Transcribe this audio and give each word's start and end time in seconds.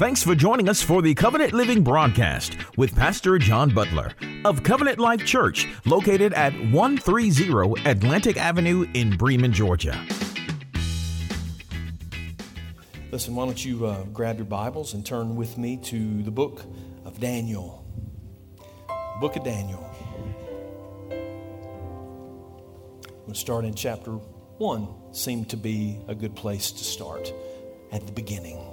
Thanks 0.00 0.22
for 0.22 0.34
joining 0.34 0.66
us 0.70 0.80
for 0.80 1.02
the 1.02 1.14
Covenant 1.14 1.52
Living 1.52 1.82
broadcast 1.82 2.56
with 2.78 2.96
Pastor 2.96 3.38
John 3.38 3.68
Butler 3.68 4.14
of 4.46 4.62
Covenant 4.62 4.98
Life 4.98 5.26
Church, 5.26 5.68
located 5.84 6.32
at 6.32 6.54
130 6.72 7.82
Atlantic 7.84 8.38
Avenue 8.38 8.86
in 8.94 9.14
Bremen, 9.18 9.52
Georgia. 9.52 10.02
Listen, 13.12 13.34
why 13.34 13.44
don't 13.44 13.62
you 13.62 13.84
uh, 13.84 14.04
grab 14.04 14.38
your 14.38 14.46
Bibles 14.46 14.94
and 14.94 15.04
turn 15.04 15.36
with 15.36 15.58
me 15.58 15.76
to 15.76 16.22
the 16.22 16.30
book 16.30 16.62
of 17.04 17.20
Daniel. 17.20 17.84
Book 19.20 19.36
of 19.36 19.44
Daniel. 19.44 19.86
We'll 23.26 23.34
start 23.34 23.66
in 23.66 23.74
chapter 23.74 24.12
1. 24.12 24.88
Seemed 25.12 25.50
to 25.50 25.58
be 25.58 26.00
a 26.08 26.14
good 26.14 26.34
place 26.34 26.72
to 26.72 26.84
start 26.84 27.34
at 27.92 28.06
the 28.06 28.12
beginning. 28.12 28.69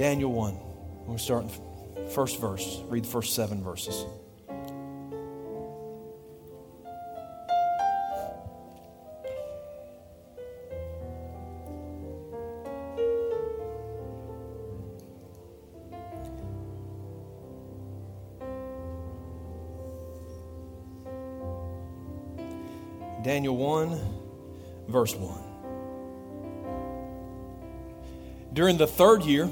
Daniel 0.00 0.32
1. 0.32 0.56
We'll 1.04 1.18
start 1.18 1.44
in 1.44 1.50
first 2.08 2.40
verse. 2.40 2.80
Read 2.88 3.04
the 3.04 3.08
first 3.08 3.34
seven 3.34 3.62
verses. 3.62 4.06
Daniel 23.22 23.54
1, 23.54 24.00
verse 24.88 25.14
1. 25.14 25.38
During 28.54 28.78
the 28.78 28.86
third 28.86 29.24
year, 29.24 29.50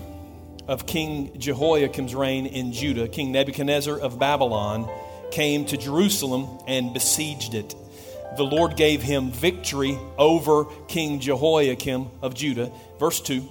of 0.69 0.87
King 0.87 1.33
Jehoiakim's 1.39 2.15
reign 2.15 2.47
in 2.47 2.73
Judah, 2.73 3.09
King 3.09 3.33
Nebuchadnezzar 3.33 3.99
of 3.99 4.19
Babylon 4.19 4.89
came 5.31 5.65
to 5.67 5.77
Jerusalem 5.77 6.59
and 6.67 6.93
besieged 6.93 7.55
it. 7.55 7.75
The 8.37 8.45
Lord 8.45 8.77
gave 8.77 9.03
him 9.03 9.33
victory 9.33 9.99
over 10.19 10.67
King 10.87 11.21
Jehoiakim 11.21 12.09
of 12.23 12.35
Judah, 12.35 12.71
verse 13.01 13.21
2, 13.23 13.49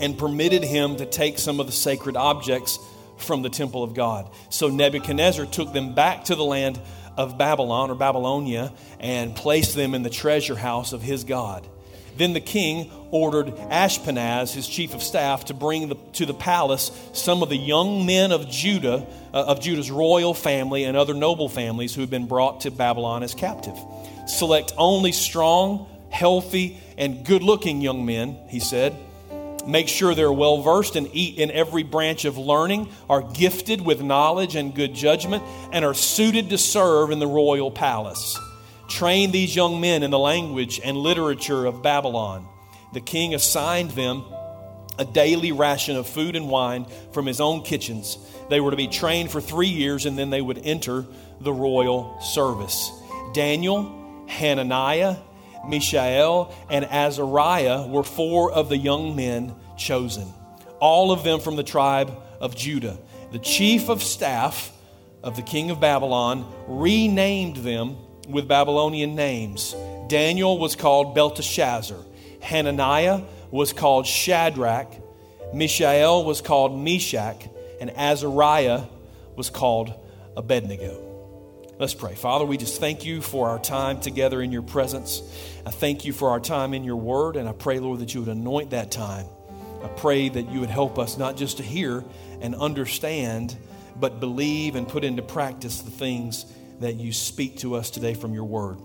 and 0.00 0.18
permitted 0.18 0.64
him 0.64 0.96
to 0.96 1.06
take 1.06 1.38
some 1.38 1.60
of 1.60 1.66
the 1.66 1.72
sacred 1.72 2.16
objects 2.16 2.78
from 3.18 3.42
the 3.42 3.50
temple 3.50 3.84
of 3.84 3.94
God. 3.94 4.30
So 4.48 4.68
Nebuchadnezzar 4.68 5.46
took 5.46 5.72
them 5.72 5.94
back 5.94 6.24
to 6.24 6.34
the 6.34 6.44
land 6.44 6.80
of 7.16 7.38
Babylon 7.38 7.90
or 7.90 7.94
Babylonia 7.94 8.72
and 8.98 9.36
placed 9.36 9.76
them 9.76 9.94
in 9.94 10.02
the 10.02 10.10
treasure 10.10 10.56
house 10.56 10.92
of 10.92 11.02
his 11.02 11.24
God. 11.24 11.68
Then 12.16 12.32
the 12.32 12.40
king 12.40 12.90
ordered 13.10 13.48
Ashpenaz, 13.70 14.52
his 14.52 14.66
chief 14.66 14.94
of 14.94 15.02
staff, 15.02 15.46
to 15.46 15.54
bring 15.54 15.88
the, 15.88 15.96
to 16.14 16.26
the 16.26 16.34
palace 16.34 16.90
some 17.12 17.42
of 17.42 17.48
the 17.48 17.56
young 17.56 18.06
men 18.06 18.32
of 18.32 18.48
Judah, 18.48 19.06
uh, 19.32 19.44
of 19.44 19.60
Judah's 19.60 19.90
royal 19.90 20.34
family 20.34 20.84
and 20.84 20.96
other 20.96 21.14
noble 21.14 21.48
families 21.48 21.94
who 21.94 22.00
had 22.00 22.10
been 22.10 22.26
brought 22.26 22.62
to 22.62 22.70
Babylon 22.70 23.22
as 23.22 23.34
captive. 23.34 23.76
Select 24.26 24.72
only 24.76 25.12
strong, 25.12 25.88
healthy, 26.10 26.80
and 26.96 27.24
good 27.24 27.42
looking 27.42 27.80
young 27.80 28.06
men, 28.06 28.38
he 28.48 28.60
said. 28.60 28.96
Make 29.66 29.88
sure 29.88 30.14
they're 30.14 30.32
well 30.32 30.60
versed 30.60 30.94
and 30.94 31.08
eat 31.12 31.38
in 31.38 31.50
every 31.50 31.82
branch 31.82 32.24
of 32.24 32.36
learning, 32.36 32.90
are 33.08 33.22
gifted 33.22 33.80
with 33.80 34.02
knowledge 34.02 34.56
and 34.56 34.74
good 34.74 34.94
judgment, 34.94 35.42
and 35.72 35.84
are 35.84 35.94
suited 35.94 36.50
to 36.50 36.58
serve 36.58 37.10
in 37.10 37.18
the 37.18 37.26
royal 37.26 37.70
palace. 37.70 38.38
Train 38.94 39.32
these 39.32 39.56
young 39.56 39.80
men 39.80 40.04
in 40.04 40.12
the 40.12 40.20
language 40.20 40.80
and 40.84 40.96
literature 40.96 41.66
of 41.66 41.82
Babylon. 41.82 42.46
The 42.92 43.00
king 43.00 43.34
assigned 43.34 43.90
them 43.90 44.24
a 44.96 45.04
daily 45.04 45.50
ration 45.50 45.96
of 45.96 46.06
food 46.06 46.36
and 46.36 46.48
wine 46.48 46.86
from 47.10 47.26
his 47.26 47.40
own 47.40 47.64
kitchens. 47.64 48.16
They 48.50 48.60
were 48.60 48.70
to 48.70 48.76
be 48.76 48.86
trained 48.86 49.32
for 49.32 49.40
three 49.40 49.66
years 49.66 50.06
and 50.06 50.16
then 50.16 50.30
they 50.30 50.40
would 50.40 50.58
enter 50.58 51.04
the 51.40 51.52
royal 51.52 52.20
service. 52.20 52.92
Daniel, 53.32 54.24
Hananiah, 54.28 55.16
Mishael, 55.66 56.54
and 56.70 56.84
Azariah 56.84 57.88
were 57.88 58.04
four 58.04 58.52
of 58.52 58.68
the 58.68 58.78
young 58.78 59.16
men 59.16 59.56
chosen, 59.76 60.32
all 60.78 61.10
of 61.10 61.24
them 61.24 61.40
from 61.40 61.56
the 61.56 61.64
tribe 61.64 62.16
of 62.40 62.54
Judah. 62.54 62.96
The 63.32 63.40
chief 63.40 63.88
of 63.88 64.04
staff 64.04 64.70
of 65.20 65.34
the 65.34 65.42
king 65.42 65.72
of 65.72 65.80
Babylon 65.80 66.48
renamed 66.68 67.56
them 67.56 67.96
with 68.28 68.48
Babylonian 68.48 69.14
names. 69.14 69.74
Daniel 70.08 70.58
was 70.58 70.76
called 70.76 71.14
Belteshazzar. 71.14 71.98
Hananiah 72.40 73.22
was 73.50 73.72
called 73.72 74.06
Shadrach. 74.06 74.92
Mishael 75.52 76.24
was 76.24 76.40
called 76.40 76.78
Meshach. 76.78 77.48
And 77.80 77.90
Azariah 77.90 78.84
was 79.36 79.50
called 79.50 79.92
Abednego. 80.36 81.00
Let's 81.78 81.94
pray. 81.94 82.14
Father, 82.14 82.44
we 82.44 82.56
just 82.56 82.80
thank 82.80 83.04
you 83.04 83.20
for 83.20 83.48
our 83.48 83.58
time 83.58 84.00
together 84.00 84.40
in 84.40 84.52
your 84.52 84.62
presence. 84.62 85.22
I 85.66 85.70
thank 85.70 86.04
you 86.04 86.12
for 86.12 86.30
our 86.30 86.38
time 86.38 86.72
in 86.72 86.84
your 86.84 86.96
word, 86.96 87.34
and 87.36 87.48
I 87.48 87.52
pray, 87.52 87.80
Lord, 87.80 87.98
that 87.98 88.14
you 88.14 88.20
would 88.20 88.28
anoint 88.28 88.70
that 88.70 88.92
time. 88.92 89.26
I 89.82 89.88
pray 89.88 90.28
that 90.28 90.50
you 90.50 90.60
would 90.60 90.70
help 90.70 91.00
us 91.00 91.18
not 91.18 91.36
just 91.36 91.56
to 91.56 91.64
hear 91.64 92.04
and 92.40 92.54
understand, 92.54 93.56
but 93.98 94.20
believe 94.20 94.76
and 94.76 94.86
put 94.86 95.02
into 95.02 95.22
practice 95.22 95.80
the 95.80 95.90
things 95.90 96.46
that 96.84 96.96
you 96.96 97.14
speak 97.14 97.56
to 97.60 97.76
us 97.76 97.88
today 97.88 98.12
from 98.12 98.34
your 98.34 98.44
word. 98.44 98.78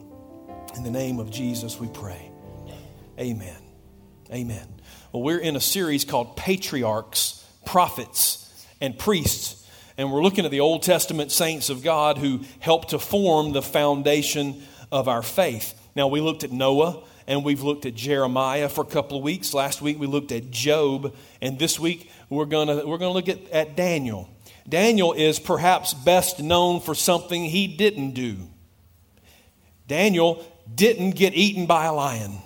In 0.77 0.83
the 0.83 0.89
name 0.89 1.19
of 1.19 1.29
Jesus, 1.29 1.77
we 1.77 1.89
pray. 1.89 2.31
Amen. 3.19 3.57
Amen. 4.31 4.65
Well, 5.11 5.21
we're 5.21 5.39
in 5.39 5.57
a 5.57 5.59
series 5.59 6.05
called 6.05 6.37
Patriarchs, 6.37 7.45
Prophets, 7.65 8.65
and 8.79 8.97
Priests. 8.97 9.67
And 9.97 10.13
we're 10.13 10.23
looking 10.23 10.45
at 10.45 10.51
the 10.51 10.61
Old 10.61 10.81
Testament 10.81 11.29
saints 11.29 11.69
of 11.69 11.83
God 11.83 12.17
who 12.17 12.39
helped 12.61 12.91
to 12.91 12.99
form 12.99 13.51
the 13.51 13.61
foundation 13.61 14.63
of 14.93 15.09
our 15.09 15.21
faith. 15.21 15.77
Now, 15.93 16.07
we 16.07 16.21
looked 16.21 16.45
at 16.45 16.53
Noah 16.53 17.03
and 17.27 17.43
we've 17.43 17.63
looked 17.63 17.85
at 17.85 17.95
Jeremiah 17.95 18.69
for 18.69 18.85
a 18.85 18.87
couple 18.87 19.17
of 19.17 19.23
weeks. 19.23 19.53
Last 19.53 19.81
week 19.81 19.99
we 19.99 20.07
looked 20.07 20.31
at 20.31 20.51
Job, 20.51 21.13
and 21.41 21.59
this 21.59 21.77
week 21.77 22.09
we're 22.29 22.45
going 22.45 22.69
to 22.69 22.87
we're 22.87 22.97
to 22.97 23.09
look 23.09 23.27
at, 23.27 23.47
at 23.49 23.75
Daniel. 23.75 24.29
Daniel 24.69 25.13
is 25.13 25.39
perhaps 25.39 25.93
best 25.93 26.39
known 26.39 26.79
for 26.79 26.95
something 26.95 27.43
he 27.43 27.67
didn't 27.67 28.11
do. 28.11 28.37
Daniel 29.87 30.45
didn't 30.73 31.11
get 31.11 31.33
eaten 31.33 31.65
by 31.65 31.85
a 31.85 31.93
lion. 31.93 32.37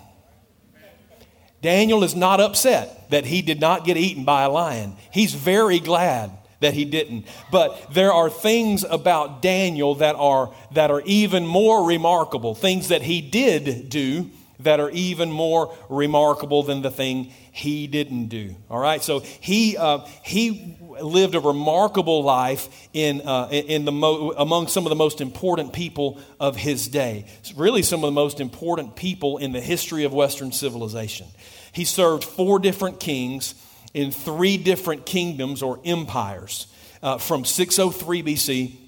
Daniel 1.60 2.04
is 2.04 2.14
not 2.14 2.40
upset 2.40 3.10
that 3.10 3.24
he 3.24 3.42
did 3.42 3.60
not 3.60 3.84
get 3.84 3.96
eaten 3.96 4.24
by 4.24 4.42
a 4.42 4.50
lion. 4.50 4.96
He's 5.10 5.34
very 5.34 5.80
glad 5.80 6.30
that 6.60 6.74
he 6.74 6.84
didn't. 6.84 7.26
But 7.50 7.92
there 7.92 8.12
are 8.12 8.30
things 8.30 8.84
about 8.84 9.42
Daniel 9.42 9.94
that 9.96 10.16
are, 10.16 10.52
that 10.72 10.90
are 10.90 11.02
even 11.04 11.46
more 11.46 11.86
remarkable, 11.86 12.54
things 12.54 12.88
that 12.88 13.02
he 13.02 13.20
did 13.20 13.88
do 13.88 14.30
that 14.60 14.80
are 14.80 14.90
even 14.90 15.30
more 15.30 15.74
remarkable 15.88 16.62
than 16.62 16.82
the 16.82 16.90
thing 16.90 17.32
he 17.52 17.86
didn't 17.86 18.28
do. 18.28 18.54
All 18.70 18.78
right, 18.78 19.02
so 19.02 19.20
he 19.20 19.76
uh, 19.76 20.06
he 20.24 20.76
lived 21.00 21.34
a 21.34 21.40
remarkable 21.40 22.22
life 22.22 22.88
in 22.92 23.20
uh, 23.22 23.48
in 23.50 23.84
the 23.84 23.92
mo- 23.92 24.32
among 24.36 24.68
some 24.68 24.84
of 24.86 24.90
the 24.90 24.96
most 24.96 25.20
important 25.20 25.72
people 25.72 26.20
of 26.38 26.56
his 26.56 26.88
day. 26.88 27.26
It's 27.40 27.54
really, 27.54 27.82
some 27.82 28.00
of 28.04 28.08
the 28.08 28.12
most 28.12 28.40
important 28.40 28.96
people 28.96 29.38
in 29.38 29.52
the 29.52 29.60
history 29.60 30.04
of 30.04 30.12
Western 30.12 30.52
civilization. 30.52 31.26
He 31.72 31.84
served 31.84 32.24
four 32.24 32.58
different 32.58 33.00
kings 33.00 33.54
in 33.92 34.10
three 34.10 34.56
different 34.56 35.06
kingdoms 35.06 35.62
or 35.62 35.80
empires 35.84 36.66
uh, 37.02 37.18
from 37.18 37.44
603 37.44 38.22
BC 38.22 38.83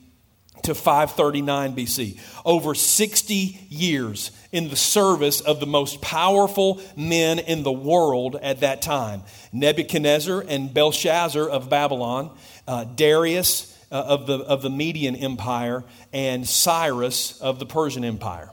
to 0.63 0.75
539 0.75 1.77
BC. 1.77 2.19
Over 2.45 2.75
60 2.75 3.35
years 3.69 4.31
in 4.53 4.69
the 4.69 4.77
service 4.77 5.41
of 5.41 5.61
the 5.61 5.67
most 5.67 6.01
powerful 6.01 6.81
men 6.97 7.39
in 7.39 7.63
the 7.63 7.73
world 7.73 8.37
at 8.37 8.61
that 8.61 8.83
time 8.83 9.23
Nebuchadnezzar 9.53 10.45
and 10.49 10.73
Belshazzar 10.73 11.49
of 11.49 11.71
Babylon, 11.71 12.37
uh, 12.67 12.85
Darius 12.85 13.77
uh, 13.91 13.95
of, 13.95 14.27
the, 14.27 14.39
of 14.39 14.63
the 14.63 14.71
Median 14.71 15.17
Empire, 15.17 15.85
and 16.13 16.47
Cyrus 16.47 17.41
of 17.41 17.59
the 17.59 17.67
Persian 17.67 18.05
Empire. 18.05 18.51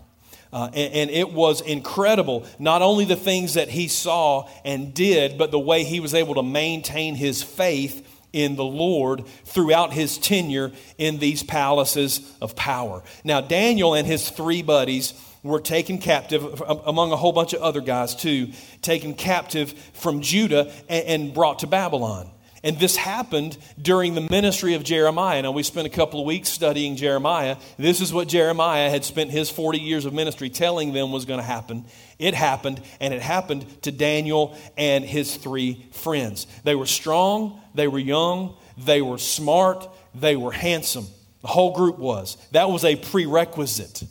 Uh, 0.54 0.70
and, 0.76 0.94
and, 0.94 1.10
it 1.10 1.34
was 1.34 1.62
incredible, 1.62 2.46
not 2.60 2.84
only 2.84 3.06
the 3.06 3.16
things 3.16 3.56
that 3.56 3.70
he 3.70 3.88
saw 3.88 4.48
and 4.64 4.94
did, 4.94 5.36
but 5.36 5.50
the 5.50 5.58
way 5.58 5.84
he 5.84 6.00
was 6.00 6.14
able 6.14 6.36
to 6.36 6.44
maintain 6.44 7.16
his 7.16 7.42
faith 7.42 8.08
in 8.34 8.56
the 8.56 8.66
Lord 8.66 9.26
throughout 9.46 9.94
his 9.94 10.18
tenure 10.18 10.72
in 10.98 11.20
these 11.20 11.44
palaces 11.44 12.20
of 12.42 12.56
power. 12.56 13.04
Now, 13.24 13.40
Daniel 13.40 13.94
and 13.94 14.06
his 14.06 14.30
three 14.30 14.64
buddies 14.64 15.14
were 15.44 15.60
taken 15.60 16.00
captive, 16.00 16.62
um, 16.62 16.82
among 16.86 17.12
a 17.12 17.18
whole 17.18 17.34
bunch 17.34 17.54
of 17.54 17.62
other 17.62 17.82
guys 17.82 18.16
too, 18.16 18.50
taken 18.82 19.14
captive 19.14 19.74
from 19.94 20.22
Judah 20.22 20.72
and, 20.90 21.06
and 21.06 21.34
brought 21.34 21.60
to 21.60 21.68
Babylon. 21.68 22.30
And 22.64 22.80
this 22.80 22.96
happened 22.96 23.58
during 23.82 24.16
the 24.16 24.22
ministry 24.22 24.74
of 24.74 24.84
Jeremiah. 24.84 25.42
Now, 25.42 25.52
we 25.52 25.64
spent 25.64 25.86
a 25.86 25.90
couple 25.90 26.22
of 26.22 26.26
weeks 26.26 26.48
studying 26.48 26.96
Jeremiah. 26.96 27.58
This 27.78 28.00
is 28.00 28.14
what 28.14 28.30
Jeremiah 28.30 28.90
had 28.90 29.04
spent 29.04 29.32
his 29.32 29.50
40 29.50 29.80
years 29.80 30.06
of 30.06 30.14
ministry 30.14 30.50
telling 30.50 30.94
them 30.94 31.12
was 31.12 31.26
going 31.26 31.42
to 31.42 31.46
happen. 31.46 31.84
It 32.20 32.34
happened, 32.34 32.82
and 33.02 33.14
it 33.14 33.22
happened 33.22 33.66
to 33.84 33.92
Daniel 33.92 34.58
and 34.78 35.04
his 35.04 35.36
three 35.36 35.86
friends. 35.92 36.48
They 36.64 36.76
were 36.76 36.86
strong, 36.86 37.60
they 37.76 37.90
were 37.90 38.00
young, 38.00 38.56
they 38.78 39.02
were 39.02 39.18
smart, 39.18 39.90
they 40.16 40.38
were 40.38 40.54
handsome. 40.54 41.08
The 41.42 41.50
whole 41.50 41.76
group 41.76 42.00
was. 42.00 42.38
That 42.52 42.70
was 42.70 42.86
a 42.86 42.96
prerequisite. 42.96 44.04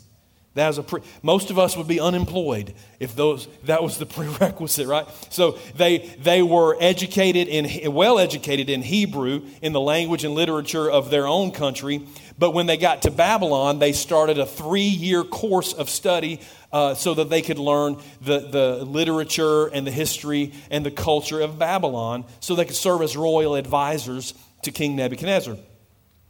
That 0.55 0.69
is 0.69 0.77
a 0.77 0.83
pre- 0.83 1.01
most 1.23 1.51
of 1.51 1.59
us 1.59 1.79
would 1.79 1.89
be 1.89 1.99
unemployed 1.99 2.75
if 3.01 3.17
those 3.17 3.49
that 3.65 3.83
was 3.83 3.97
the 3.97 4.05
prerequisite, 4.17 4.87
right? 4.87 5.07
So 5.31 5.59
they 5.77 5.99
they 6.19 6.43
were 6.43 6.77
educated 6.79 7.49
in 7.49 7.93
well 7.93 8.19
educated 8.19 8.69
in 8.69 8.83
Hebrew 8.83 9.43
in 9.63 9.73
the 9.73 9.81
language 9.81 10.25
and 10.25 10.35
literature 10.35 10.91
of 10.91 11.11
their 11.11 11.27
own 11.27 11.53
country, 11.53 12.07
but 12.39 12.53
when 12.53 12.67
they 12.67 12.77
got 12.77 13.03
to 13.03 13.11
Babylon, 13.11 13.79
they 13.79 13.93
started 13.93 14.39
a 14.39 14.45
three 14.45 14.83
year 14.83 15.25
course 15.25 15.73
of 15.73 15.89
study 15.89 16.41
uh, 16.71 16.95
so 16.95 17.15
that 17.15 17.31
they 17.31 17.41
could 17.41 17.59
learn 17.59 17.97
the 18.21 18.41
the 18.41 18.85
literature 18.85 19.69
and 19.69 19.87
the 19.87 19.91
history 19.91 20.53
and 20.71 20.85
the 20.85 20.91
culture 20.91 21.41
of 21.41 21.59
Babylon, 21.59 22.25
so 22.41 22.55
they 22.55 22.67
could 22.67 22.77
serve 22.77 23.01
as 23.01 23.17
royal 23.17 23.55
advisors 23.55 24.35
to 24.63 24.71
King 24.71 24.97
Nebuchadnezzar. 24.97 25.57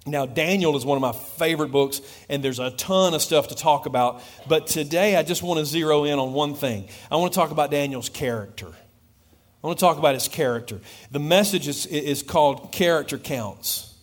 Now, 0.05 0.27
Daniel 0.27 0.77
is 0.77 0.85
one 0.85 0.97
of 0.97 1.03
my 1.03 1.13
favorite 1.13 1.71
books, 1.71 2.01
and 2.29 2.43
there's 2.43 2.59
a 2.59 2.71
ton 2.73 3.15
of 3.15 3.23
stuff 3.23 3.49
to 3.49 3.55
talk 3.55 3.87
about. 3.87 4.21
But 4.49 4.67
today, 4.67 5.17
I 5.17 5.23
just 5.23 5.45
want 5.45 5.61
to 5.61 5.67
zero 5.67 6.05
in 6.05 6.19
on 6.19 6.33
one 6.33 6.55
thing. 6.55 6.89
I 7.11 7.17
want 7.17 7.33
to 7.33 7.39
talk 7.39 7.53
about 7.53 7.71
Daniel's 7.71 8.09
character. 8.09 8.67
I 8.67 9.67
want 9.67 9.79
to 9.79 9.85
talk 9.85 9.99
about 9.99 10.15
his 10.15 10.27
character. 10.27 10.81
The 11.13 11.21
message 11.21 11.69
is, 11.69 11.87
is 11.87 12.25
called 12.25 12.73
Character 12.73 13.17
Counts. 13.17 13.95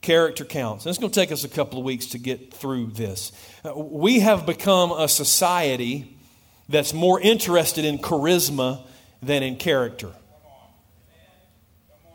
Character 0.00 0.46
Counts. 0.46 0.86
And 0.86 0.90
it's 0.90 0.98
going 0.98 1.12
to 1.12 1.20
take 1.20 1.30
us 1.32 1.44
a 1.44 1.50
couple 1.50 1.78
of 1.78 1.84
weeks 1.84 2.06
to 2.06 2.18
get 2.18 2.54
through 2.54 2.86
this. 2.86 3.32
We 3.76 4.20
have 4.20 4.46
become 4.46 4.90
a 4.90 5.06
society 5.06 6.16
that's 6.70 6.94
more 6.94 7.20
interested 7.20 7.84
in 7.84 7.98
charisma 7.98 8.86
than 9.22 9.42
in 9.42 9.56
character. 9.56 10.10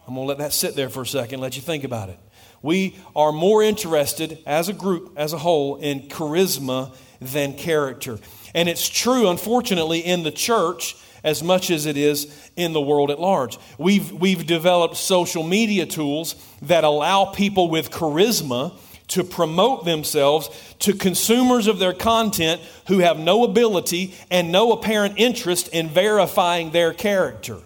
I'm 0.08 0.16
going 0.16 0.26
to 0.26 0.28
let 0.28 0.40
that 0.40 0.54
sit 0.54 0.76
there 0.76 0.90
for 0.90 1.04
a 1.04 1.08
second, 1.08 1.40
let 1.40 1.56
you 1.56 1.62
think 1.62 1.84
about 1.84 2.10
it. 2.10 2.18
We 2.66 2.96
are 3.16 3.32
more 3.32 3.62
interested 3.62 4.40
as 4.48 4.70
a 4.70 4.74
group, 4.74 5.14
as 5.16 5.34
a 5.34 5.38
whole, 5.38 5.76
in 5.76 6.08
charisma 6.08 6.96
than 7.22 7.54
character. 7.54 8.18
And 8.56 8.68
it's 8.68 8.90
true, 8.90 9.30
unfortunately, 9.30 10.00
in 10.00 10.24
the 10.24 10.32
church 10.32 10.98
as 11.24 11.44
much 11.44 11.70
as 11.70 11.86
it 11.86 11.96
is 11.96 12.28
in 12.56 12.74
the 12.74 12.82
world 12.82 13.12
at 13.12 13.20
large. 13.20 13.60
We've, 13.78 14.12
we've 14.12 14.48
developed 14.48 14.98
social 14.98 15.44
media 15.44 15.86
tools 15.86 16.34
that 16.64 16.84
allow 16.84 17.26
people 17.26 17.70
with 17.70 17.92
charisma 17.92 18.74
to 19.10 19.24
promote 19.24 19.86
themselves 19.86 20.50
to 20.80 20.94
consumers 20.94 21.68
of 21.68 21.78
their 21.78 21.94
content 21.94 22.60
who 22.88 22.98
have 22.98 23.20
no 23.20 23.44
ability 23.44 24.16
and 24.32 24.52
no 24.52 24.72
apparent 24.72 25.16
interest 25.18 25.68
in 25.68 25.88
verifying 25.88 26.72
their 26.72 26.94
character. 26.94 27.60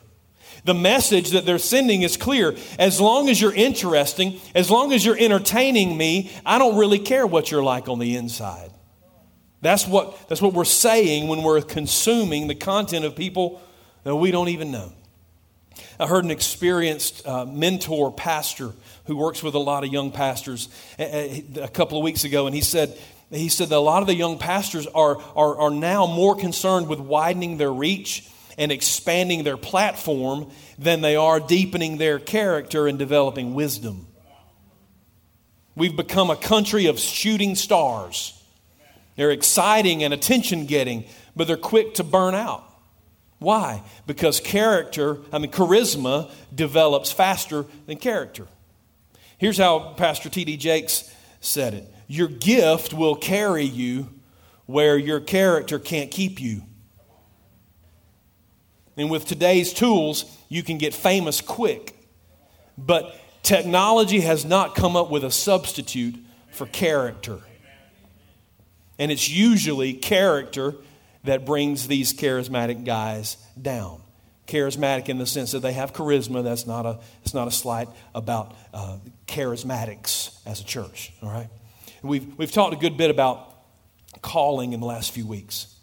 The 0.70 0.76
message 0.76 1.32
that 1.32 1.48
they're 1.48 1.58
sending 1.58 2.04
is 2.04 2.16
clear. 2.16 2.56
As 2.78 3.02
long 3.02 3.28
as 3.28 3.42
you're 3.42 3.56
interesting, 3.56 4.40
as 4.54 4.70
long 4.70 4.94
as 4.94 5.04
you're 5.04 5.18
entertaining 5.18 5.98
me, 5.98 6.30
I 6.46 6.60
don't 6.60 6.78
really 6.78 7.00
care 7.00 7.26
what 7.26 7.50
you're 7.50 7.64
like 7.64 7.90
on 7.90 7.98
the 7.98 8.16
inside. 8.16 8.70
That's 9.62 9.88
what, 9.88 10.30
that's 10.30 10.44
what 10.44 10.54
we're 10.54 10.66
saying 10.66 11.28
when 11.28 11.42
we're 11.42 11.64
consuming 11.64 12.48
the 12.48 12.54
content 12.54 13.04
of 13.04 13.16
people 13.16 13.60
that 14.04 14.16
we 14.16 14.30
don't 14.30 14.50
even 14.50 14.70
know. 14.70 14.94
I 16.00 16.06
heard 16.06 16.24
an 16.24 16.30
experienced 16.30 17.26
uh, 17.26 17.46
mentor 17.46 18.14
pastor 18.14 18.74
who 19.06 19.18
works 19.18 19.42
with 19.42 19.56
a 19.56 19.60
lot 19.60 19.84
of 19.84 19.92
young 19.92 20.12
pastors 20.12 20.70
a, 21.00 21.44
a 21.64 21.68
couple 21.68 21.98
of 21.98 22.04
weeks 22.04 22.26
ago, 22.26 22.46
and 22.46 22.54
he 22.54 22.62
said, 22.62 22.96
he 23.32 23.50
said 23.50 23.70
that 23.70 23.78
a 23.78 23.80
lot 23.80 24.04
of 24.04 24.08
the 24.08 24.14
young 24.14 24.38
pastors 24.38 24.86
are, 24.86 25.20
are, 25.36 25.62
are 25.62 25.72
now 25.72 26.06
more 26.06 26.36
concerned 26.36 26.88
with 26.88 27.00
widening 27.00 27.58
their 27.58 27.74
reach 27.74 28.30
and 28.60 28.72
expanding 28.72 29.44
their 29.44 29.58
platform 29.58 30.52
than 30.78 31.02
they 31.02 31.16
are 31.16 31.40
deepening 31.40 31.98
their 31.98 32.20
character 32.20 32.88
and 32.88 33.00
developing 33.00 33.56
wisdom. 33.56 34.06
We've 35.76 35.96
become 35.96 36.30
a 36.30 36.36
country 36.36 36.88
of 36.88 37.00
shooting 37.00 37.56
stars. 37.56 38.40
They're 39.16 39.32
exciting 39.32 40.04
and 40.04 40.14
attention 40.14 40.66
getting, 40.66 41.06
but 41.38 41.48
they're 41.48 41.58
quick 41.58 41.96
to 41.96 42.04
burn 42.04 42.36
out. 42.36 42.66
Why? 43.40 43.82
Because 44.06 44.42
character, 44.42 45.20
I 45.32 45.40
mean, 45.40 45.52
charisma 45.52 46.30
develops 46.54 47.14
faster 47.14 47.66
than 47.86 47.98
character. 47.98 48.46
Here's 49.38 49.58
how 49.58 49.94
Pastor 49.94 50.28
T.D. 50.28 50.58
Jakes 50.58 51.16
said 51.40 51.74
it 51.74 51.90
Your 52.08 52.28
gift 52.28 52.94
will 52.94 53.16
carry 53.16 53.64
you 53.64 54.10
where 54.66 54.98
your 54.98 55.22
character 55.22 55.80
can't 55.80 56.12
keep 56.12 56.42
you. 56.42 56.64
And 59.00 59.10
with 59.10 59.26
today's 59.26 59.72
tools, 59.72 60.26
you 60.50 60.62
can 60.62 60.78
get 60.78 60.94
famous 60.94 61.40
quick. 61.40 61.96
But 62.78 63.16
technology 63.44 64.20
has 64.20 64.44
not 64.44 64.76
come 64.76 64.98
up 64.98 65.10
with 65.10 65.24
a 65.24 65.32
substitute 65.32 66.16
for 66.52 66.66
character. 66.66 67.40
And 68.98 69.10
it's 69.10 69.30
usually 69.30 69.94
character 69.94 70.76
that 71.24 71.46
brings 71.46 71.88
these 71.88 72.14
charismatic 72.14 72.84
guys 72.84 73.38
down. 73.60 74.02
Charismatic 74.48 75.08
in 75.08 75.18
the 75.18 75.26
sense 75.26 75.52
that 75.54 75.62
they 75.62 75.72
have 75.72 75.94
charisma. 75.94 76.44
That's 76.44 76.68
not 76.68 76.86
a, 76.86 77.00
it's 77.24 77.34
not 77.34 77.48
a 77.48 77.52
slight 77.52 77.88
about 78.14 78.54
uh, 78.74 78.98
charismatics 79.28 80.38
as 80.46 80.60
a 80.60 80.66
church, 80.66 81.14
all 81.24 81.30
right? 81.30 81.48
We've, 82.02 82.38
we've 82.38 82.52
talked 82.52 82.74
a 82.74 82.78
good 82.78 82.98
bit 82.98 83.12
about 83.12 83.50
calling 84.22 84.74
in 84.74 84.82
the 84.82 84.86
last 84.86 85.12
few 85.12 85.26
weeks. 85.26 85.74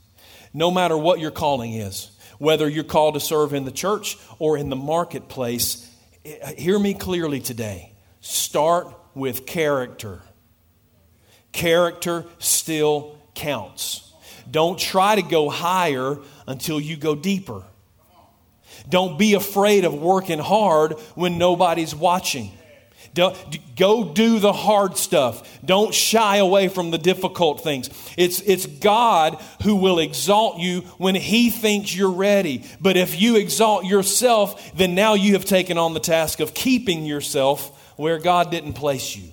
No 0.53 0.71
matter 0.71 0.99
what 0.99 1.19
your 1.19 1.31
calling 1.31 1.73
is, 1.73 2.11
whether 2.39 2.69
you're 2.69 2.85
called 2.85 3.15
to 3.15 3.21
serve 3.21 3.53
in 3.55 3.65
the 3.65 3.71
church 3.71 4.19
or 4.39 4.57
in 4.57 4.69
the 4.69 4.77
marketplace, 4.77 5.91
eh, 6.25 6.55
hear 6.55 6.79
me 6.79 6.95
clearly 6.95 7.41
today. 7.41 7.93
Start 8.21 8.89
with 9.15 9.47
character. 9.47 10.21
Character 11.53 12.25
still 12.39 13.19
counts. 13.35 14.13
Don't 14.51 14.79
try 14.79 15.15
to 15.15 15.23
go 15.23 15.49
higher 15.49 16.19
until 16.47 16.81
you 16.81 16.97
go 16.97 17.15
deeper. 17.15 17.63
Don't 18.89 19.19
be 19.19 19.35
afraid 19.35 19.85
of 19.85 19.95
working 19.95 20.39
hard 20.39 20.93
when 21.15 21.39
nobody's 21.39 21.95
watching. 21.95 22.53
Go 23.17 24.05
do 24.05 24.39
the 24.39 24.53
hard 24.53 24.97
stuff. 24.99 25.59
Don't 25.65 25.95
shy 25.95 26.37
away 26.37 26.69
from 26.69 26.91
the 26.91 26.99
difficult 26.99 27.63
things. 27.63 27.89
It's, 28.17 28.41
it's 28.43 28.67
God 28.67 29.43
who 29.63 29.77
will 29.77 29.99
exalt 29.99 30.59
you 30.59 30.83
when 30.99 31.15
He 31.15 31.51
thinks 31.51 31.97
you're 31.97 32.11
ready. 32.11 32.65
But 32.81 32.97
if 32.97 33.21
you 33.21 33.37
exalt 33.37 33.87
yourself, 33.87 34.73
then 34.77 34.95
now 34.95 35.15
you 35.15 35.33
have 35.33 35.47
taken 35.47 35.79
on 35.79 35.95
the 35.95 36.01
task 36.01 36.41
of 36.41 36.53
keeping 36.53 37.07
yourself 37.07 37.95
where 37.97 38.19
God 38.19 38.51
didn't 38.51 38.75
place 38.75 39.17
you. 39.17 39.33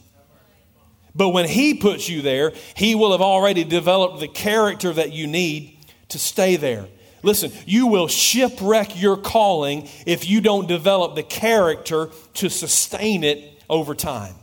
But 1.13 1.29
when 1.29 1.47
He 1.47 1.73
puts 1.73 2.07
you 2.07 2.21
there, 2.21 2.53
He 2.75 2.95
will 2.95 3.11
have 3.11 3.21
already 3.21 3.65
developed 3.65 4.19
the 4.19 4.29
character 4.29 4.93
that 4.93 5.11
you 5.11 5.27
need 5.27 5.77
to 6.09 6.17
stay 6.17 6.55
there. 6.55 6.87
Listen, 7.21 7.51
you 7.65 7.87
will 7.87 8.07
shipwreck 8.07 8.99
your 8.99 9.17
calling 9.17 9.89
if 10.05 10.27
you 10.27 10.41
don't 10.41 10.67
develop 10.67 11.15
the 11.15 11.23
character 11.23 12.09
to 12.35 12.49
sustain 12.49 13.23
it 13.23 13.52
over 13.69 13.95
time. 13.95 14.35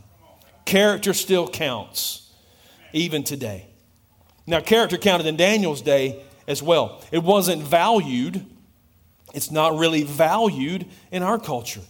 Character 0.65 1.13
still 1.13 1.47
counts, 1.47 2.31
even 2.93 3.23
today. 3.23 3.67
Now, 4.47 4.59
character 4.59 4.97
counted 4.97 5.27
in 5.27 5.37
Daniel's 5.37 5.81
day 5.81 6.23
as 6.47 6.61
well. 6.61 7.01
It 7.11 7.23
wasn't 7.23 7.63
valued, 7.63 8.45
it's 9.33 9.51
not 9.51 9.77
really 9.77 10.03
valued 10.03 10.85
in 11.11 11.23
our 11.23 11.39
culture, 11.39 11.81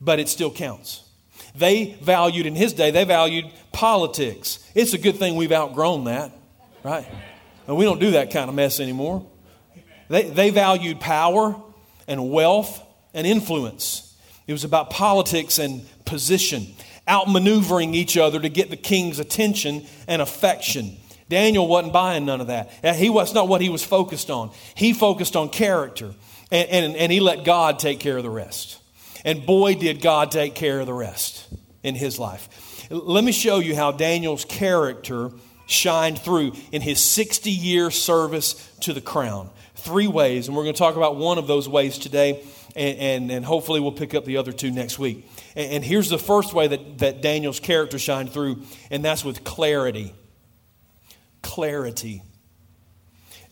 but 0.00 0.18
it 0.18 0.28
still 0.28 0.50
counts. 0.50 1.04
They 1.54 1.96
valued 2.00 2.46
in 2.46 2.54
his 2.54 2.72
day, 2.72 2.90
they 2.90 3.04
valued 3.04 3.46
politics. 3.72 4.58
It's 4.74 4.92
a 4.92 4.98
good 4.98 5.16
thing 5.16 5.36
we've 5.36 5.52
outgrown 5.52 6.04
that, 6.04 6.32
right? 6.82 7.06
And 7.66 7.76
we 7.76 7.84
don't 7.84 8.00
do 8.00 8.12
that 8.12 8.32
kind 8.32 8.48
of 8.48 8.54
mess 8.54 8.80
anymore. 8.80 9.26
They, 10.08 10.28
they 10.28 10.50
valued 10.50 11.00
power 11.00 11.54
and 12.08 12.30
wealth 12.30 12.82
and 13.14 13.26
influence. 13.26 14.16
It 14.46 14.52
was 14.52 14.64
about 14.64 14.90
politics 14.90 15.58
and 15.60 15.86
position, 16.10 16.66
outmaneuvering 17.08 17.94
each 17.94 18.18
other 18.18 18.38
to 18.38 18.50
get 18.50 18.68
the 18.68 18.76
king's 18.76 19.18
attention 19.18 19.86
and 20.06 20.20
affection. 20.20 20.96
Daniel 21.30 21.66
wasn't 21.66 21.92
buying 21.92 22.26
none 22.26 22.40
of 22.40 22.48
that. 22.48 22.68
He 22.96 23.08
was 23.08 23.32
not 23.32 23.48
what 23.48 23.62
he 23.62 23.70
was 23.70 23.84
focused 23.84 24.30
on. 24.30 24.50
He 24.74 24.92
focused 24.92 25.36
on 25.36 25.48
character, 25.48 26.12
and, 26.50 26.68
and, 26.68 26.96
and 26.96 27.12
he 27.12 27.20
let 27.20 27.44
God 27.44 27.78
take 27.78 28.00
care 28.00 28.16
of 28.16 28.24
the 28.24 28.30
rest. 28.30 28.78
And 29.24 29.46
boy, 29.46 29.76
did 29.76 30.02
God 30.02 30.30
take 30.30 30.54
care 30.54 30.80
of 30.80 30.86
the 30.86 30.92
rest 30.92 31.46
in 31.82 31.94
his 31.94 32.18
life. 32.18 32.88
Let 32.90 33.24
me 33.24 33.32
show 33.32 33.58
you 33.58 33.76
how 33.76 33.92
Daniel's 33.92 34.44
character 34.44 35.30
shined 35.66 36.18
through 36.18 36.52
in 36.72 36.82
his 36.82 37.00
60 37.00 37.50
year 37.50 37.90
service 37.90 38.54
to 38.80 38.92
the 38.92 39.00
crown. 39.00 39.50
Three 39.76 40.08
ways, 40.08 40.48
and 40.48 40.56
we're 40.56 40.64
going 40.64 40.74
to 40.74 40.78
talk 40.78 40.96
about 40.96 41.16
one 41.16 41.38
of 41.38 41.46
those 41.46 41.68
ways 41.68 41.96
today, 41.96 42.44
and, 42.76 42.98
and, 42.98 43.30
and 43.30 43.44
hopefully 43.44 43.80
we'll 43.80 43.92
pick 43.92 44.14
up 44.14 44.24
the 44.24 44.36
other 44.36 44.52
two 44.52 44.70
next 44.70 44.98
week. 44.98 45.28
And, 45.56 45.72
and 45.72 45.84
here's 45.84 46.08
the 46.08 46.18
first 46.18 46.52
way 46.52 46.68
that, 46.68 46.98
that 46.98 47.22
Daniel's 47.22 47.60
character 47.60 47.98
shined 47.98 48.32
through, 48.32 48.62
and 48.90 49.04
that's 49.04 49.24
with 49.24 49.44
clarity. 49.44 50.14
Clarity. 51.42 52.22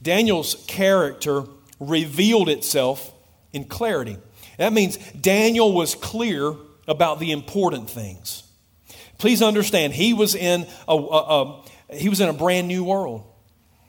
Daniel's 0.03 0.65
character 0.67 1.45
revealed 1.81 2.49
itself 2.49 3.13
in 3.53 3.65
clarity. 3.65 4.19
That 4.59 4.73
means 4.73 4.97
Daniel 5.13 5.73
was 5.73 5.95
clear 5.95 6.55
about 6.87 7.21
the 7.21 7.33
important 7.33 7.91
things. 7.91 8.43
Please 9.19 9.43
understand, 9.43 9.93
he 9.93 10.15
was 10.15 10.35
in 10.35 10.67
a, 10.87 10.93
a, 10.93 10.97
a, 10.97 11.65
he 11.95 12.09
was 12.09 12.21
in 12.21 12.29
a 12.29 12.33
brand 12.33 12.69
new 12.69 12.85
world. 12.85 13.25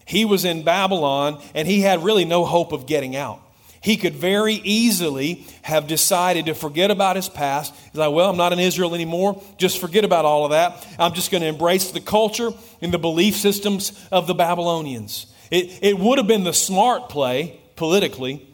He 0.06 0.26
was 0.26 0.44
in 0.44 0.64
Babylon, 0.64 1.40
and 1.54 1.68
he 1.68 1.82
had 1.82 2.04
really 2.04 2.26
no 2.26 2.46
hope 2.46 2.72
of 2.72 2.88
getting 2.88 3.16
out. 3.16 3.42
He 3.82 3.96
could 3.96 4.16
very 4.16 4.56
easily 4.56 5.46
have 5.62 5.88
decided 5.88 6.48
to 6.48 6.54
forget 6.54 6.92
about 6.92 7.16
his 7.16 7.30
past. 7.30 7.74
He's 7.86 7.96
like, 7.96 8.12
well, 8.12 8.30
I'm 8.30 8.38
not 8.38 8.52
in 8.52 8.60
Israel 8.60 8.94
anymore. 8.94 9.42
Just 9.58 9.80
forget 9.80 10.04
about 10.04 10.26
all 10.26 10.44
of 10.46 10.52
that. 10.52 10.86
I'm 11.00 11.14
just 11.14 11.32
going 11.32 11.42
to 11.42 11.48
embrace 11.48 11.92
the 11.92 12.02
culture 12.02 12.52
and 12.82 12.94
the 12.94 13.00
belief 13.00 13.36
systems 13.36 14.08
of 14.12 14.28
the 14.28 14.34
Babylonians. 14.34 15.28
It, 15.50 15.80
it 15.82 15.98
would 15.98 16.18
have 16.18 16.28
been 16.28 16.44
the 16.44 16.54
smart 16.54 17.10
play 17.10 17.60
politically. 17.76 18.46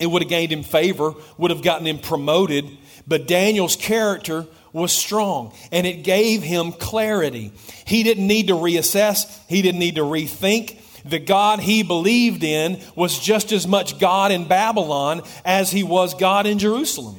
It 0.00 0.06
would 0.06 0.22
have 0.22 0.28
gained 0.28 0.52
him 0.52 0.62
favor, 0.62 1.14
would 1.36 1.50
have 1.50 1.62
gotten 1.62 1.86
him 1.86 1.98
promoted. 1.98 2.64
But 3.06 3.26
Daniel's 3.26 3.74
character 3.74 4.46
was 4.72 4.92
strong 4.92 5.52
and 5.72 5.86
it 5.86 6.04
gave 6.04 6.42
him 6.42 6.72
clarity. 6.72 7.52
He 7.86 8.02
didn't 8.02 8.26
need 8.26 8.48
to 8.48 8.54
reassess, 8.54 9.40
he 9.48 9.62
didn't 9.62 9.80
need 9.80 9.96
to 9.96 10.02
rethink. 10.02 10.77
The 11.04 11.18
God 11.18 11.60
he 11.60 11.82
believed 11.82 12.42
in 12.42 12.80
was 12.94 13.18
just 13.18 13.52
as 13.52 13.66
much 13.66 13.98
God 13.98 14.32
in 14.32 14.48
Babylon 14.48 15.22
as 15.44 15.70
he 15.70 15.82
was 15.82 16.14
God 16.14 16.46
in 16.46 16.58
Jerusalem. 16.58 17.16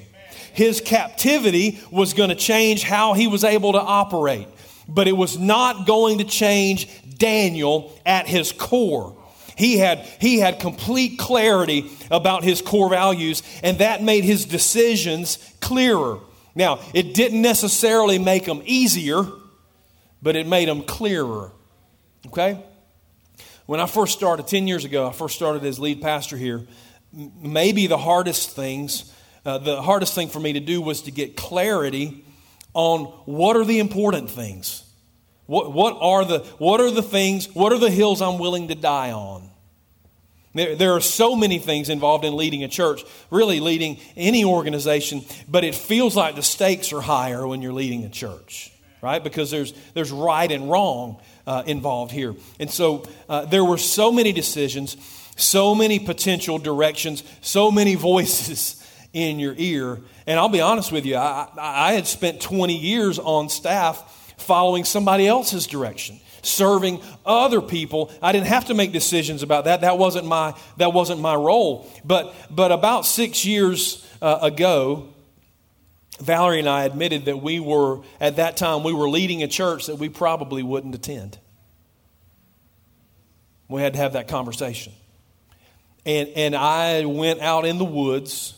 His 0.53 0.81
captivity 0.81 1.79
was 1.91 2.13
going 2.13 2.29
to 2.29 2.35
change 2.35 2.83
how 2.83 3.13
he 3.13 3.27
was 3.27 3.43
able 3.43 3.73
to 3.73 3.81
operate, 3.81 4.47
but 4.87 5.07
it 5.07 5.15
was 5.15 5.37
not 5.37 5.87
going 5.87 6.17
to 6.17 6.23
change 6.23 6.89
Daniel 7.17 7.97
at 8.05 8.27
his 8.27 8.51
core. 8.51 9.15
He 9.55 9.77
had, 9.77 9.99
he 10.21 10.39
had 10.39 10.59
complete 10.59 11.19
clarity 11.19 11.91
about 12.09 12.43
his 12.43 12.61
core 12.61 12.89
values, 12.89 13.43
and 13.61 13.79
that 13.79 14.01
made 14.01 14.23
his 14.23 14.45
decisions 14.45 15.37
clearer. 15.59 16.19
Now, 16.55 16.79
it 16.93 17.13
didn't 17.13 17.41
necessarily 17.41 18.19
make 18.19 18.45
them 18.45 18.61
easier, 18.65 19.23
but 20.21 20.35
it 20.35 20.47
made 20.47 20.67
them 20.67 20.83
clearer. 20.83 21.51
Okay? 22.27 22.63
When 23.69 23.79
I 23.79 23.85
first 23.85 24.13
started, 24.13 24.47
10 24.47 24.67
years 24.67 24.83
ago, 24.83 25.07
I 25.07 25.11
first 25.11 25.35
started 25.35 25.63
as 25.63 25.77
lead 25.79 26.01
pastor 26.01 26.35
here. 26.35 26.65
Maybe 27.13 27.85
the 27.85 27.99
hardest 27.99 28.55
things, 28.55 29.13
uh, 29.45 29.59
the 29.59 29.79
hardest 29.79 30.15
thing 30.15 30.29
for 30.29 30.39
me 30.39 30.53
to 30.53 30.59
do 30.59 30.81
was 30.81 31.03
to 31.03 31.11
get 31.11 31.37
clarity 31.37 32.25
on 32.73 33.01
what 33.25 33.55
are 33.55 33.63
the 33.63 33.77
important 33.77 34.31
things. 34.31 34.83
What, 35.45 35.71
what, 35.71 35.95
are 36.01 36.25
the, 36.25 36.39
what 36.57 36.81
are 36.81 36.89
the 36.89 37.03
things, 37.03 37.53
what 37.53 37.71
are 37.71 37.77
the 37.77 37.91
hills 37.91 38.23
I'm 38.23 38.39
willing 38.39 38.69
to 38.69 38.75
die 38.75 39.11
on? 39.11 39.47
There, 40.55 40.75
there 40.75 40.93
are 40.93 41.01
so 41.01 41.35
many 41.35 41.59
things 41.59 41.89
involved 41.89 42.25
in 42.25 42.35
leading 42.35 42.63
a 42.63 42.67
church, 42.67 43.03
really 43.29 43.59
leading 43.59 43.99
any 44.17 44.43
organization, 44.43 45.21
but 45.47 45.63
it 45.63 45.75
feels 45.75 46.15
like 46.15 46.33
the 46.33 46.41
stakes 46.41 46.91
are 46.91 47.01
higher 47.01 47.45
when 47.45 47.61
you're 47.61 47.73
leading 47.73 48.03
a 48.03 48.09
church, 48.09 48.73
right? 49.03 49.23
Because 49.23 49.51
there's, 49.51 49.73
there's 49.93 50.11
right 50.11 50.51
and 50.51 50.71
wrong 50.71 51.21
uh, 51.49 51.63
involved 51.65 52.11
here. 52.11 52.35
And 52.59 52.69
so 52.69 53.03
uh, 53.27 53.45
there 53.45 53.65
were 53.65 53.79
so 53.79 54.11
many 54.11 54.31
decisions, 54.31 54.95
so 55.35 55.73
many 55.73 55.97
potential 55.97 56.59
directions, 56.59 57.23
so 57.41 57.71
many 57.71 57.95
voices 58.11 58.75
in 59.13 59.39
your 59.39 59.55
ear. 59.57 59.99
And 60.27 60.39
I'll 60.39 60.47
be 60.47 60.61
honest 60.61 60.91
with 60.91 61.07
you, 61.07 61.15
I, 61.15 61.49
I 61.57 61.93
had 61.93 62.05
spent 62.05 62.39
20 62.39 62.77
years 62.77 63.17
on 63.17 63.49
staff 63.49 64.35
following 64.37 64.83
somebody 64.83 65.27
else's 65.27 65.65
direction 65.67 66.19
serving 66.41 67.01
other 67.25 67.61
people 67.61 68.09
i 68.21 68.31
didn't 68.31 68.47
have 68.47 68.63
to 68.63 68.73
make 68.73 68.93
decisions 68.93 69.43
about 69.43 69.65
that 69.65 69.81
that 69.81 69.97
wasn't 69.97 70.25
my 70.25 70.53
that 70.77 70.93
wasn't 70.93 71.19
my 71.19 71.35
role 71.35 71.85
but 72.05 72.33
but 72.49 72.71
about 72.71 73.05
six 73.05 73.43
years 73.43 74.07
uh, 74.21 74.39
ago 74.41 75.09
Valerie 76.19 76.59
and 76.59 76.69
I 76.69 76.83
admitted 76.83 77.25
that 77.25 77.37
we 77.41 77.59
were, 77.59 78.01
at 78.19 78.35
that 78.35 78.57
time, 78.57 78.83
we 78.83 78.93
were 78.93 79.09
leading 79.09 79.43
a 79.43 79.47
church 79.47 79.87
that 79.87 79.95
we 79.95 80.09
probably 80.09 80.63
wouldn't 80.63 80.93
attend. 80.93 81.37
We 83.67 83.81
had 83.81 83.93
to 83.93 83.99
have 83.99 84.13
that 84.13 84.27
conversation. 84.27 84.93
And, 86.05 86.29
and 86.29 86.55
I 86.55 87.05
went 87.05 87.39
out 87.41 87.65
in 87.65 87.77
the 87.77 87.85
woods. 87.85 88.53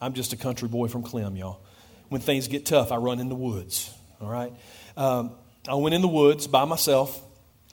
I'm 0.00 0.14
just 0.14 0.32
a 0.32 0.36
country 0.36 0.68
boy 0.68 0.88
from 0.88 1.02
Clem, 1.02 1.36
y'all. 1.36 1.60
When 2.08 2.20
things 2.20 2.48
get 2.48 2.66
tough, 2.66 2.92
I 2.92 2.96
run 2.96 3.20
in 3.20 3.28
the 3.28 3.34
woods, 3.34 3.92
all 4.20 4.30
right? 4.30 4.52
Um, 4.96 5.32
I 5.68 5.74
went 5.74 5.94
in 5.94 6.02
the 6.02 6.08
woods 6.08 6.46
by 6.46 6.64
myself 6.64 7.20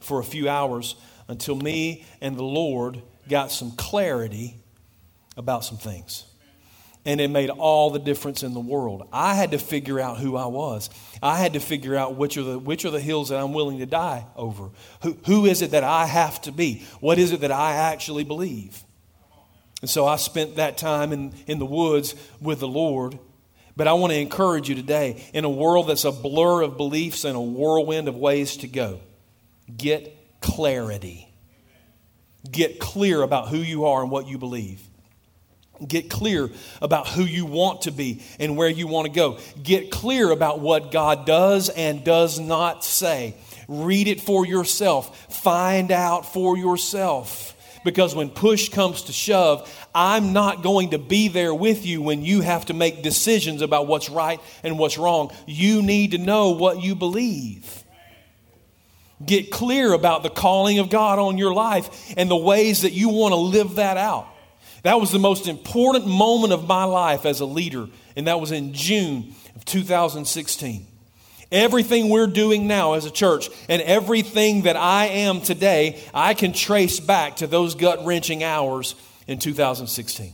for 0.01 0.19
a 0.19 0.23
few 0.23 0.49
hours 0.49 0.95
until 1.27 1.55
me 1.55 2.05
and 2.21 2.37
the 2.37 2.43
Lord 2.43 3.01
got 3.29 3.51
some 3.51 3.71
clarity 3.71 4.55
about 5.37 5.63
some 5.63 5.77
things 5.77 6.25
and 7.05 7.19
it 7.19 7.29
made 7.29 7.49
all 7.49 7.89
the 7.89 7.99
difference 7.99 8.43
in 8.43 8.53
the 8.53 8.59
world. 8.59 9.07
I 9.11 9.33
had 9.33 9.51
to 9.51 9.57
figure 9.57 9.99
out 9.99 10.19
who 10.19 10.35
I 10.35 10.45
was. 10.45 10.89
I 11.21 11.37
had 11.37 11.53
to 11.53 11.59
figure 11.59 11.95
out 11.95 12.15
which 12.15 12.37
are 12.37 12.43
the, 12.43 12.59
which 12.59 12.85
are 12.85 12.91
the 12.91 12.99
hills 12.99 13.29
that 13.29 13.39
I'm 13.39 13.53
willing 13.53 13.79
to 13.79 13.85
die 13.85 14.25
over. 14.35 14.69
Who, 15.01 15.17
who 15.25 15.45
is 15.45 15.61
it 15.61 15.71
that 15.71 15.83
I 15.83 16.05
have 16.05 16.41
to 16.41 16.51
be? 16.51 16.83
What 16.99 17.17
is 17.17 17.31
it 17.31 17.41
that 17.41 17.51
I 17.51 17.73
actually 17.73 18.23
believe? 18.23 18.83
And 19.81 19.89
so 19.89 20.05
I 20.05 20.17
spent 20.17 20.57
that 20.57 20.77
time 20.77 21.11
in, 21.11 21.33
in 21.47 21.57
the 21.57 21.65
woods 21.65 22.13
with 22.39 22.59
the 22.59 22.67
Lord. 22.67 23.17
But 23.75 23.87
I 23.87 23.93
want 23.93 24.13
to 24.13 24.19
encourage 24.19 24.69
you 24.69 24.75
today 24.75 25.23
in 25.33 25.43
a 25.43 25.49
world 25.49 25.87
that's 25.87 26.05
a 26.05 26.11
blur 26.11 26.61
of 26.61 26.77
beliefs 26.77 27.25
and 27.25 27.35
a 27.35 27.41
whirlwind 27.41 28.07
of 28.07 28.15
ways 28.15 28.57
to 28.57 28.67
go, 28.67 28.99
get 29.75 30.39
clarity. 30.41 31.27
Get 32.49 32.79
clear 32.79 33.21
about 33.21 33.49
who 33.49 33.57
you 33.57 33.85
are 33.85 34.01
and 34.01 34.11
what 34.11 34.27
you 34.27 34.37
believe. 34.37 34.81
Get 35.87 36.09
clear 36.09 36.49
about 36.81 37.07
who 37.07 37.23
you 37.23 37.45
want 37.45 37.83
to 37.83 37.91
be 37.91 38.21
and 38.39 38.55
where 38.55 38.69
you 38.69 38.87
want 38.87 39.07
to 39.07 39.11
go. 39.11 39.39
Get 39.61 39.91
clear 39.91 40.31
about 40.31 40.59
what 40.59 40.91
God 40.91 41.25
does 41.25 41.69
and 41.69 42.03
does 42.03 42.39
not 42.39 42.83
say. 42.83 43.35
Read 43.67 44.07
it 44.07 44.21
for 44.21 44.45
yourself. 44.45 45.33
Find 45.43 45.91
out 45.91 46.31
for 46.31 46.57
yourself. 46.57 47.55
Because 47.83 48.13
when 48.13 48.29
push 48.29 48.69
comes 48.69 49.03
to 49.03 49.11
shove, 49.11 49.67
I'm 49.95 50.33
not 50.33 50.61
going 50.61 50.91
to 50.91 50.99
be 50.99 51.29
there 51.29 51.53
with 51.53 51.85
you 51.85 52.01
when 52.01 52.23
you 52.23 52.41
have 52.41 52.67
to 52.67 52.73
make 52.73 53.01
decisions 53.01 53.63
about 53.63 53.87
what's 53.87 54.09
right 54.09 54.39
and 54.63 54.77
what's 54.77 54.99
wrong. 54.99 55.33
You 55.47 55.81
need 55.81 56.11
to 56.11 56.19
know 56.19 56.51
what 56.51 56.81
you 56.81 56.93
believe. 56.93 57.83
Get 59.25 59.51
clear 59.51 59.93
about 59.93 60.23
the 60.23 60.29
calling 60.29 60.79
of 60.79 60.89
God 60.89 61.19
on 61.19 61.37
your 61.37 61.53
life 61.53 62.13
and 62.17 62.29
the 62.29 62.35
ways 62.35 62.83
that 62.83 62.91
you 62.91 63.09
want 63.09 63.33
to 63.33 63.37
live 63.37 63.75
that 63.75 63.97
out. 63.97 64.27
That 64.83 64.99
was 64.99 65.11
the 65.11 65.19
most 65.19 65.47
important 65.47 66.07
moment 66.07 66.53
of 66.53 66.67
my 66.67 66.85
life 66.85 67.25
as 67.25 67.39
a 67.39 67.45
leader, 67.45 67.87
and 68.15 68.27
that 68.27 68.39
was 68.39 68.51
in 68.51 68.73
June 68.73 69.35
of 69.55 69.63
2016. 69.65 70.87
Everything 71.51 72.09
we're 72.09 72.27
doing 72.27 72.65
now 72.65 72.93
as 72.93 73.05
a 73.05 73.11
church 73.11 73.49
and 73.67 73.81
everything 73.81 74.63
that 74.63 74.77
I 74.77 75.07
am 75.07 75.41
today, 75.41 76.01
I 76.13 76.33
can 76.33 76.53
trace 76.53 76.99
back 76.99 77.37
to 77.37 77.47
those 77.47 77.75
gut 77.75 78.05
wrenching 78.05 78.43
hours 78.43 78.95
in 79.27 79.37
2016. 79.37 80.33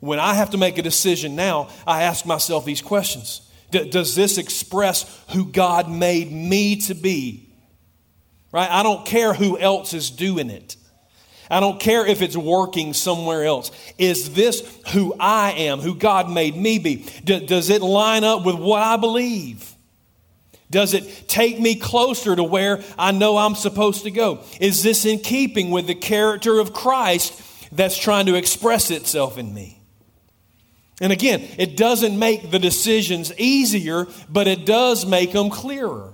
When 0.00 0.18
I 0.18 0.34
have 0.34 0.50
to 0.50 0.58
make 0.58 0.76
a 0.76 0.82
decision 0.82 1.34
now, 1.34 1.70
I 1.86 2.02
ask 2.02 2.26
myself 2.26 2.66
these 2.66 2.82
questions 2.82 3.40
Does 3.70 4.14
this 4.14 4.36
express 4.36 5.24
who 5.30 5.46
God 5.46 5.90
made 5.90 6.30
me 6.30 6.76
to 6.82 6.94
be? 6.94 7.48
Right? 8.52 8.70
I 8.70 8.82
don't 8.82 9.06
care 9.06 9.32
who 9.32 9.58
else 9.58 9.94
is 9.94 10.10
doing 10.10 10.50
it. 10.50 10.76
I 11.50 11.60
don't 11.60 11.80
care 11.80 12.06
if 12.06 12.22
it's 12.22 12.36
working 12.36 12.94
somewhere 12.94 13.44
else. 13.44 13.70
Is 13.98 14.34
this 14.34 14.62
who 14.92 15.14
I 15.18 15.52
am, 15.52 15.80
who 15.80 15.94
God 15.94 16.30
made 16.30 16.56
me 16.56 16.78
be? 16.78 17.06
D- 17.22 17.44
does 17.46 17.70
it 17.70 17.82
line 17.82 18.24
up 18.24 18.44
with 18.44 18.56
what 18.56 18.82
I 18.82 18.96
believe? 18.96 19.74
Does 20.70 20.94
it 20.94 21.28
take 21.28 21.60
me 21.60 21.76
closer 21.76 22.34
to 22.34 22.42
where 22.42 22.82
I 22.98 23.12
know 23.12 23.36
I'm 23.36 23.54
supposed 23.54 24.04
to 24.04 24.10
go? 24.10 24.42
Is 24.60 24.82
this 24.82 25.04
in 25.04 25.18
keeping 25.18 25.70
with 25.70 25.86
the 25.86 25.94
character 25.94 26.58
of 26.58 26.72
Christ 26.72 27.40
that's 27.70 27.96
trying 27.96 28.26
to 28.26 28.34
express 28.34 28.90
itself 28.90 29.38
in 29.38 29.52
me? 29.52 29.80
And 31.00 31.12
again, 31.12 31.46
it 31.58 31.76
doesn't 31.76 32.18
make 32.18 32.50
the 32.50 32.58
decisions 32.58 33.32
easier, 33.36 34.06
but 34.28 34.48
it 34.48 34.64
does 34.64 35.04
make 35.04 35.32
them 35.32 35.50
clearer. 35.50 36.13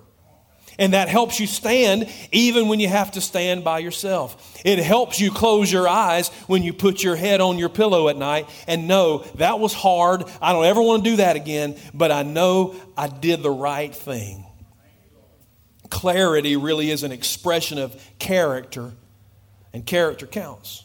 And 0.80 0.94
that 0.94 1.08
helps 1.08 1.38
you 1.38 1.46
stand 1.46 2.08
even 2.32 2.66
when 2.66 2.80
you 2.80 2.88
have 2.88 3.12
to 3.12 3.20
stand 3.20 3.62
by 3.62 3.80
yourself. 3.80 4.58
It 4.64 4.78
helps 4.78 5.20
you 5.20 5.30
close 5.30 5.70
your 5.70 5.86
eyes 5.86 6.28
when 6.46 6.62
you 6.62 6.72
put 6.72 7.02
your 7.02 7.16
head 7.16 7.42
on 7.42 7.58
your 7.58 7.68
pillow 7.68 8.08
at 8.08 8.16
night 8.16 8.48
and 8.66 8.88
know 8.88 9.18
that 9.36 9.60
was 9.60 9.74
hard. 9.74 10.24
I 10.40 10.52
don't 10.52 10.64
ever 10.64 10.80
want 10.80 11.04
to 11.04 11.10
do 11.10 11.16
that 11.16 11.36
again, 11.36 11.76
but 11.92 12.10
I 12.10 12.22
know 12.22 12.74
I 12.96 13.08
did 13.08 13.42
the 13.42 13.50
right 13.50 13.94
thing. 13.94 14.46
Clarity 15.90 16.56
really 16.56 16.90
is 16.90 17.02
an 17.02 17.12
expression 17.12 17.78
of 17.78 18.02
character, 18.18 18.92
and 19.74 19.84
character 19.84 20.26
counts. 20.26 20.84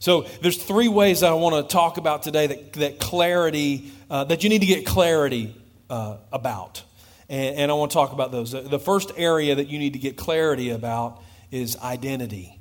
So 0.00 0.22
there's 0.42 0.62
three 0.62 0.88
ways 0.88 1.20
that 1.20 1.30
I 1.30 1.34
want 1.34 1.54
to 1.54 1.72
talk 1.72 1.96
about 1.96 2.22
today 2.22 2.48
that, 2.48 2.72
that 2.74 2.98
clarity, 2.98 3.92
uh, 4.10 4.24
that 4.24 4.42
you 4.42 4.48
need 4.48 4.60
to 4.60 4.66
get 4.66 4.84
clarity 4.84 5.54
uh, 5.88 6.16
about. 6.32 6.82
And, 7.28 7.56
and 7.56 7.70
I 7.70 7.74
want 7.74 7.90
to 7.90 7.94
talk 7.94 8.12
about 8.12 8.32
those. 8.32 8.52
The 8.52 8.78
first 8.78 9.12
area 9.16 9.54
that 9.54 9.68
you 9.68 9.78
need 9.78 9.94
to 9.94 9.98
get 9.98 10.16
clarity 10.16 10.70
about 10.70 11.22
is 11.50 11.76
identity. 11.78 12.60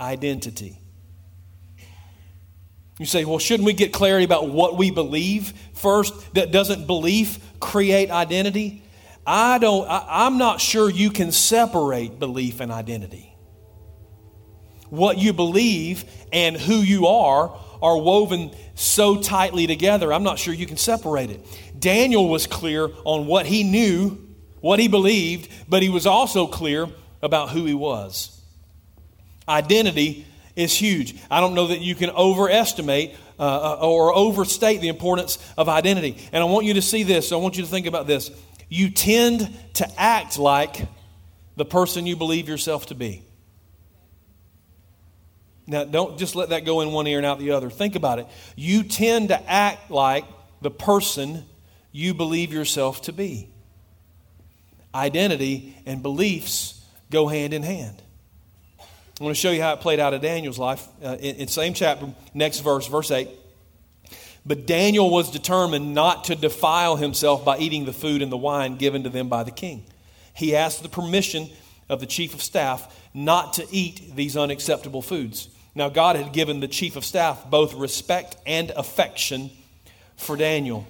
Identity. 0.00 0.78
You 2.98 3.06
say, 3.06 3.24
well, 3.24 3.38
shouldn't 3.38 3.66
we 3.66 3.72
get 3.72 3.94
clarity 3.94 4.26
about 4.26 4.50
what 4.50 4.76
we 4.76 4.90
believe 4.90 5.54
first? 5.72 6.34
That 6.34 6.52
doesn't 6.52 6.86
belief 6.86 7.38
create 7.58 8.10
identity? 8.10 8.82
I 9.26 9.58
don't, 9.58 9.88
I, 9.88 10.26
I'm 10.26 10.36
not 10.36 10.60
sure 10.60 10.90
you 10.90 11.10
can 11.10 11.32
separate 11.32 12.18
belief 12.18 12.60
and 12.60 12.70
identity. 12.70 13.34
What 14.90 15.18
you 15.18 15.32
believe 15.32 16.04
and 16.32 16.56
who 16.56 16.74
you 16.74 17.06
are 17.06 17.56
are 17.80 17.96
woven 17.96 18.50
so 18.74 19.22
tightly 19.22 19.66
together, 19.66 20.12
I'm 20.12 20.22
not 20.22 20.38
sure 20.38 20.52
you 20.52 20.66
can 20.66 20.76
separate 20.76 21.30
it. 21.30 21.46
Daniel 21.80 22.28
was 22.28 22.46
clear 22.46 22.90
on 23.04 23.26
what 23.26 23.46
he 23.46 23.64
knew, 23.64 24.18
what 24.60 24.78
he 24.78 24.88
believed, 24.88 25.50
but 25.68 25.82
he 25.82 25.88
was 25.88 26.06
also 26.06 26.46
clear 26.46 26.88
about 27.22 27.50
who 27.50 27.64
he 27.64 27.74
was. 27.74 28.40
Identity 29.48 30.26
is 30.54 30.74
huge. 30.74 31.16
I 31.30 31.40
don't 31.40 31.54
know 31.54 31.68
that 31.68 31.80
you 31.80 31.94
can 31.94 32.10
overestimate 32.10 33.16
uh, 33.38 33.78
uh, 33.80 33.88
or 33.88 34.14
overstate 34.14 34.80
the 34.80 34.88
importance 34.88 35.38
of 35.56 35.68
identity. 35.68 36.16
And 36.32 36.42
I 36.42 36.46
want 36.46 36.66
you 36.66 36.74
to 36.74 36.82
see 36.82 37.02
this. 37.02 37.32
I 37.32 37.36
want 37.36 37.56
you 37.56 37.64
to 37.64 37.68
think 37.70 37.86
about 37.86 38.06
this. 38.06 38.30
You 38.68 38.90
tend 38.90 39.52
to 39.74 40.00
act 40.00 40.38
like 40.38 40.86
the 41.56 41.64
person 41.64 42.06
you 42.06 42.16
believe 42.16 42.48
yourself 42.48 42.86
to 42.86 42.94
be. 42.94 43.22
Now, 45.66 45.84
don't 45.84 46.18
just 46.18 46.34
let 46.34 46.50
that 46.50 46.64
go 46.64 46.80
in 46.80 46.92
one 46.92 47.06
ear 47.06 47.18
and 47.18 47.26
out 47.26 47.38
the 47.38 47.52
other. 47.52 47.70
Think 47.70 47.94
about 47.94 48.18
it. 48.18 48.26
You 48.56 48.82
tend 48.82 49.28
to 49.28 49.50
act 49.50 49.90
like 49.90 50.24
the 50.60 50.70
person 50.70 51.44
you 51.92 52.14
believe 52.14 52.52
yourself 52.52 53.02
to 53.02 53.12
be. 53.12 53.48
Identity 54.94 55.76
and 55.86 56.02
beliefs 56.02 56.84
go 57.10 57.28
hand 57.28 57.54
in 57.54 57.62
hand. 57.62 58.00
I'm 58.78 59.24
going 59.24 59.34
to 59.34 59.38
show 59.40 59.50
you 59.50 59.60
how 59.60 59.74
it 59.74 59.80
played 59.80 60.00
out 60.00 60.14
in 60.14 60.20
Daniel's 60.20 60.58
life. 60.58 60.86
Uh, 61.04 61.16
in, 61.20 61.36
in 61.36 61.48
same 61.48 61.74
chapter, 61.74 62.12
next 62.32 62.60
verse, 62.60 62.86
verse 62.86 63.10
8. 63.10 63.28
But 64.46 64.66
Daniel 64.66 65.10
was 65.10 65.30
determined 65.30 65.94
not 65.94 66.24
to 66.24 66.34
defile 66.34 66.96
himself 66.96 67.44
by 67.44 67.58
eating 67.58 67.84
the 67.84 67.92
food 67.92 68.22
and 68.22 68.32
the 68.32 68.38
wine 68.38 68.76
given 68.76 69.02
to 69.02 69.10
them 69.10 69.28
by 69.28 69.42
the 69.42 69.50
king. 69.50 69.84
He 70.34 70.56
asked 70.56 70.82
the 70.82 70.88
permission 70.88 71.50
of 71.90 72.00
the 72.00 72.06
chief 72.06 72.32
of 72.32 72.42
staff 72.42 72.96
not 73.12 73.54
to 73.54 73.66
eat 73.70 74.16
these 74.16 74.36
unacceptable 74.36 75.02
foods. 75.02 75.48
Now, 75.74 75.88
God 75.88 76.16
had 76.16 76.32
given 76.32 76.60
the 76.60 76.68
chief 76.68 76.96
of 76.96 77.04
staff 77.04 77.48
both 77.50 77.74
respect 77.74 78.36
and 78.46 78.70
affection 78.70 79.50
for 80.16 80.36
Daniel. 80.36 80.86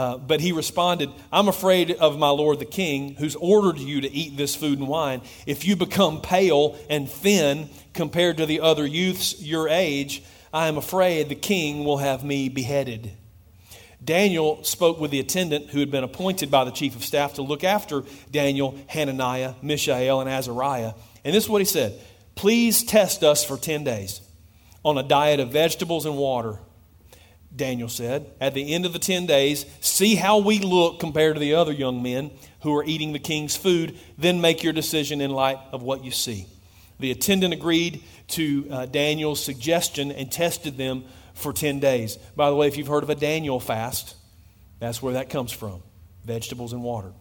Uh, 0.00 0.16
but 0.16 0.40
he 0.40 0.50
responded, 0.50 1.10
I'm 1.30 1.48
afraid 1.48 1.90
of 1.90 2.18
my 2.18 2.30
lord 2.30 2.58
the 2.58 2.64
king, 2.64 3.16
who's 3.16 3.36
ordered 3.36 3.78
you 3.78 4.00
to 4.00 4.10
eat 4.10 4.34
this 4.34 4.56
food 4.56 4.78
and 4.78 4.88
wine. 4.88 5.20
If 5.44 5.66
you 5.66 5.76
become 5.76 6.22
pale 6.22 6.78
and 6.88 7.06
thin 7.06 7.68
compared 7.92 8.38
to 8.38 8.46
the 8.46 8.60
other 8.60 8.86
youths 8.86 9.42
your 9.42 9.68
age, 9.68 10.22
I 10.54 10.68
am 10.68 10.78
afraid 10.78 11.28
the 11.28 11.34
king 11.34 11.84
will 11.84 11.98
have 11.98 12.24
me 12.24 12.48
beheaded. 12.48 13.12
Daniel 14.02 14.64
spoke 14.64 14.98
with 14.98 15.10
the 15.10 15.20
attendant 15.20 15.68
who 15.68 15.80
had 15.80 15.90
been 15.90 16.02
appointed 16.02 16.50
by 16.50 16.64
the 16.64 16.70
chief 16.70 16.96
of 16.96 17.04
staff 17.04 17.34
to 17.34 17.42
look 17.42 17.62
after 17.62 18.02
Daniel, 18.30 18.78
Hananiah, 18.86 19.52
Mishael, 19.60 20.22
and 20.22 20.30
Azariah. 20.30 20.94
And 21.26 21.34
this 21.34 21.44
is 21.44 21.50
what 21.50 21.60
he 21.60 21.66
said 21.66 22.00
Please 22.36 22.84
test 22.84 23.22
us 23.22 23.44
for 23.44 23.58
10 23.58 23.84
days 23.84 24.22
on 24.82 24.96
a 24.96 25.02
diet 25.02 25.40
of 25.40 25.52
vegetables 25.52 26.06
and 26.06 26.16
water 26.16 26.58
Daniel 27.54 27.88
said. 27.88 28.26
At 28.40 28.54
the 28.54 28.72
end 28.72 28.86
of 28.86 28.92
the 28.92 28.98
10 28.98 29.26
days, 29.26 29.66
see 29.80 30.14
how 30.14 30.38
we 30.38 30.60
look 30.60 31.00
compared 31.00 31.34
to 31.34 31.40
the 31.40 31.54
other 31.54 31.72
young 31.72 32.02
men 32.02 32.30
who 32.62 32.74
are 32.76 32.84
eating 32.84 33.12
the 33.12 33.18
king's 33.18 33.56
food, 33.56 33.98
then 34.18 34.40
make 34.40 34.62
your 34.62 34.72
decision 34.72 35.20
in 35.20 35.30
light 35.30 35.58
of 35.72 35.82
what 35.82 36.04
you 36.04 36.10
see. 36.10 36.46
The 36.98 37.10
attendant 37.10 37.54
agreed 37.54 38.02
to 38.28 38.66
uh, 38.70 38.86
Daniel's 38.86 39.42
suggestion 39.42 40.12
and 40.12 40.30
tested 40.30 40.76
them 40.76 41.04
for 41.34 41.52
10 41.52 41.80
days. 41.80 42.16
By 42.36 42.50
the 42.50 42.56
way, 42.56 42.68
if 42.68 42.76
you've 42.76 42.86
heard 42.86 43.02
of 43.02 43.10
a 43.10 43.14
Daniel 43.14 43.58
fast, 43.58 44.14
that's 44.78 45.02
where 45.02 45.14
that 45.14 45.30
comes 45.30 45.52
from 45.52 45.82
vegetables 46.24 46.72
and 46.72 46.82
water. 46.82 47.12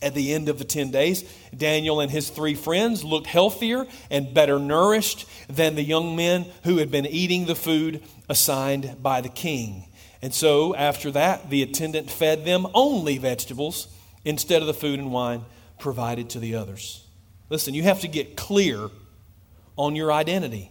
At 0.00 0.14
the 0.14 0.32
end 0.32 0.48
of 0.48 0.58
the 0.58 0.64
10 0.64 0.90
days, 0.90 1.24
Daniel 1.56 2.00
and 2.00 2.10
his 2.10 2.30
three 2.30 2.54
friends 2.54 3.02
looked 3.02 3.26
healthier 3.26 3.86
and 4.10 4.32
better 4.32 4.58
nourished 4.58 5.26
than 5.48 5.74
the 5.74 5.82
young 5.82 6.14
men 6.14 6.46
who 6.64 6.76
had 6.76 6.90
been 6.90 7.06
eating 7.06 7.46
the 7.46 7.56
food 7.56 8.02
assigned 8.28 9.02
by 9.02 9.20
the 9.20 9.28
king. 9.28 9.86
And 10.22 10.32
so, 10.32 10.74
after 10.74 11.10
that, 11.12 11.50
the 11.50 11.62
attendant 11.62 12.10
fed 12.10 12.44
them 12.44 12.66
only 12.74 13.18
vegetables 13.18 13.88
instead 14.24 14.62
of 14.62 14.68
the 14.68 14.74
food 14.74 15.00
and 15.00 15.12
wine 15.12 15.44
provided 15.78 16.30
to 16.30 16.38
the 16.38 16.54
others. 16.54 17.04
Listen, 17.50 17.74
you 17.74 17.82
have 17.84 18.00
to 18.00 18.08
get 18.08 18.36
clear 18.36 18.90
on 19.76 19.96
your 19.96 20.12
identity. 20.12 20.70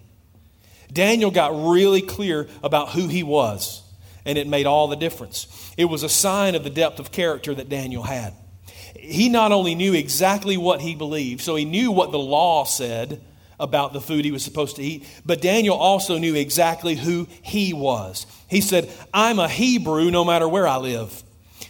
Daniel 0.91 1.31
got 1.31 1.51
really 1.69 2.01
clear 2.01 2.47
about 2.63 2.89
who 2.89 3.07
he 3.07 3.23
was, 3.23 3.83
and 4.25 4.37
it 4.37 4.47
made 4.47 4.65
all 4.65 4.87
the 4.87 4.95
difference. 4.95 5.73
It 5.77 5.85
was 5.85 6.03
a 6.03 6.09
sign 6.09 6.55
of 6.55 6.63
the 6.63 6.69
depth 6.69 6.99
of 6.99 7.11
character 7.11 7.53
that 7.55 7.67
Daniel 7.67 8.03
had 8.03 8.33
he 8.95 9.29
not 9.29 9.51
only 9.51 9.75
knew 9.75 9.93
exactly 9.93 10.57
what 10.57 10.81
he 10.81 10.95
believed, 10.95 11.41
so 11.41 11.55
he 11.55 11.65
knew 11.65 11.91
what 11.91 12.11
the 12.11 12.19
law 12.19 12.63
said 12.63 13.21
about 13.59 13.93
the 13.93 14.01
food 14.01 14.23
he 14.23 14.31
was 14.31 14.43
supposed 14.43 14.75
to 14.75 14.83
eat, 14.83 15.05
but 15.25 15.41
Daniel 15.41 15.75
also 15.75 16.17
knew 16.17 16.35
exactly 16.35 16.95
who 16.95 17.27
he 17.41 17.73
was. 17.73 18.27
He 18.47 18.61
said, 18.61 18.91
I'm 19.13 19.39
a 19.39 19.49
Hebrew 19.49 20.11
no 20.11 20.23
matter 20.23 20.47
where 20.47 20.67
I 20.67 20.77
live. 20.77 21.23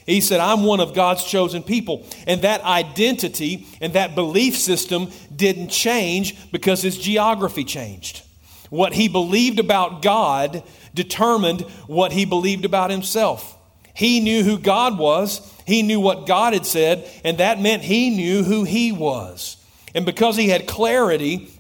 He 0.06 0.22
said, 0.22 0.40
I'm 0.40 0.64
one 0.64 0.80
of 0.80 0.94
God's 0.94 1.24
chosen 1.26 1.64
people. 1.64 2.06
And 2.26 2.42
that 2.42 2.62
identity 2.62 3.68
and 3.82 3.94
that 3.94 4.16
belief 4.16 4.58
system 4.58 5.10
didn't 5.34 5.70
change 5.70 6.52
because 6.52 6.82
his 6.82 6.98
geography 6.98 7.64
changed. 7.64 8.24
What 8.70 8.94
he 8.94 9.08
believed 9.08 9.60
about 9.60 10.02
God 10.02 10.64
determined 10.94 11.62
what 11.88 12.12
he 12.12 12.26
believed 12.26 12.66
about 12.66 12.90
himself. 12.90 13.58
He 13.94 14.20
knew 14.20 14.44
who 14.44 14.58
God 14.58 14.98
was, 14.98 15.54
he 15.68 15.84
knew 15.84 16.00
what 16.00 16.26
God 16.26 16.54
had 16.54 16.66
said, 16.66 17.06
and 17.26 17.40
that 17.40 17.60
meant 17.60 17.84
he 17.84 18.10
knew 18.10 18.44
who 18.44 18.64
he 18.64 18.94
was. 18.94 19.58
And 19.94 20.06
because 20.06 20.38
he 20.38 20.48
had 20.48 20.66
clarity 20.66 21.52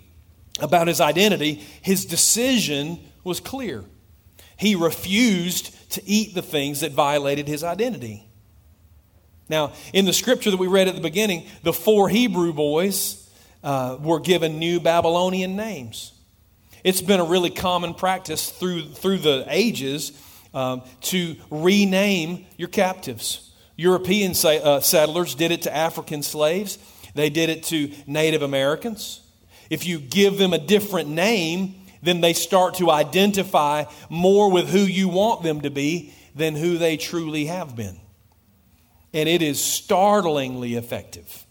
about 0.62 0.88
his 0.88 1.02
identity, 1.02 1.56
his 1.82 2.06
decision 2.06 3.00
was 3.26 3.42
clear. 3.42 3.84
He 4.56 4.76
refused 4.76 5.92
to 5.92 6.02
eat 6.06 6.34
the 6.34 6.42
things 6.42 6.80
that 6.80 6.94
violated 6.94 7.50
his 7.50 7.66
identity. 7.66 8.24
Now, 9.50 9.74
in 9.92 10.06
the 10.06 10.14
scripture 10.14 10.52
that 10.52 10.58
we 10.58 10.68
read 10.68 10.88
at 10.88 10.96
the 10.96 11.02
beginning, 11.02 11.46
the 11.64 11.74
four 11.74 12.08
Hebrew 12.08 12.54
boys 12.54 13.30
uh, 13.62 13.98
were 14.00 14.22
given 14.22 14.58
new 14.58 14.80
Babylonian 14.80 15.58
names. 15.58 16.14
It's 16.82 17.02
been 17.02 17.20
a 17.20 17.26
really 17.26 17.50
common 17.50 17.94
practice 17.94 18.52
through, 18.52 18.86
through 18.86 19.18
the 19.18 19.46
ages 19.50 20.14
um, 20.54 20.84
to 21.02 21.36
rename 21.52 22.46
your 22.56 22.70
captives. 22.70 23.47
European 23.78 24.32
uh, 24.32 24.80
settlers 24.82 25.36
did 25.36 25.52
it 25.52 25.62
to 25.62 25.76
African 25.76 26.24
slaves, 26.24 26.80
they 27.14 27.30
did 27.30 27.50
it 27.50 27.64
to 27.66 27.92
Native 28.08 28.42
Americans. 28.42 29.22
If 29.70 29.86
you 29.86 30.00
give 30.00 30.38
them 30.38 30.54
a 30.54 30.58
different 30.58 31.10
name, 31.10 31.76
then 32.02 32.22
they 32.22 32.34
start 32.34 32.76
to 32.76 32.90
identify 32.90 33.86
more 34.10 34.52
with 34.52 34.70
who 34.70 34.80
you 34.80 35.10
want 35.10 35.44
them 35.44 35.62
to 35.62 35.70
be 35.70 36.14
than 36.36 36.56
who 36.56 36.78
they 36.78 36.98
truly 36.98 37.46
have 37.46 37.76
been. 37.76 38.00
And 39.14 39.30
it 39.30 39.42
is 39.42 39.64
startlingly 39.64 40.76
effective. 40.76 41.46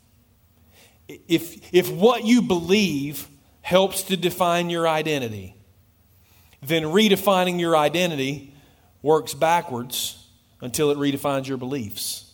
If, 1.08 1.74
if 1.74 1.90
what 1.90 2.24
you 2.24 2.42
believe 2.42 3.28
helps 3.62 4.04
to 4.04 4.16
define 4.16 4.70
your 4.70 4.88
identity, 4.88 5.56
then 6.62 6.84
redefining 6.84 7.60
your 7.60 7.76
identity 7.76 8.54
works 9.02 9.34
backwards 9.34 10.25
until 10.60 10.90
it 10.90 10.98
redefines 10.98 11.46
your 11.46 11.56
beliefs. 11.56 12.32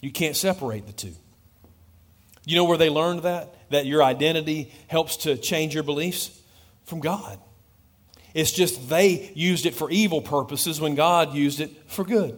You 0.00 0.10
can't 0.10 0.36
separate 0.36 0.86
the 0.86 0.92
two. 0.92 1.14
You 2.44 2.56
know 2.56 2.64
where 2.64 2.78
they 2.78 2.90
learned 2.90 3.22
that? 3.22 3.54
That 3.70 3.86
your 3.86 4.02
identity 4.02 4.72
helps 4.88 5.18
to 5.18 5.36
change 5.36 5.74
your 5.74 5.84
beliefs? 5.84 6.38
From 6.84 7.00
God. 7.00 7.38
It's 8.34 8.50
just 8.50 8.88
they 8.88 9.30
used 9.34 9.66
it 9.66 9.74
for 9.74 9.90
evil 9.90 10.20
purposes 10.20 10.80
when 10.80 10.94
God 10.94 11.34
used 11.34 11.60
it 11.60 11.70
for 11.86 12.04
good. 12.04 12.36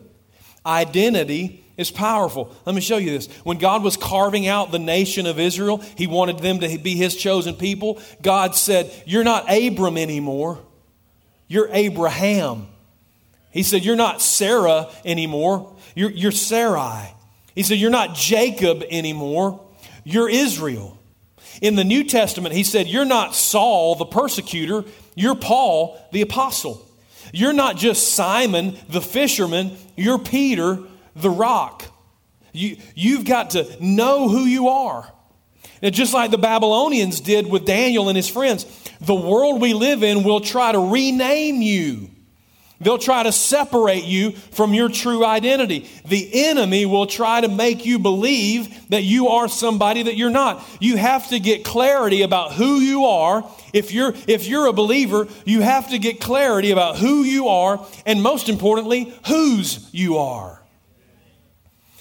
Identity 0.66 1.64
is 1.76 1.90
powerful. 1.90 2.54
Let 2.64 2.74
me 2.74 2.80
show 2.80 2.96
you 2.98 3.10
this. 3.10 3.26
When 3.44 3.58
God 3.58 3.82
was 3.82 3.96
carving 3.96 4.46
out 4.46 4.70
the 4.70 4.78
nation 4.78 5.26
of 5.26 5.38
Israel, 5.38 5.78
He 5.96 6.06
wanted 6.06 6.38
them 6.38 6.60
to 6.60 6.78
be 6.78 6.94
His 6.94 7.16
chosen 7.16 7.54
people. 7.54 8.00
God 8.22 8.54
said, 8.54 8.92
You're 9.06 9.24
not 9.24 9.50
Abram 9.50 9.96
anymore, 9.96 10.58
you're 11.48 11.68
Abraham. 11.72 12.68
He 13.54 13.62
said, 13.62 13.84
You're 13.84 13.96
not 13.96 14.20
Sarah 14.20 14.90
anymore, 15.04 15.74
you're, 15.94 16.10
you're 16.10 16.32
Sarai. 16.32 17.14
He 17.54 17.62
said, 17.62 17.78
You're 17.78 17.90
not 17.90 18.16
Jacob 18.16 18.82
anymore, 18.90 19.64
you're 20.02 20.28
Israel. 20.28 20.98
In 21.62 21.76
the 21.76 21.84
New 21.84 22.02
Testament, 22.02 22.52
he 22.52 22.64
said, 22.64 22.88
You're 22.88 23.04
not 23.04 23.34
Saul, 23.34 23.94
the 23.94 24.04
persecutor, 24.04 24.84
you're 25.14 25.36
Paul, 25.36 26.04
the 26.12 26.20
apostle. 26.20 26.84
You're 27.32 27.52
not 27.52 27.76
just 27.76 28.12
Simon, 28.12 28.76
the 28.88 29.00
fisherman, 29.00 29.76
you're 29.96 30.18
Peter, 30.18 30.80
the 31.14 31.30
rock. 31.30 31.84
You, 32.52 32.76
you've 32.96 33.24
got 33.24 33.50
to 33.50 33.76
know 33.80 34.28
who 34.28 34.44
you 34.44 34.68
are. 34.68 35.10
Now, 35.80 35.90
just 35.90 36.12
like 36.12 36.32
the 36.32 36.38
Babylonians 36.38 37.20
did 37.20 37.48
with 37.48 37.66
Daniel 37.66 38.08
and 38.08 38.16
his 38.16 38.28
friends, 38.28 38.66
the 39.00 39.14
world 39.14 39.60
we 39.60 39.74
live 39.74 40.02
in 40.02 40.24
will 40.24 40.40
try 40.40 40.72
to 40.72 40.90
rename 40.90 41.62
you. 41.62 42.10
They'll 42.80 42.98
try 42.98 43.22
to 43.22 43.32
separate 43.32 44.04
you 44.04 44.32
from 44.32 44.74
your 44.74 44.88
true 44.88 45.24
identity. 45.24 45.88
The 46.06 46.48
enemy 46.48 46.86
will 46.86 47.06
try 47.06 47.40
to 47.40 47.48
make 47.48 47.86
you 47.86 47.98
believe 47.98 48.88
that 48.90 49.04
you 49.04 49.28
are 49.28 49.48
somebody 49.48 50.02
that 50.02 50.16
you're 50.16 50.28
not. 50.28 50.62
You 50.80 50.96
have 50.96 51.28
to 51.28 51.38
get 51.38 51.64
clarity 51.64 52.22
about 52.22 52.52
who 52.52 52.80
you 52.80 53.04
are. 53.04 53.48
If 53.72 53.92
you're, 53.92 54.14
if 54.26 54.46
you're 54.46 54.66
a 54.66 54.72
believer, 54.72 55.28
you 55.44 55.60
have 55.60 55.90
to 55.90 55.98
get 55.98 56.20
clarity 56.20 56.72
about 56.72 56.98
who 56.98 57.22
you 57.22 57.48
are 57.48 57.86
and, 58.04 58.22
most 58.22 58.48
importantly, 58.48 59.14
whose 59.28 59.88
you 59.92 60.18
are. 60.18 60.60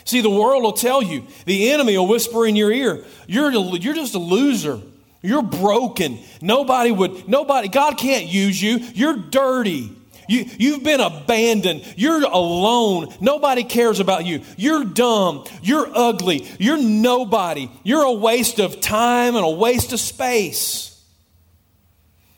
See, 0.06 0.22
the 0.22 0.30
world 0.30 0.64
will 0.64 0.74
tell 0.74 1.02
you, 1.02 1.26
the 1.46 1.72
enemy 1.72 1.98
will 1.98 2.08
whisper 2.08 2.46
in 2.46 2.56
your 2.56 2.72
ear, 2.72 3.06
you're, 3.28 3.52
you're 3.52 3.94
just 3.94 4.16
a 4.16 4.20
loser. 4.20 4.82
You're 5.26 5.42
broken. 5.42 6.20
Nobody 6.42 6.92
would, 6.92 7.30
nobody, 7.30 7.70
God 7.70 7.98
can't 7.98 8.26
use 8.26 8.62
you. 8.62 8.80
You're 8.94 9.16
dirty. 9.16 9.96
You, 10.28 10.46
you've 10.58 10.84
been 10.84 11.02
abandoned. 11.02 11.84
You're 11.98 12.24
alone. 12.24 13.14
Nobody 13.20 13.64
cares 13.64 14.00
about 14.00 14.26
you. 14.26 14.42
You're 14.58 14.86
dumb. 14.86 15.46
You're 15.62 15.90
ugly. 15.94 16.48
You're 16.60 16.82
nobody. 16.82 17.70
You're 17.84 18.04
a 18.04 18.14
waste 18.14 18.60
of 18.60 18.82
time 18.82 19.36
and 19.36 19.46
a 19.46 19.50
waste 19.50 19.94
of 19.94 20.00
space. 20.00 20.90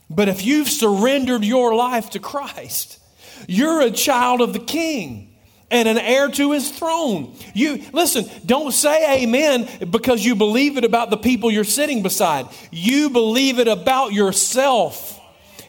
But 0.09 0.29
if 0.29 0.45
you've 0.45 0.69
surrendered 0.69 1.43
your 1.43 1.73
life 1.75 2.11
to 2.11 2.19
Christ, 2.19 2.99
you're 3.47 3.81
a 3.81 3.91
child 3.91 4.41
of 4.41 4.53
the 4.53 4.59
King 4.59 5.35
and 5.71 5.87
an 5.87 5.97
heir 5.97 6.29
to 6.29 6.51
his 6.51 6.69
throne. 6.71 7.35
You 7.53 7.83
listen, 7.91 8.25
don't 8.45 8.71
say 8.71 9.23
amen 9.23 9.89
because 9.89 10.23
you 10.23 10.35
believe 10.35 10.77
it 10.77 10.85
about 10.85 11.09
the 11.09 11.17
people 11.17 11.49
you're 11.49 11.63
sitting 11.63 12.03
beside. 12.03 12.47
You 12.71 13.09
believe 13.09 13.59
it 13.59 13.67
about 13.67 14.13
yourself. 14.13 15.14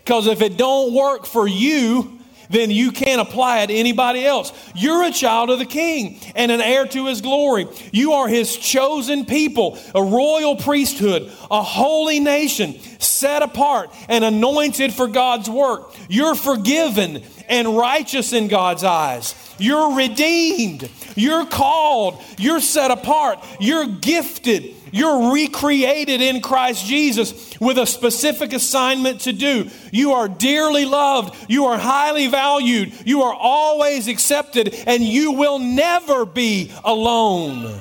Because 0.06 0.28
if 0.28 0.40
it 0.40 0.56
don't 0.56 0.94
work 0.94 1.26
for 1.26 1.48
you, 1.48 2.20
then 2.48 2.70
you 2.70 2.92
can't 2.92 3.20
apply 3.20 3.62
it 3.62 3.66
to 3.66 3.74
anybody 3.74 4.24
else. 4.24 4.52
You're 4.76 5.02
a 5.02 5.10
child 5.10 5.50
of 5.50 5.58
the 5.58 5.64
king 5.64 6.20
and 6.36 6.52
an 6.52 6.60
heir 6.60 6.86
to 6.86 7.06
his 7.06 7.20
glory. 7.20 7.66
You 7.90 8.12
are 8.12 8.28
his 8.28 8.56
chosen 8.56 9.24
people, 9.24 9.76
a 9.96 10.00
royal 10.00 10.54
priesthood, 10.54 11.32
a 11.50 11.60
holy 11.60 12.20
nation, 12.20 12.78
set 13.00 13.42
apart 13.42 13.90
and 14.08 14.24
anointed 14.24 14.94
for 14.94 15.08
God's 15.08 15.50
work. 15.50 15.92
You're 16.08 16.36
forgiven 16.36 17.24
and 17.48 17.76
righteous 17.76 18.32
in 18.32 18.46
God's 18.46 18.84
eyes. 18.84 19.34
You're 19.58 19.96
redeemed. 19.96 20.88
You're 21.16 21.46
called. 21.46 22.22
You're 22.38 22.60
set 22.60 22.92
apart. 22.92 23.44
You're 23.58 23.86
gifted. 23.86 24.76
You're 24.96 25.32
recreated 25.34 26.22
in 26.22 26.40
Christ 26.40 26.86
Jesus 26.86 27.60
with 27.60 27.76
a 27.76 27.86
specific 27.86 28.54
assignment 28.54 29.20
to 29.22 29.32
do. 29.34 29.68
You 29.92 30.12
are 30.14 30.26
dearly 30.26 30.86
loved. 30.86 31.36
You 31.50 31.66
are 31.66 31.76
highly 31.76 32.28
valued. 32.28 32.94
You 33.04 33.22
are 33.24 33.34
always 33.34 34.08
accepted, 34.08 34.72
and 34.86 35.02
you 35.02 35.32
will 35.32 35.58
never 35.58 36.24
be 36.24 36.72
alone. 36.82 37.78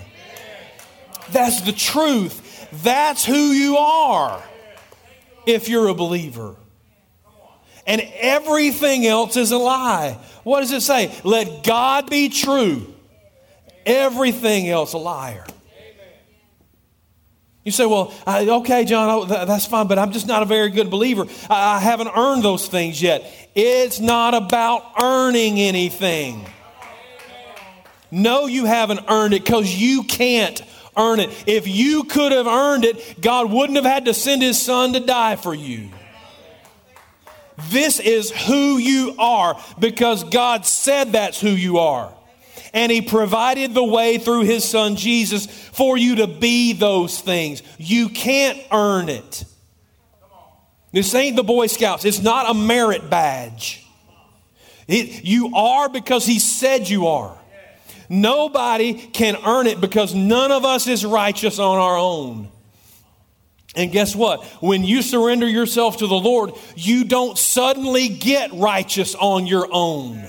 That's 1.31 1.61
the 1.61 1.71
truth. 1.71 2.67
That's 2.83 3.23
who 3.23 3.33
you 3.51 3.77
are 3.77 4.43
if 5.45 5.69
you're 5.69 5.87
a 5.87 5.93
believer. 5.93 6.57
And 7.87 8.01
everything 8.15 9.05
else 9.05 9.37
is 9.37 9.51
a 9.51 9.57
lie. 9.57 10.19
What 10.43 10.59
does 10.61 10.73
it 10.73 10.81
say? 10.81 11.17
Let 11.23 11.63
God 11.63 12.09
be 12.09 12.27
true, 12.27 12.93
everything 13.85 14.67
else 14.67 14.91
a 14.91 14.97
liar. 14.97 15.45
You 17.65 17.71
say, 17.71 17.87
well, 17.87 18.13
I, 18.27 18.47
okay, 18.47 18.85
John, 18.85 19.27
that's 19.27 19.65
fine, 19.65 19.87
but 19.87 19.97
I'm 19.97 20.11
just 20.11 20.27
not 20.27 20.43
a 20.43 20.45
very 20.45 20.69
good 20.69 20.91
believer. 20.91 21.25
I, 21.49 21.77
I 21.77 21.79
haven't 21.79 22.09
earned 22.15 22.43
those 22.43 22.67
things 22.67 23.01
yet. 23.01 23.25
It's 23.55 23.99
not 23.99 24.35
about 24.35 25.01
earning 25.01 25.59
anything. 25.59 26.45
No, 28.11 28.45
you 28.45 28.65
haven't 28.65 29.01
earned 29.09 29.33
it 29.33 29.43
because 29.43 29.75
you 29.75 30.03
can't 30.03 30.61
earn 30.95 31.19
it. 31.19 31.31
If 31.47 31.67
you 31.67 32.03
could 32.03 32.31
have 32.31 32.45
earned 32.45 32.85
it, 32.85 33.19
God 33.19 33.51
wouldn't 33.51 33.77
have 33.77 33.85
had 33.85 34.05
to 34.05 34.13
send 34.13 34.43
his 34.43 34.61
son 34.61 34.93
to 34.93 34.99
die 34.99 35.35
for 35.35 35.53
you. 35.53 35.89
This 37.69 37.99
is 37.99 38.29
who 38.29 38.77
you 38.77 39.15
are 39.17 39.59
because 39.79 40.23
God 40.23 40.67
said 40.67 41.13
that's 41.13 41.41
who 41.41 41.49
you 41.49 41.79
are 41.79 42.13
and 42.75 42.91
He 42.91 43.01
provided 43.01 43.73
the 43.73 43.83
way 43.83 44.19
through 44.19 44.41
His 44.41 44.63
Son 44.63 44.97
Jesus 44.97 45.47
for 45.47 45.97
you 45.97 46.17
to 46.17 46.27
be 46.27 46.73
those 46.73 47.19
things. 47.19 47.63
You 47.79 48.09
can't 48.09 48.59
earn 48.71 49.09
it. 49.09 49.45
This 50.91 51.15
ain't 51.15 51.35
the 51.35 51.43
Boy 51.43 51.67
Scouts, 51.67 52.05
it's 52.05 52.21
not 52.21 52.49
a 52.49 52.53
merit 52.53 53.09
badge. 53.09 53.81
It, 54.87 55.23
you 55.23 55.55
are 55.55 55.89
because 55.89 56.27
He 56.27 56.37
said 56.37 56.87
you 56.87 57.07
are. 57.07 57.35
Nobody 58.07 58.93
can 58.93 59.35
earn 59.47 59.65
it 59.65 59.81
because 59.81 60.13
none 60.13 60.51
of 60.51 60.63
us 60.63 60.85
is 60.85 61.03
righteous 61.03 61.57
on 61.57 61.79
our 61.79 61.97
own. 61.97 62.49
And 63.75 63.91
guess 63.91 64.15
what? 64.15 64.43
When 64.61 64.83
you 64.83 65.01
surrender 65.01 65.47
yourself 65.47 65.97
to 65.97 66.07
the 66.07 66.13
Lord, 66.13 66.53
you 66.75 67.03
don't 67.03 67.37
suddenly 67.37 68.09
get 68.09 68.53
righteous 68.53 69.15
on 69.15 69.47
your 69.47 69.67
own 69.71 70.23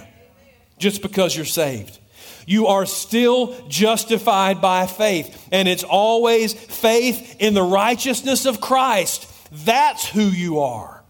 just 0.78 1.02
because 1.02 1.36
you're 1.36 1.44
saved. 1.44 1.98
You 2.46 2.68
are 2.68 2.86
still 2.86 3.68
justified 3.68 4.60
by 4.60 4.86
faith. 4.86 5.48
And 5.52 5.68
it's 5.68 5.84
always 5.84 6.54
faith 6.54 7.36
in 7.40 7.54
the 7.54 7.62
righteousness 7.62 8.46
of 8.46 8.60
Christ. 8.60 9.30
That's 9.52 10.08
who 10.08 10.22
you 10.22 10.60
are. 10.60 11.02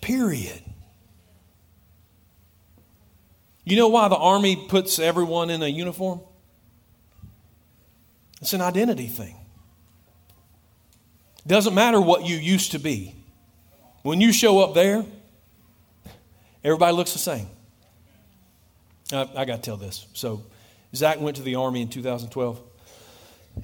Period. 0.00 0.60
You 3.64 3.76
know 3.76 3.88
why 3.88 4.08
the 4.08 4.16
army 4.16 4.56
puts 4.56 4.98
everyone 4.98 5.50
in 5.50 5.62
a 5.62 5.68
uniform? 5.68 6.20
It's 8.40 8.54
an 8.54 8.60
identity 8.60 9.06
thing. 9.06 9.36
It 11.44 11.48
doesn't 11.48 11.74
matter 11.74 12.00
what 12.00 12.24
you 12.24 12.36
used 12.36 12.72
to 12.72 12.78
be. 12.78 13.14
When 14.02 14.20
you 14.20 14.32
show 14.32 14.58
up 14.60 14.74
there, 14.74 15.04
everybody 16.64 16.96
looks 16.96 17.12
the 17.12 17.20
same. 17.20 17.46
I, 19.12 19.28
I 19.36 19.44
got 19.44 19.56
to 19.56 19.62
tell 19.62 19.76
this. 19.76 20.06
So, 20.14 20.42
Zach 20.94 21.20
went 21.20 21.36
to 21.36 21.42
the 21.42 21.54
Army 21.54 21.82
in 21.82 21.88
2012, 21.88 22.60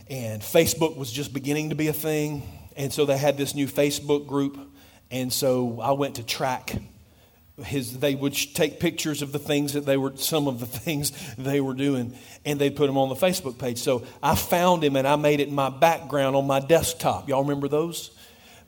and 0.09 0.43
Facebook 0.43 0.97
was 0.97 1.13
just 1.13 1.33
beginning 1.33 1.71
to 1.71 1.75
be 1.75 1.89
a 1.89 1.93
thing. 1.93 2.43
And 2.77 2.93
so 2.93 3.05
they 3.05 3.19
had 3.19 3.37
this 3.37 3.55
new 3.55 3.67
Facebook 3.67 4.27
group. 4.27 4.59
And 5.11 5.33
so 5.33 5.81
I 5.81 5.93
went 5.93 6.17
to 6.17 6.23
track 6.23 6.77
his 7.65 7.99
they 7.99 8.15
would 8.15 8.33
take 8.33 8.79
pictures 8.79 9.21
of 9.21 9.33
the 9.33 9.39
things 9.39 9.73
that 9.73 9.85
they 9.85 9.97
were 9.97 10.17
some 10.17 10.47
of 10.47 10.61
the 10.61 10.67
things 10.67 11.13
they 11.37 11.61
were 11.61 11.75
doing 11.75 12.17
and 12.45 12.61
they'd 12.61 12.77
put 12.77 12.87
them 12.87 12.97
on 12.97 13.09
the 13.09 13.17
facebook 13.17 13.59
page 13.59 13.79
so 13.79 14.05
i 14.23 14.35
found 14.35 14.85
him 14.85 14.95
and 14.95 15.09
i 15.09 15.17
made 15.17 15.41
it 15.41 15.51
my 15.51 15.69
background 15.69 16.37
on 16.37 16.47
my 16.47 16.61
desktop 16.61 17.29
y'all 17.29 17.43
remember 17.43 17.67
those 17.67 18.13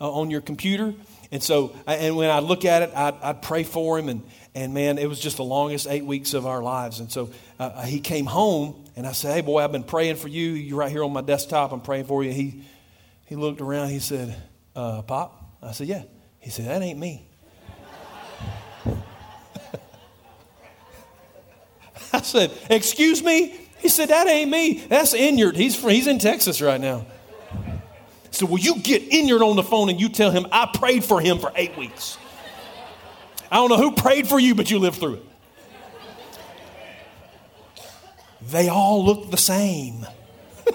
uh, 0.00 0.10
on 0.10 0.30
your 0.30 0.40
computer 0.40 0.92
and 1.30 1.42
so 1.42 1.76
and 1.86 2.16
when 2.16 2.30
i 2.30 2.38
look 2.40 2.64
at 2.64 2.82
it 2.82 2.90
I'd, 2.94 3.14
I'd 3.22 3.42
pray 3.42 3.64
for 3.64 3.98
him 3.98 4.08
and 4.08 4.22
and 4.54 4.74
man, 4.74 4.98
it 4.98 5.08
was 5.08 5.18
just 5.20 5.36
the 5.36 5.44
longest 5.44 5.86
eight 5.88 6.04
weeks 6.04 6.34
of 6.34 6.44
our 6.46 6.60
lives. 6.62 7.00
And 7.00 7.10
so 7.10 7.30
uh, 7.58 7.70
uh, 7.74 7.82
he 7.82 8.00
came 8.00 8.26
home, 8.26 8.84
and 8.96 9.06
I 9.06 9.12
said, 9.12 9.34
Hey, 9.34 9.40
boy, 9.42 9.62
I've 9.62 9.72
been 9.72 9.84
praying 9.84 10.16
for 10.16 10.28
you. 10.28 10.50
You're 10.50 10.78
right 10.78 10.90
here 10.90 11.04
on 11.04 11.12
my 11.12 11.20
desktop. 11.20 11.72
I'm 11.72 11.80
praying 11.80 12.06
for 12.06 12.24
you. 12.24 12.32
He, 12.32 12.64
he 13.26 13.36
looked 13.36 13.60
around. 13.60 13.90
He 13.90 14.00
said, 14.00 14.34
uh, 14.74 15.02
Pop? 15.02 15.58
I 15.62 15.72
said, 15.72 15.86
Yeah. 15.86 16.02
He 16.40 16.50
said, 16.50 16.66
That 16.66 16.82
ain't 16.82 16.98
me. 16.98 17.28
I 22.12 22.22
said, 22.22 22.50
Excuse 22.68 23.22
me? 23.22 23.56
He 23.78 23.88
said, 23.88 24.08
That 24.08 24.26
ain't 24.26 24.50
me. 24.50 24.84
That's 24.88 25.14
Inyard. 25.14 25.56
He's, 25.56 25.80
he's 25.80 26.08
in 26.08 26.18
Texas 26.18 26.60
right 26.60 26.80
now. 26.80 27.06
So, 28.30 28.46
will 28.46 28.58
you 28.58 28.76
get 28.78 29.02
Inyard 29.02 29.42
on 29.42 29.56
the 29.56 29.62
phone 29.62 29.88
and 29.88 30.00
you 30.00 30.08
tell 30.08 30.30
him 30.30 30.46
I 30.52 30.70
prayed 30.72 31.04
for 31.04 31.20
him 31.20 31.38
for 31.38 31.52
eight 31.56 31.76
weeks? 31.76 32.16
I 33.50 33.56
don't 33.56 33.68
know 33.68 33.76
who 33.76 33.92
prayed 33.92 34.28
for 34.28 34.38
you, 34.38 34.54
but 34.54 34.70
you 34.70 34.78
lived 34.78 35.00
through 35.00 35.14
it. 35.14 35.24
They 38.50 38.68
all 38.68 39.04
looked 39.04 39.30
the 39.30 39.36
same. 39.36 40.06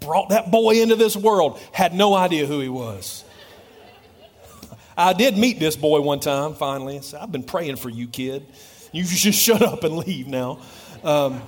Brought 0.00 0.30
that 0.30 0.50
boy 0.50 0.80
into 0.80 0.96
this 0.96 1.16
world, 1.16 1.60
had 1.72 1.94
no 1.94 2.14
idea 2.14 2.46
who 2.46 2.60
he 2.60 2.68
was. 2.68 3.24
I 4.96 5.12
did 5.12 5.36
meet 5.38 5.60
this 5.60 5.76
boy 5.76 6.00
one 6.00 6.18
time, 6.18 6.54
finally. 6.54 7.00
Said, 7.02 7.20
I've 7.20 7.30
been 7.30 7.44
praying 7.44 7.76
for 7.76 7.88
you, 7.88 8.08
kid. 8.08 8.46
You 8.92 9.04
should 9.04 9.32
just 9.32 9.38
shut 9.44 9.62
up 9.62 9.84
and 9.84 9.96
leave 9.96 10.26
now. 10.26 10.60
Um, 11.04 11.42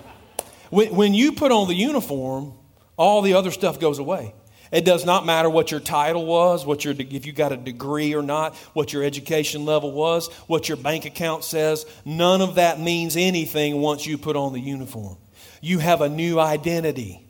when, 0.70 0.94
when 0.94 1.14
you 1.14 1.32
put 1.32 1.50
on 1.50 1.66
the 1.66 1.74
uniform, 1.74 2.52
all 3.00 3.22
the 3.22 3.32
other 3.32 3.50
stuff 3.50 3.80
goes 3.80 3.98
away. 3.98 4.34
It 4.70 4.84
does 4.84 5.06
not 5.06 5.24
matter 5.24 5.48
what 5.48 5.70
your 5.70 5.80
title 5.80 6.26
was, 6.26 6.66
what 6.66 6.84
your, 6.84 6.94
if 6.98 7.24
you 7.24 7.32
got 7.32 7.50
a 7.50 7.56
degree 7.56 8.14
or 8.14 8.22
not, 8.22 8.54
what 8.74 8.92
your 8.92 9.02
education 9.02 9.64
level 9.64 9.90
was, 9.90 10.28
what 10.46 10.68
your 10.68 10.76
bank 10.76 11.06
account 11.06 11.42
says. 11.42 11.86
None 12.04 12.42
of 12.42 12.56
that 12.56 12.78
means 12.78 13.16
anything 13.16 13.80
once 13.80 14.06
you 14.06 14.18
put 14.18 14.36
on 14.36 14.52
the 14.52 14.60
uniform. 14.60 15.16
You 15.62 15.78
have 15.78 16.02
a 16.02 16.10
new 16.10 16.38
identity. 16.38 17.26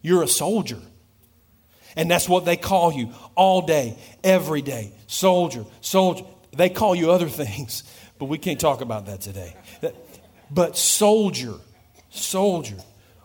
You're 0.00 0.22
a 0.22 0.28
soldier. 0.28 0.80
And 1.94 2.10
that's 2.10 2.26
what 2.26 2.46
they 2.46 2.56
call 2.56 2.90
you 2.90 3.10
all 3.34 3.66
day, 3.66 3.98
every 4.24 4.62
day. 4.62 4.94
Soldier, 5.08 5.66
soldier. 5.82 6.24
They 6.56 6.70
call 6.70 6.94
you 6.94 7.10
other 7.10 7.28
things, 7.42 7.84
but 8.18 8.24
we 8.26 8.38
can't 8.38 8.58
talk 8.58 8.80
about 8.80 9.06
that 9.06 9.20
today. 9.20 9.54
But 10.50 10.78
soldier, 10.78 11.54
soldier. 12.08 12.78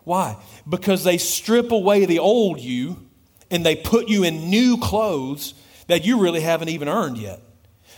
Why? 0.08 0.38
Because 0.68 1.04
they 1.04 1.18
strip 1.18 1.70
away 1.70 2.06
the 2.06 2.20
old 2.20 2.62
you 2.62 2.96
and 3.52 3.66
they 3.66 3.76
put 3.76 4.08
you 4.08 4.24
in 4.24 4.50
new 4.50 4.78
clothes 4.78 5.54
that 5.88 6.06
you 6.06 6.22
really 6.22 6.40
haven't 6.40 6.70
even 6.70 6.88
earned 6.88 7.18
yet. 7.18 7.42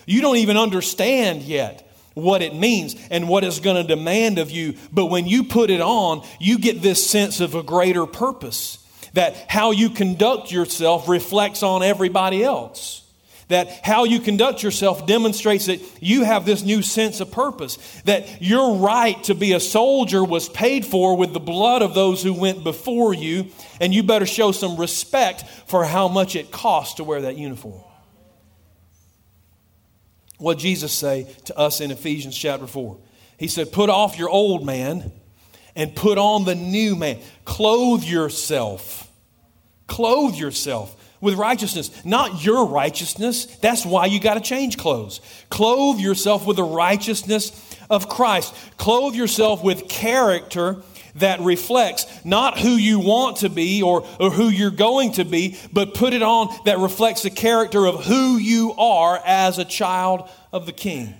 You 0.08 0.22
don't 0.22 0.38
even 0.38 0.58
understand 0.58 1.44
yet 1.44 1.88
what 2.16 2.42
it 2.42 2.56
means 2.56 2.96
and 3.12 3.30
what 3.30 3.44
it's 3.44 3.60
going 3.60 3.76
to 3.76 3.84
demand 3.84 4.40
of 4.40 4.50
you. 4.50 4.74
But 4.92 5.06
when 5.06 5.28
you 5.28 5.44
put 5.44 5.70
it 5.70 5.82
on, 5.82 6.26
you 6.40 6.58
get 6.58 6.82
this 6.82 7.08
sense 7.08 7.42
of 7.42 7.54
a 7.54 7.62
greater 7.62 8.08
purpose 8.08 8.80
that 9.14 9.36
how 9.48 9.70
you 9.70 9.92
conduct 9.92 10.52
yourself 10.52 11.08
reflects 11.08 11.62
on 11.62 11.84
everybody 11.84 12.44
else. 12.44 13.08
That 13.50 13.84
how 13.84 14.06
you 14.06 14.20
conduct 14.20 14.64
yourself 14.64 15.06
demonstrates 15.06 15.66
that 15.66 15.82
you 16.02 16.24
have 16.24 16.46
this 16.46 16.64
new 16.64 16.82
sense 16.82 17.20
of 17.20 17.32
purpose. 17.32 17.78
That 18.06 18.42
your 18.42 18.78
right 18.78 19.22
to 19.24 19.36
be 19.36 19.54
a 19.54 19.60
soldier 19.60 20.24
was 20.24 20.48
paid 20.48 20.86
for 20.86 21.18
with 21.18 21.34
the 21.34 21.40
blood 21.40 21.82
of 21.82 21.94
those 21.96 22.24
who 22.24 22.34
went 22.34 22.64
before 22.64 23.14
you, 23.14 23.48
and 23.82 23.94
you 23.94 24.04
better 24.04 24.28
show 24.28 24.52
some 24.52 24.78
respect 24.78 25.44
for 25.68 25.84
how 25.84 26.08
much 26.08 26.36
it 26.36 26.52
costs 26.52 26.96
to 26.96 27.04
wear 27.04 27.22
that 27.22 27.38
uniform. 27.38 27.84
What 30.38 30.58
Jesus 30.58 30.94
say 30.94 31.28
to 31.46 31.58
us 31.58 31.82
in 31.82 31.92
Ephesians 31.92 32.38
chapter 32.38 32.68
4? 32.68 32.98
He 33.38 33.48
said, 33.48 33.72
Put 33.72 33.90
off 33.90 34.18
your 34.18 34.30
old 34.30 34.66
man 34.66 35.12
and 35.76 35.96
put 35.96 36.18
on 36.18 36.46
the 36.46 36.56
new 36.56 36.96
man. 36.96 37.20
Clothe 37.46 38.04
yourself. 38.04 39.12
Clothe 39.88 40.36
yourself 40.36 40.96
with 41.22 41.36
righteousness, 41.36 42.04
not 42.06 42.44
your 42.44 42.66
righteousness. 42.66 43.46
That's 43.58 43.86
why 43.86 44.06
you 44.06 44.20
got 44.20 44.36
to 44.36 44.42
change 44.42 44.78
clothes. 44.78 45.22
Clothe 45.50 46.00
yourself 46.00 46.46
with 46.46 46.58
the 46.58 46.64
righteousness 46.64 47.52
of 47.90 48.08
Christ. 48.08 48.54
Clothe 48.78 49.16
yourself 49.16 49.64
with 49.64 49.88
character 49.90 50.78
that 51.16 51.40
reflects 51.42 52.06
not 52.24 52.60
who 52.60 52.72
you 52.72 53.00
want 53.00 53.38
to 53.38 53.50
be 53.50 53.82
or, 53.82 54.06
or 54.20 54.30
who 54.30 54.50
you're 54.50 54.72
going 54.72 55.12
to 55.14 55.26
be, 55.26 55.58
but 55.74 55.94
put 55.94 56.14
it 56.14 56.22
on 56.22 56.56
that 56.66 56.78
reflects 56.80 57.24
the 57.24 57.30
character 57.30 57.86
of 57.86 58.06
who 58.06 58.38
you 58.38 58.74
are 58.78 59.22
as 59.26 59.58
a 59.58 59.66
child 59.66 60.30
of 60.54 60.66
the 60.66 60.72
King. 60.72 61.14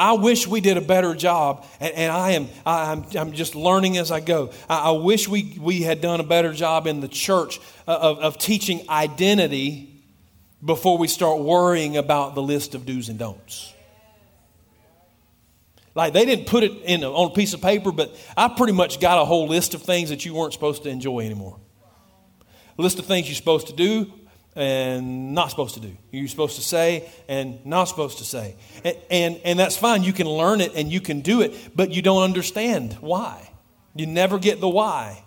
I 0.00 0.12
wish 0.12 0.46
we 0.46 0.62
did 0.62 0.78
a 0.78 0.80
better 0.80 1.14
job, 1.14 1.66
and, 1.78 1.94
and 1.94 2.10
I 2.10 2.30
am 2.30 2.48
I'm, 2.64 3.04
I'm 3.14 3.32
just 3.32 3.54
learning 3.54 3.98
as 3.98 4.10
I 4.10 4.20
go. 4.20 4.50
I, 4.66 4.78
I, 4.78 4.90
wish 4.92 5.28
we, 5.28 5.58
we 5.60 5.82
had 5.82 6.00
done 6.00 6.20
a 6.20 6.24
better 6.24 6.54
job 6.54 6.86
in 6.86 7.00
the 7.00 7.08
church 7.08 7.60
uh, 7.86 7.98
of, 8.00 8.18
of 8.20 8.38
teaching 8.38 8.88
identity 8.88 10.02
before 10.64 10.96
we 10.96 11.06
start 11.06 11.40
worrying 11.40 11.98
about 11.98 12.34
the 12.34 12.40
list 12.40 12.74
of 12.74 12.86
do's 12.86 13.10
and 13.10 13.18
don'ts. 13.18 13.74
Like 15.94 16.14
they 16.14 16.24
didn't 16.24 16.46
put 16.46 16.64
it 16.64 16.72
in 16.84 17.02
a, 17.02 17.10
on 17.12 17.32
a 17.32 17.34
piece 17.34 17.52
of 17.52 17.60
paper, 17.60 17.92
but 17.92 18.16
I 18.38 18.48
pretty 18.48 18.72
much 18.72 19.00
got 19.00 19.20
a 19.20 19.26
whole 19.26 19.48
list 19.48 19.74
of 19.74 19.82
things 19.82 20.08
that 20.08 20.24
you 20.24 20.32
weren't 20.32 20.54
supposed 20.54 20.82
to 20.84 20.88
enjoy 20.88 21.26
anymore. 21.26 21.58
A 22.78 22.80
list 22.80 22.98
of 22.98 23.04
things 23.04 23.28
you're 23.28 23.36
supposed 23.36 23.66
to 23.66 23.74
do, 23.74 24.10
and 24.60 25.34
not 25.34 25.48
supposed 25.50 25.74
to 25.74 25.80
do. 25.80 25.96
You're 26.10 26.28
supposed 26.28 26.56
to 26.56 26.62
say 26.62 27.08
and 27.28 27.64
not 27.64 27.84
supposed 27.84 28.18
to 28.18 28.24
say. 28.24 28.56
And, 28.84 28.96
and, 29.10 29.40
and, 29.44 29.58
that's 29.58 29.76
fine. 29.76 30.02
You 30.02 30.12
can 30.12 30.28
learn 30.28 30.60
it 30.60 30.72
and 30.74 30.92
you 30.92 31.00
can 31.00 31.22
do 31.22 31.40
it, 31.40 31.74
but 31.74 31.92
you 31.92 32.02
don't 32.02 32.22
understand 32.22 32.94
why. 33.00 33.50
You 33.94 34.06
never 34.06 34.38
get 34.38 34.60
the 34.60 34.68
why. 34.68 35.24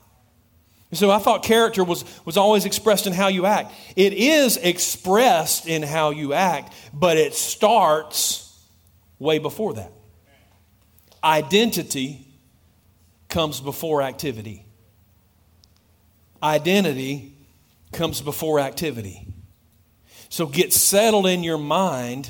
so 0.93 1.09
I 1.09 1.17
thought 1.17 1.43
character 1.43 1.83
was, 1.83 2.05
was 2.25 2.37
always 2.37 2.65
expressed 2.65 3.07
in 3.07 3.13
how 3.13 3.27
you 3.27 3.47
act. 3.47 3.73
It 3.95 4.13
is 4.13 4.57
expressed 4.57 5.67
in 5.67 5.81
how 5.81 6.11
you 6.11 6.33
act, 6.33 6.73
but 6.93 7.17
it 7.17 7.33
starts 7.33 8.55
way 9.17 9.39
before 9.39 9.73
that. 9.73 9.91
Identity 11.23 12.27
comes 13.29 13.59
before 13.61 14.03
activity. 14.03 14.65
Identity 16.43 17.32
comes 17.93 18.21
before 18.21 18.59
activity. 18.59 19.27
So 20.29 20.45
get 20.47 20.73
settled 20.73 21.27
in 21.27 21.43
your 21.43 21.57
mind 21.57 22.29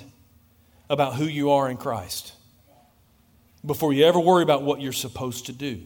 about 0.89 1.15
who 1.15 1.25
you 1.25 1.51
are 1.51 1.69
in 1.69 1.77
Christ 1.77 2.33
before 3.65 3.93
you 3.93 4.05
ever 4.05 4.19
worry 4.19 4.43
about 4.43 4.63
what 4.63 4.81
you're 4.81 4.91
supposed 4.91 5.45
to 5.45 5.53
do. 5.53 5.81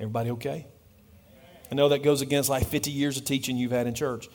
Everybody 0.00 0.30
okay? 0.32 0.66
I 1.70 1.74
know 1.74 1.90
that 1.90 2.02
goes 2.02 2.22
against 2.22 2.48
like 2.48 2.66
50 2.66 2.90
years 2.90 3.18
of 3.18 3.24
teaching 3.24 3.56
you've 3.56 3.72
had 3.72 3.86
in 3.86 3.94
church, 3.94 4.28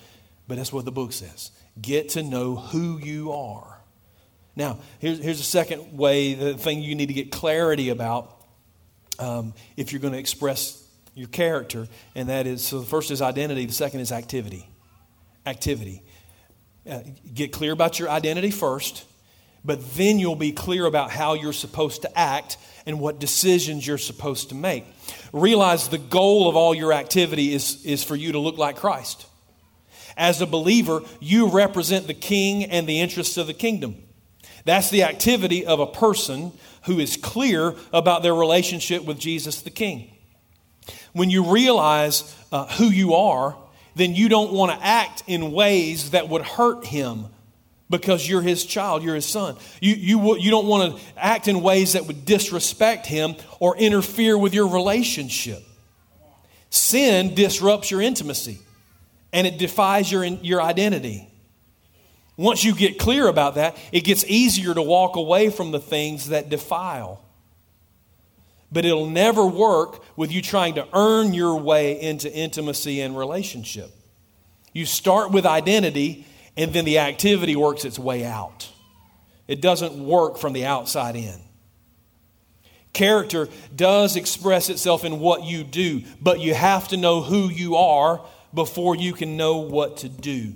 but 0.47 0.58
that's 0.58 0.71
what 0.71 0.86
the 0.86 0.91
book 0.91 1.13
says. 1.13 1.52
Get 1.82 2.10
to 2.10 2.23
know 2.23 2.56
who 2.56 2.99
you 2.99 3.32
are. 3.32 3.80
Now, 4.56 4.78
here's, 4.99 5.19
here's 5.19 5.39
a 5.39 5.43
second 5.43 5.97
way, 5.97 6.36
the 6.36 6.54
thing 6.56 6.84
you 6.84 6.93
need 6.93 7.08
to 7.08 7.13
get 7.13 7.32
clarity 7.32 7.89
about 7.89 8.39
um, 9.17 9.54
if 9.78 9.91
you're 9.91 10.02
going 10.02 10.13
to 10.13 10.19
express 10.19 10.83
your 11.15 11.28
character, 11.28 11.88
and 12.15 12.30
that 12.30 12.47
is 12.47 12.63
so 12.63 12.80
the 12.80 12.86
first 12.86 13.12
is 13.12 13.21
identity, 13.21 13.65
the 13.65 13.73
second 13.73 13.99
is 13.99 14.12
activity. 14.12 14.67
Activity. 15.45 16.02
Uh, 16.89 16.99
get 17.34 17.52
clear 17.52 17.71
about 17.71 17.99
your 17.99 18.10
identity 18.10 18.52
first, 18.52 19.06
but 19.63 19.95
then 19.95 20.19
you'll 20.19 20.36
be 20.36 20.52
clear 20.52 20.86
about 20.86 21.12
how 21.12 21.34
you're 21.34 21.54
supposed 21.54 22.02
to 22.02 22.17
act 22.17 22.58
and 22.86 22.99
what 22.99 23.19
decisions 23.19 23.86
you're 23.88 23.97
supposed 23.97 24.49
to 24.49 24.56
make. 24.56 24.86
Realize 25.32 25.88
the 25.88 25.97
goal 25.97 26.49
of 26.49 26.56
all 26.56 26.76
your 26.76 26.91
activity 26.91 27.54
is, 27.54 27.86
is 27.86 28.04
for 28.04 28.15
you 28.15 28.34
to 28.34 28.39
look 28.39 28.58
like 28.58 28.76
Christ. 28.76 29.26
As 30.17 30.41
a 30.41 30.45
believer, 30.45 31.02
you 31.19 31.49
represent 31.49 32.08
the 32.08 32.13
king 32.13 32.65
and 32.65 32.88
the 32.88 32.99
interests 32.99 33.38
of 33.38 33.47
the 33.47 33.54
kingdom. 33.54 33.95
That's 34.65 34.89
the 34.89 35.04
activity 35.04 35.65
of 35.65 35.80
a 35.80 35.88
person 35.88 36.52
who 36.84 36.99
is 36.99 37.17
clear 37.17 37.76
about 37.91 38.23
their 38.23 38.36
relationship 38.36 39.04
with 39.04 39.19
Jesus 39.19 39.62
the 39.62 39.69
King. 39.69 40.12
When 41.13 41.30
you 41.30 41.52
realize 41.52 42.36
uh, 42.52 42.67
who 42.73 42.86
you 42.86 43.13
are, 43.13 43.56
then 43.95 44.15
you 44.15 44.30
don't 44.30 44.52
want 44.52 44.71
to 44.78 44.86
act 44.86 45.23
in 45.28 45.52
ways 45.52 46.12
that 46.12 46.28
would 46.28 46.41
hurt 46.41 46.86
him 46.86 47.28
because 47.89 48.28
you're 48.28 48.41
his 48.41 48.65
child, 48.65 49.04
you're 49.04 49.15
his 49.15 49.26
son. 49.26 49.56
You, 49.80 49.93
you, 49.93 50.38
you 50.38 50.49
don't 50.49 50.65
want 50.67 50.95
to 50.95 51.02
act 51.15 51.47
in 51.47 51.62
ways 51.62 51.93
that 51.93 52.08
would 52.08 52.26
disrespect 52.26 53.06
him 53.06 53.36
or 53.60 53.78
interfere 53.78 54.38
with 54.38 54.54
your 54.54 54.67
relationship. 54.67 55.63
Sin 56.71 57.36
disrupts 57.36 57.91
your 57.91 58.02
intimacy 58.02 58.58
and 59.32 59.45
it 59.45 59.60
defies 59.60 60.12
your, 60.12 60.23
your 60.26 60.62
identity. 60.62 61.30
Once 62.36 62.63
you 62.63 62.73
get 62.73 62.97
clear 62.97 63.28
about 63.28 63.56
that, 63.56 63.78
it 63.91 64.04
gets 64.04 64.26
easier 64.26 64.73
to 64.73 64.82
walk 64.82 65.15
away 65.15 65.52
from 65.52 65.69
the 65.69 65.80
things 65.80 66.30
that 66.30 66.49
defile 66.49 67.23
but 68.74 68.86
it'll 68.86 69.10
never 69.10 69.46
work 69.46 70.04
with 70.18 70.32
you 70.32 70.42
trying 70.42 70.74
to 70.74 70.88
earn 70.94 71.34
your 71.34 71.56
way 71.60 72.02
into 72.02 72.34
intimacy 72.34 73.00
and 73.02 73.16
relationship. 73.16 73.92
You 74.74 74.88
start 74.88 75.32
with 75.32 75.46
identity, 75.46 76.26
and 76.58 76.74
then 76.74 76.84
the 76.84 76.98
activity 76.98 77.56
works 77.56 77.86
its 77.86 78.00
way 78.00 78.26
out. 78.26 78.70
It 79.48 79.62
doesn't 79.62 79.94
work 79.94 80.38
from 80.38 80.54
the 80.54 80.66
outside 80.66 81.16
in. 81.16 81.40
Character 82.94 83.48
does 83.76 84.16
express 84.16 84.70
itself 84.70 85.06
in 85.06 85.20
what 85.20 85.44
you 85.44 85.64
do, 85.64 86.02
but 86.20 86.40
you 86.40 86.56
have 86.56 86.88
to 86.88 86.98
know 86.98 87.22
who 87.22 87.50
you 87.50 87.76
are 87.76 88.26
before 88.54 88.96
you 88.96 89.14
can 89.14 89.38
know 89.38 89.58
what 89.58 89.98
to 89.98 90.10
do. 90.10 90.54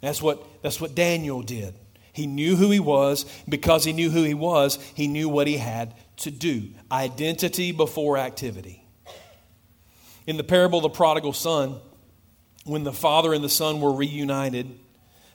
That's 0.00 0.22
what, 0.22 0.44
that's 0.62 0.80
what 0.80 0.94
Daniel 0.94 1.42
did. 1.42 1.74
He 2.12 2.26
knew 2.26 2.56
who 2.56 2.70
he 2.70 2.80
was. 2.80 3.24
Because 3.48 3.84
he 3.84 3.92
knew 3.92 4.10
who 4.10 4.22
he 4.22 4.34
was, 4.34 4.76
he 4.94 5.06
knew 5.06 5.28
what 5.28 5.46
he 5.46 5.56
had 5.56 5.94
to 6.22 6.30
do 6.30 6.70
identity 6.90 7.72
before 7.72 8.18
activity. 8.18 8.84
In 10.26 10.36
the 10.36 10.44
parable 10.44 10.78
of 10.78 10.84
the 10.84 10.90
prodigal 10.90 11.32
son, 11.32 11.76
when 12.64 12.84
the 12.84 12.92
father 12.92 13.32
and 13.32 13.42
the 13.42 13.48
son 13.48 13.80
were 13.80 13.92
reunited, 13.92 14.78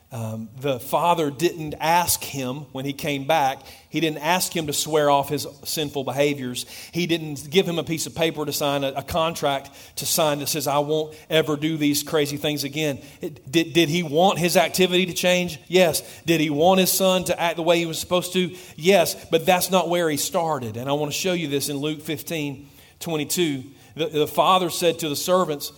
um, 0.10 0.48
the 0.58 0.80
father 0.80 1.30
didn't 1.30 1.76
ask 1.82 2.24
him 2.24 2.60
when 2.72 2.86
he 2.86 2.94
came 2.94 3.28
back, 3.28 3.60
he 3.90 4.00
didn't 4.00 4.20
ask 4.20 4.56
him 4.56 4.68
to 4.68 4.74
swear 4.74 5.10
off 5.10 5.28
his 5.28 5.46
sinful 5.66 6.06
behaviors. 6.06 6.66
He 6.94 7.08
didn't 7.08 7.50
give 7.50 7.68
him 7.68 7.78
a 7.78 7.84
piece 7.84 8.06
of 8.06 8.16
paper 8.16 8.46
to 8.46 8.54
sign, 8.54 8.86
a, 8.86 8.94
a 8.94 9.04
contract 9.04 9.70
to 9.98 10.06
sign 10.06 10.40
that 10.40 10.48
says, 10.48 10.66
I 10.66 10.80
won't 10.80 11.14
ever 11.30 11.58
do 11.58 11.76
these 11.76 12.04
crazy 12.04 12.38
things 12.38 12.64
again. 12.64 13.02
It, 13.20 13.52
did, 13.52 13.74
did 13.74 13.90
he 13.90 14.02
want 14.02 14.40
his 14.40 14.56
activity 14.56 15.06
to 15.08 15.14
change? 15.14 15.60
Yes. 15.68 16.02
Did 16.24 16.40
he 16.40 16.50
want 16.50 16.80
his 16.80 16.92
son 16.92 17.26
to 17.26 17.38
act 17.38 17.58
the 17.58 17.64
way 17.64 17.78
he 17.78 17.86
was 17.86 18.00
supposed 18.00 18.32
to? 18.34 18.56
Yes. 18.78 19.26
But 19.30 19.46
that's 19.46 19.70
not 19.72 19.90
where 19.90 20.10
he 20.10 20.16
started. 20.16 20.78
And 20.78 20.90
I 20.90 20.94
want 20.94 21.12
to 21.12 21.18
show 21.18 21.34
you 21.34 21.50
this 21.50 21.68
in 21.68 21.78
Luke 21.78 22.02
15 22.02 22.70
22. 23.00 23.64
The, 23.96 24.06
the 24.08 24.28
father 24.28 24.70
said 24.70 25.00
to 25.00 25.10
the 25.10 25.16
servants, 25.18 25.74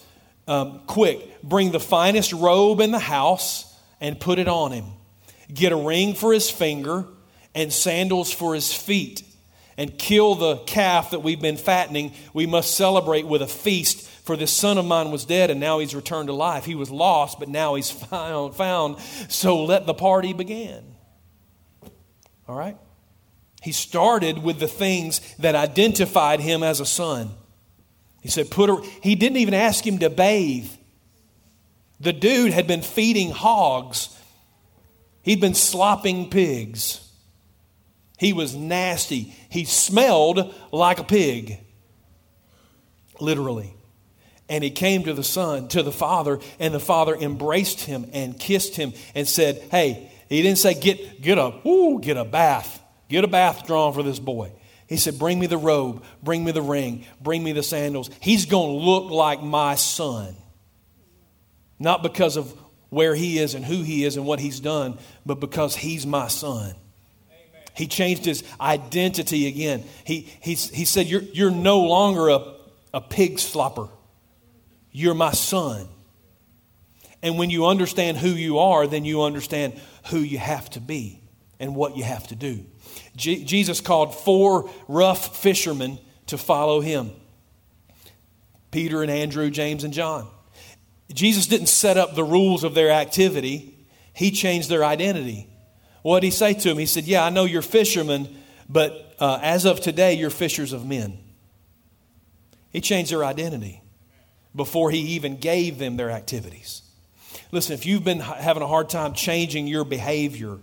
um, 0.47 0.81
Quick, 0.85 1.41
bring 1.41 1.71
the 1.71 1.79
finest 1.79 2.31
robe 2.31 2.79
in 2.79 2.91
the 2.91 2.99
house 2.99 3.68
and 4.01 4.19
put 4.19 4.39
it 4.39 4.47
on 4.47 4.71
him. 4.71 4.85
Get 5.53 5.71
a 5.71 5.77
ring 5.77 6.13
for 6.13 6.33
his 6.33 6.49
finger 6.49 7.05
and 7.55 7.73
sandals 7.73 8.31
for 8.31 8.53
his 8.53 8.73
feet. 8.73 9.23
And 9.77 9.97
kill 9.97 10.35
the 10.35 10.57
calf 10.57 11.11
that 11.11 11.21
we've 11.23 11.39
been 11.39 11.55
fattening. 11.55 12.13
We 12.33 12.45
must 12.45 12.75
celebrate 12.75 13.25
with 13.25 13.41
a 13.41 13.47
feast. 13.47 14.07
For 14.23 14.35
this 14.35 14.51
son 14.51 14.77
of 14.77 14.85
mine 14.85 15.09
was 15.09 15.25
dead 15.25 15.49
and 15.49 15.59
now 15.59 15.79
he's 15.79 15.95
returned 15.95 16.27
to 16.27 16.33
life. 16.33 16.65
He 16.65 16.75
was 16.75 16.91
lost, 16.91 17.39
but 17.39 17.49
now 17.49 17.75
he's 17.75 17.89
found. 17.91 18.99
So 19.29 19.63
let 19.63 19.85
the 19.85 19.93
party 19.93 20.33
begin. 20.33 20.83
All 22.47 22.55
right? 22.55 22.77
He 23.61 23.71
started 23.71 24.43
with 24.43 24.59
the 24.59 24.67
things 24.67 25.19
that 25.37 25.55
identified 25.55 26.39
him 26.39 26.61
as 26.61 26.79
a 26.79 26.85
son. 26.85 27.31
He 28.21 28.29
said, 28.29 28.51
put 28.51 28.69
a, 28.69 28.81
he 29.01 29.15
didn't 29.15 29.37
even 29.37 29.53
ask 29.53 29.85
him 29.85 29.99
to 29.99 30.09
bathe. 30.09 30.69
The 31.99 32.13
dude 32.13 32.53
had 32.53 32.67
been 32.67 32.81
feeding 32.81 33.31
hogs, 33.31 34.09
he'd 35.21 35.41
been 35.41 35.55
slopping 35.55 36.29
pigs. 36.29 37.05
He 38.17 38.33
was 38.33 38.53
nasty. 38.53 39.33
He 39.47 39.63
smelled 39.63 40.53
like 40.73 40.99
a 40.99 41.05
pig, 41.05 41.57
literally. 43.21 43.73
And 44.49 44.61
he 44.61 44.71
came 44.71 45.03
to 45.03 45.13
the 45.13 45.23
son, 45.23 45.69
to 45.69 45.83
the 45.83 45.91
father, 45.91 46.39
and 46.59 46.73
the 46.73 46.81
father 46.81 47.15
embraced 47.15 47.79
him 47.81 48.09
and 48.11 48.37
kissed 48.37 48.75
him 48.75 48.93
and 49.15 49.25
said, 49.25 49.63
Hey, 49.71 50.11
he 50.27 50.41
didn't 50.41 50.57
say, 50.57 50.73
Get, 50.73 51.21
get 51.21 51.37
a, 51.37 51.65
ooh, 51.65 52.01
get 52.01 52.17
a 52.17 52.25
bath. 52.25 52.81
Get 53.07 53.23
a 53.23 53.27
bath 53.27 53.65
drawn 53.65 53.93
for 53.93 54.03
this 54.03 54.19
boy. 54.19 54.51
He 54.87 54.97
said, 54.97 55.17
Bring 55.17 55.39
me 55.39 55.47
the 55.47 55.57
robe, 55.57 56.03
bring 56.21 56.43
me 56.43 56.51
the 56.51 56.61
ring, 56.61 57.05
bring 57.21 57.41
me 57.41 57.53
the 57.53 57.63
sandals. 57.63 58.09
He's 58.19 58.45
going 58.45 58.79
to 58.79 58.85
look 58.85 59.11
like 59.11 59.41
my 59.41 59.75
son. 59.75 60.35
Not 61.79 62.03
because 62.03 62.37
of 62.37 62.53
where 62.89 63.15
he 63.15 63.39
is 63.39 63.55
and 63.55 63.63
who 63.63 63.81
he 63.81 64.03
is 64.03 64.17
and 64.17 64.25
what 64.25 64.39
he's 64.39 64.59
done, 64.59 64.97
but 65.25 65.39
because 65.39 65.75
he's 65.75 66.05
my 66.05 66.27
son. 66.27 66.73
He 67.75 67.87
changed 67.87 68.25
his 68.25 68.43
identity 68.59 69.47
again. 69.47 69.85
He, 70.03 70.29
he, 70.41 70.55
he 70.55 70.85
said, 70.85 71.07
you're, 71.07 71.21
you're 71.21 71.51
no 71.51 71.79
longer 71.79 72.29
a, 72.29 72.53
a 72.93 72.99
pig 72.99 73.37
slopper. 73.37 73.89
You're 74.91 75.13
my 75.13 75.31
son. 75.31 75.87
And 77.21 77.37
when 77.37 77.49
you 77.49 77.67
understand 77.67 78.17
who 78.17 78.29
you 78.29 78.59
are, 78.59 78.87
then 78.87 79.05
you 79.05 79.21
understand 79.21 79.79
who 80.09 80.19
you 80.19 80.37
have 80.39 80.69
to 80.71 80.81
be 80.81 81.21
and 81.59 81.75
what 81.75 81.95
you 81.95 82.03
have 82.03 82.27
to 82.27 82.35
do. 82.35 82.65
Je- 83.15 83.43
Jesus 83.43 83.81
called 83.81 84.15
four 84.15 84.69
rough 84.87 85.37
fishermen 85.37 85.99
to 86.27 86.37
follow 86.37 86.81
him 86.81 87.11
Peter 88.71 89.01
and 89.01 89.11
Andrew, 89.11 89.49
James 89.49 89.83
and 89.83 89.93
John. 89.93 90.27
Jesus 91.13 91.47
didn't 91.47 91.67
set 91.67 91.97
up 91.97 92.15
the 92.15 92.23
rules 92.23 92.63
of 92.63 92.73
their 92.75 92.91
activity, 92.91 93.75
He 94.13 94.31
changed 94.31 94.69
their 94.69 94.83
identity. 94.83 95.47
What 96.01 96.21
did 96.21 96.27
He 96.27 96.31
say 96.31 96.53
to 96.53 96.69
them? 96.69 96.77
He 96.77 96.85
said, 96.85 97.05
Yeah, 97.05 97.25
I 97.25 97.29
know 97.29 97.45
you're 97.45 97.61
fishermen, 97.61 98.35
but 98.67 99.15
uh, 99.19 99.39
as 99.41 99.65
of 99.65 99.81
today, 99.81 100.13
you're 100.13 100.29
fishers 100.29 100.73
of 100.73 100.85
men. 100.85 101.17
He 102.71 102.81
changed 102.81 103.11
their 103.11 103.25
identity 103.25 103.81
before 104.55 104.91
He 104.91 104.99
even 105.15 105.37
gave 105.37 105.77
them 105.77 105.97
their 105.97 106.11
activities. 106.11 106.83
Listen, 107.51 107.73
if 107.73 107.85
you've 107.85 108.03
been 108.03 108.19
having 108.19 108.61
a 108.61 108.67
hard 108.67 108.89
time 108.89 109.13
changing 109.13 109.67
your 109.67 109.83
behavior, 109.83 110.59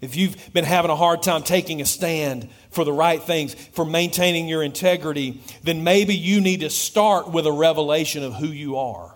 if 0.00 0.16
you've 0.16 0.52
been 0.52 0.64
having 0.64 0.90
a 0.90 0.96
hard 0.96 1.22
time 1.22 1.42
taking 1.42 1.80
a 1.80 1.84
stand 1.84 2.48
for 2.70 2.84
the 2.84 2.92
right 2.92 3.22
things, 3.22 3.54
for 3.54 3.84
maintaining 3.84 4.48
your 4.48 4.62
integrity, 4.62 5.40
then 5.62 5.82
maybe 5.84 6.14
you 6.14 6.40
need 6.40 6.60
to 6.60 6.70
start 6.70 7.30
with 7.30 7.46
a 7.46 7.52
revelation 7.52 8.22
of 8.22 8.34
who 8.34 8.46
you 8.46 8.76
are. 8.76 9.14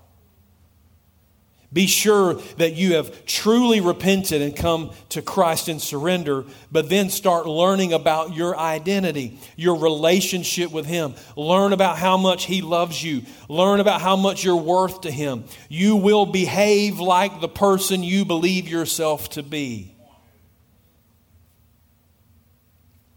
Be 1.73 1.87
sure 1.87 2.35
that 2.59 2.75
you 2.75 2.97
have 2.97 3.25
truly 3.25 3.81
repented 3.81 4.43
and 4.43 4.55
come 4.55 4.91
to 5.09 5.23
Christ 5.23 5.69
and 5.69 5.81
surrender, 5.81 6.45
but 6.71 6.91
then 6.91 7.09
start 7.09 7.47
learning 7.47 7.95
about 7.95 8.35
your 8.35 8.57
identity, 8.59 9.39
your 9.57 9.77
relationship 9.77 10.71
with 10.71 10.85
Him. 10.85 11.15
Learn 11.35 11.73
about 11.73 11.97
how 11.97 12.19
much 12.19 12.45
He 12.45 12.61
loves 12.61 13.03
you. 13.03 13.23
Learn 13.49 13.81
about 13.81 14.03
how 14.03 14.17
much 14.17 14.45
you're 14.45 14.55
worth 14.55 15.03
to 15.03 15.11
Him. 15.11 15.45
You 15.71 15.97
will 15.97 16.27
behave 16.27 17.01
like 17.01 17.41
the 17.41 17.49
person 17.49 18.03
you 18.03 18.27
believe 18.27 18.69
yourself 18.69 19.31
to 19.31 19.43
be. 19.43 19.95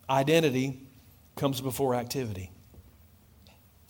Identity 0.09 0.79
comes 1.35 1.59
before 1.59 1.93
activity. 1.93 2.51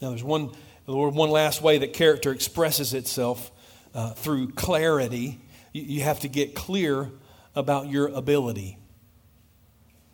Now, 0.01 0.10
there's 0.10 0.23
one, 0.23 0.49
one 0.86 1.30
last 1.30 1.62
way 1.62 1.78
that 1.78 1.93
character 1.93 2.32
expresses 2.32 2.95
itself 2.95 3.51
uh, 3.95 4.12
through 4.12 4.51
clarity. 4.51 5.39
You, 5.73 5.81
you 5.84 6.01
have 6.03 6.19
to 6.19 6.27
get 6.27 6.53
clear 6.53 7.10
about 7.55 7.88
your 7.88 8.08
ability. 8.10 8.77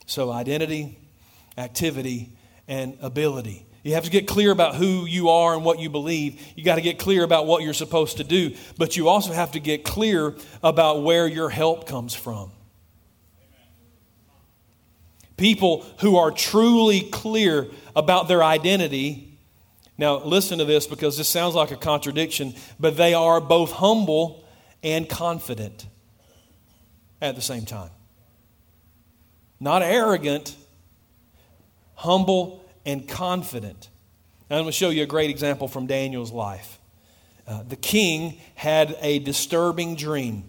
So, 0.05 0.31
identity, 0.31 0.99
activity, 1.57 2.31
and 2.67 2.97
ability. 3.01 3.65
You 3.83 3.95
have 3.95 4.03
to 4.03 4.11
get 4.11 4.27
clear 4.27 4.51
about 4.51 4.75
who 4.75 5.05
you 5.05 5.29
are 5.29 5.55
and 5.55 5.65
what 5.65 5.79
you 5.79 5.89
believe. 5.89 6.39
You 6.55 6.63
got 6.63 6.75
to 6.75 6.81
get 6.81 6.99
clear 6.99 7.23
about 7.23 7.47
what 7.47 7.63
you're 7.63 7.73
supposed 7.73 8.17
to 8.17 8.23
do, 8.23 8.55
but 8.77 8.95
you 8.95 9.09
also 9.09 9.33
have 9.33 9.53
to 9.53 9.59
get 9.59 9.83
clear 9.83 10.35
about 10.61 11.01
where 11.01 11.25
your 11.25 11.49
help 11.49 11.87
comes 11.87 12.13
from. 12.13 12.51
People 15.37 15.83
who 16.01 16.17
are 16.17 16.29
truly 16.29 17.01
clear 17.01 17.67
about 17.95 18.27
their 18.27 18.43
identity 18.43 19.30
now, 19.97 20.23
listen 20.23 20.57
to 20.57 20.65
this 20.65 20.87
because 20.87 21.17
this 21.17 21.29
sounds 21.29 21.53
like 21.53 21.71
a 21.71 21.75
contradiction, 21.75 22.55
but 22.79 22.97
they 22.97 23.13
are 23.13 23.39
both 23.39 23.71
humble 23.71 24.43
and 24.81 25.07
confident 25.07 25.85
at 27.21 27.35
the 27.35 27.41
same 27.41 27.65
time. 27.65 27.91
Not 29.59 29.83
arrogant, 29.83 30.55
humble 31.93 32.65
and 32.85 33.07
confident. 33.07 33.89
Now, 34.49 34.57
I'm 34.57 34.63
going 34.63 34.71
to 34.71 34.77
show 34.77 34.89
you 34.89 35.03
a 35.03 35.07
great 35.07 35.29
example 35.29 35.67
from 35.67 35.85
Daniel's 35.85 36.31
life. 36.31 36.79
Uh, 37.47 37.63
the 37.63 37.75
king 37.75 38.39
had 38.55 38.97
a 39.01 39.19
disturbing 39.19 39.95
dream, 39.95 40.45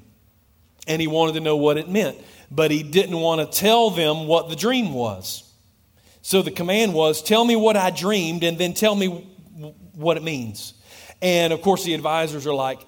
and 0.87 1.01
he 1.01 1.09
wanted 1.09 1.35
to 1.35 1.41
know 1.41 1.57
what 1.57 1.77
it 1.77 1.89
meant, 1.89 2.17
but 2.51 2.71
he 2.71 2.83
didn't 2.83 3.19
want 3.19 3.41
to 3.41 3.59
tell 3.59 3.91
them 3.91 4.27
what 4.27 4.49
the 4.49 4.57
dream 4.57 4.95
was. 4.95 5.53
So 6.23 6.41
the 6.41 6.51
command 6.51 6.95
was 6.95 7.23
tell 7.23 7.45
me 7.45 7.57
what 7.57 7.77
I 7.77 7.91
dreamed, 7.91 8.45
and 8.45 8.57
then 8.57 8.73
tell 8.73 8.95
me 8.95 9.27
what 9.95 10.17
it 10.17 10.23
means. 10.23 10.75
And 11.21 11.53
of 11.53 11.63
course, 11.63 11.85
the 11.85 11.95
advisors 11.95 12.47
are 12.47 12.55
like, 12.55 12.81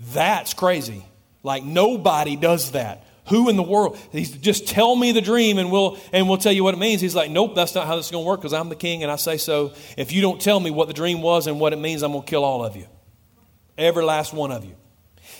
that's 0.00 0.54
crazy. 0.54 1.04
Like, 1.42 1.64
nobody 1.64 2.36
does 2.36 2.72
that. 2.72 3.04
Who 3.28 3.48
in 3.48 3.56
the 3.56 3.62
world? 3.62 3.98
He's 4.10 4.30
just 4.30 4.68
tell 4.68 4.96
me 4.96 5.12
the 5.12 5.20
dream 5.20 5.58
and 5.58 5.70
we'll 5.70 5.98
and 6.12 6.28
we'll 6.28 6.38
tell 6.38 6.52
you 6.52 6.64
what 6.64 6.74
it 6.74 6.78
means. 6.78 7.00
He's 7.00 7.14
like, 7.14 7.30
nope, 7.30 7.54
that's 7.54 7.74
not 7.74 7.86
how 7.86 7.96
this 7.96 8.06
is 8.06 8.12
going 8.12 8.24
to 8.24 8.28
work 8.28 8.40
because 8.40 8.54
I'm 8.54 8.70
the 8.70 8.76
king 8.76 9.02
and 9.02 9.12
I 9.12 9.16
say 9.16 9.36
so. 9.36 9.74
If 9.98 10.12
you 10.12 10.22
don't 10.22 10.40
tell 10.40 10.58
me 10.58 10.70
what 10.70 10.88
the 10.88 10.94
dream 10.94 11.20
was 11.20 11.46
and 11.46 11.60
what 11.60 11.74
it 11.74 11.78
means, 11.78 12.02
I'm 12.02 12.12
going 12.12 12.24
to 12.24 12.28
kill 12.28 12.42
all 12.42 12.64
of 12.64 12.74
you, 12.74 12.86
every 13.76 14.02
last 14.02 14.32
one 14.32 14.50
of 14.50 14.64
you. 14.64 14.76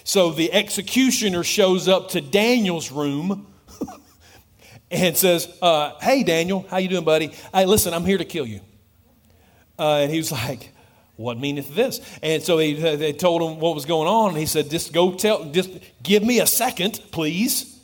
So 0.05 0.33
the 0.33 0.53
executioner 0.53 1.43
shows 1.45 1.89
up 1.89 2.11
to 2.11 2.21
Daniel's 2.21 2.91
room 2.91 3.47
and 4.91 5.17
says, 5.17 5.49
uh, 5.63 5.93
"Hey, 6.01 6.25
Daniel, 6.25 6.67
how 6.69 6.77
you 6.77 6.89
doing, 6.89 7.05
buddy? 7.05 7.33
Hey, 7.55 7.65
listen, 7.65 7.95
I'm 7.95 8.05
here 8.05 8.19
to 8.19 8.25
kill 8.25 8.47
you." 8.47 8.61
Uh, 9.79 9.99
and 9.99 10.11
he 10.11 10.19
was 10.19 10.33
like, 10.33 10.73
what 11.17 11.39
meaneth 11.39 11.75
this? 11.75 12.01
And 12.23 12.43
so 12.43 12.57
they, 12.57 12.75
they 12.75 13.13
told 13.13 13.43
him 13.43 13.61
what 13.61 13.75
was 13.75 13.85
going 13.87 14.09
on. 14.09 14.31
And 14.31 14.39
he 14.39 14.47
said, 14.47 14.71
just 14.71 14.93
go 14.93 15.15
tell, 15.15 15.45
just 15.47 15.71
give 16.03 16.23
me 16.23 16.41
a 16.41 16.47
second, 16.47 17.01
please. 17.11 17.77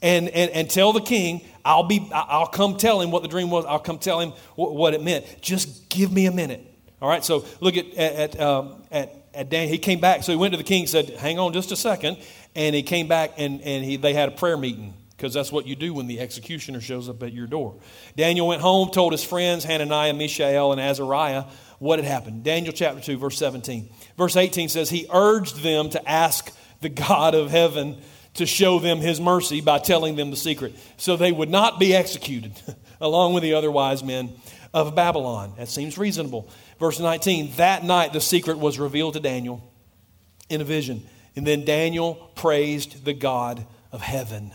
And, 0.00 0.28
and, 0.28 0.50
and 0.50 0.70
tell 0.70 0.92
the 0.92 1.00
king, 1.00 1.42
I'll 1.64 1.84
be, 1.84 2.08
I'll 2.12 2.46
come 2.46 2.76
tell 2.76 3.00
him 3.00 3.10
what 3.10 3.22
the 3.22 3.28
dream 3.28 3.50
was. 3.50 3.64
I'll 3.66 3.78
come 3.78 3.98
tell 3.98 4.20
him 4.20 4.32
what, 4.56 4.74
what 4.74 4.94
it 4.94 5.02
meant. 5.02 5.24
Just 5.40 5.88
give 5.88 6.12
me 6.12 6.26
a 6.26 6.32
minute. 6.32 6.64
All 7.00 7.08
right. 7.08 7.24
So 7.24 7.44
look 7.60 7.76
at, 7.76 7.92
at, 7.94 8.40
um, 8.40 8.82
at, 8.90 9.14
at 9.34 9.48
Dan. 9.48 9.68
He 9.68 9.78
came 9.78 10.00
back. 10.00 10.22
So 10.22 10.32
he 10.32 10.38
went 10.38 10.52
to 10.54 10.58
the 10.58 10.64
king, 10.64 10.86
said, 10.86 11.10
hang 11.10 11.38
on 11.38 11.52
just 11.52 11.70
a 11.72 11.76
second. 11.76 12.18
And 12.54 12.74
he 12.74 12.82
came 12.82 13.08
back 13.08 13.34
and, 13.38 13.60
and 13.62 13.84
he, 13.84 13.96
they 13.96 14.12
had 14.12 14.28
a 14.28 14.32
prayer 14.32 14.56
meeting 14.56 14.94
because 15.22 15.34
that's 15.34 15.52
what 15.52 15.68
you 15.68 15.76
do 15.76 15.94
when 15.94 16.08
the 16.08 16.18
executioner 16.18 16.80
shows 16.80 17.08
up 17.08 17.22
at 17.22 17.32
your 17.32 17.46
door. 17.46 17.76
Daniel 18.16 18.48
went 18.48 18.60
home, 18.60 18.90
told 18.90 19.12
his 19.12 19.22
friends, 19.22 19.62
Hananiah, 19.62 20.12
Mishael, 20.12 20.72
and 20.72 20.80
Azariah, 20.80 21.44
what 21.78 22.00
had 22.00 22.08
happened. 22.08 22.42
Daniel 22.42 22.72
chapter 22.72 23.00
2, 23.00 23.18
verse 23.18 23.38
17. 23.38 23.88
Verse 24.18 24.34
18 24.34 24.68
says, 24.68 24.90
He 24.90 25.06
urged 25.12 25.62
them 25.62 25.90
to 25.90 26.10
ask 26.10 26.52
the 26.80 26.88
God 26.88 27.36
of 27.36 27.52
heaven 27.52 28.02
to 28.34 28.46
show 28.46 28.80
them 28.80 28.98
his 28.98 29.20
mercy 29.20 29.60
by 29.60 29.78
telling 29.78 30.16
them 30.16 30.32
the 30.32 30.36
secret 30.36 30.74
so 30.96 31.14
they 31.14 31.30
would 31.30 31.50
not 31.50 31.78
be 31.78 31.94
executed 31.94 32.60
along 33.00 33.32
with 33.32 33.44
the 33.44 33.54
other 33.54 33.70
wise 33.70 34.02
men 34.02 34.32
of 34.74 34.96
Babylon. 34.96 35.54
That 35.56 35.68
seems 35.68 35.96
reasonable. 35.98 36.50
Verse 36.80 36.98
19 36.98 37.52
That 37.58 37.84
night 37.84 38.12
the 38.12 38.20
secret 38.20 38.58
was 38.58 38.76
revealed 38.76 39.14
to 39.14 39.20
Daniel 39.20 39.72
in 40.48 40.60
a 40.60 40.64
vision. 40.64 41.06
And 41.36 41.46
then 41.46 41.64
Daniel 41.64 42.16
praised 42.34 43.04
the 43.04 43.14
God 43.14 43.64
of 43.92 44.00
heaven. 44.00 44.52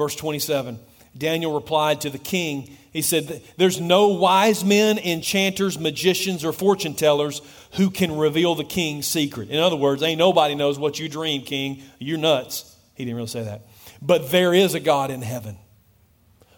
Verse 0.00 0.16
27 0.16 0.78
Daniel 1.18 1.52
replied 1.52 2.00
to 2.00 2.08
the 2.08 2.16
king, 2.16 2.74
he 2.90 3.02
said, 3.02 3.42
There's 3.58 3.78
no 3.78 4.08
wise 4.08 4.64
men, 4.64 4.96
enchanters, 4.96 5.78
magicians, 5.78 6.42
or 6.42 6.54
fortune 6.54 6.94
tellers 6.94 7.42
who 7.72 7.90
can 7.90 8.16
reveal 8.16 8.54
the 8.54 8.64
king's 8.64 9.06
secret. 9.06 9.50
In 9.50 9.58
other 9.58 9.76
words, 9.76 10.02
ain't 10.02 10.18
nobody 10.18 10.54
knows 10.54 10.78
what 10.78 10.98
you 10.98 11.06
dream, 11.06 11.42
king. 11.42 11.82
You're 11.98 12.16
nuts. 12.16 12.74
He 12.94 13.04
didn't 13.04 13.16
really 13.16 13.28
say 13.28 13.42
that. 13.42 13.66
But 14.00 14.30
there 14.30 14.54
is 14.54 14.72
a 14.72 14.80
God 14.80 15.10
in 15.10 15.20
heaven 15.20 15.58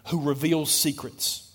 who 0.07 0.21
reveals 0.21 0.71
secrets. 0.71 1.51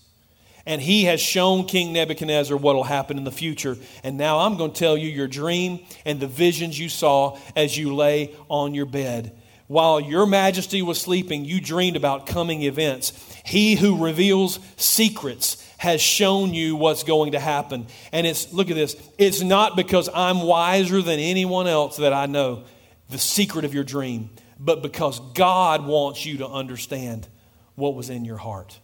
And 0.67 0.79
he 0.79 1.05
has 1.05 1.19
shown 1.19 1.65
King 1.65 1.91
Nebuchadnezzar 1.91 2.55
what 2.55 2.75
will 2.75 2.83
happen 2.83 3.17
in 3.17 3.23
the 3.23 3.31
future. 3.31 3.77
And 4.03 4.15
now 4.15 4.37
I'm 4.37 4.57
going 4.57 4.73
to 4.73 4.79
tell 4.79 4.95
you 4.95 5.09
your 5.09 5.27
dream 5.27 5.79
and 6.05 6.19
the 6.19 6.27
visions 6.27 6.77
you 6.77 6.89
saw 6.89 7.39
as 7.55 7.75
you 7.75 7.95
lay 7.95 8.35
on 8.47 8.75
your 8.75 8.85
bed. 8.85 9.35
While 9.69 9.99
your 9.99 10.25
majesty 10.25 10.81
was 10.81 10.99
sleeping, 10.99 11.45
you 11.45 11.61
dreamed 11.61 11.95
about 11.95 12.25
coming 12.25 12.63
events. 12.63 13.13
He 13.45 13.75
who 13.75 14.03
reveals 14.03 14.57
secrets 14.77 15.63
has 15.77 16.01
shown 16.01 16.55
you 16.55 16.75
what's 16.75 17.03
going 17.03 17.33
to 17.33 17.39
happen. 17.39 17.85
And 18.11 18.25
it's, 18.25 18.51
look 18.51 18.71
at 18.71 18.75
this, 18.75 18.95
it's 19.19 19.43
not 19.43 19.75
because 19.75 20.09
I'm 20.11 20.41
wiser 20.41 21.03
than 21.03 21.19
anyone 21.19 21.67
else 21.67 21.97
that 21.97 22.13
I 22.13 22.25
know 22.25 22.63
the 23.09 23.19
secret 23.19 23.63
of 23.63 23.75
your 23.75 23.83
dream, 23.83 24.31
but 24.59 24.81
because 24.81 25.19
God 25.35 25.85
wants 25.85 26.25
you 26.25 26.39
to 26.39 26.47
understand 26.47 27.27
what 27.75 27.93
was 27.93 28.09
in 28.09 28.25
your 28.25 28.37
heart. 28.37 28.79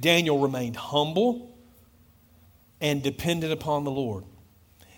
Daniel 0.00 0.38
remained 0.38 0.76
humble 0.76 1.58
and 2.80 3.02
dependent 3.02 3.52
upon 3.52 3.82
the 3.82 3.90
Lord. 3.90 4.22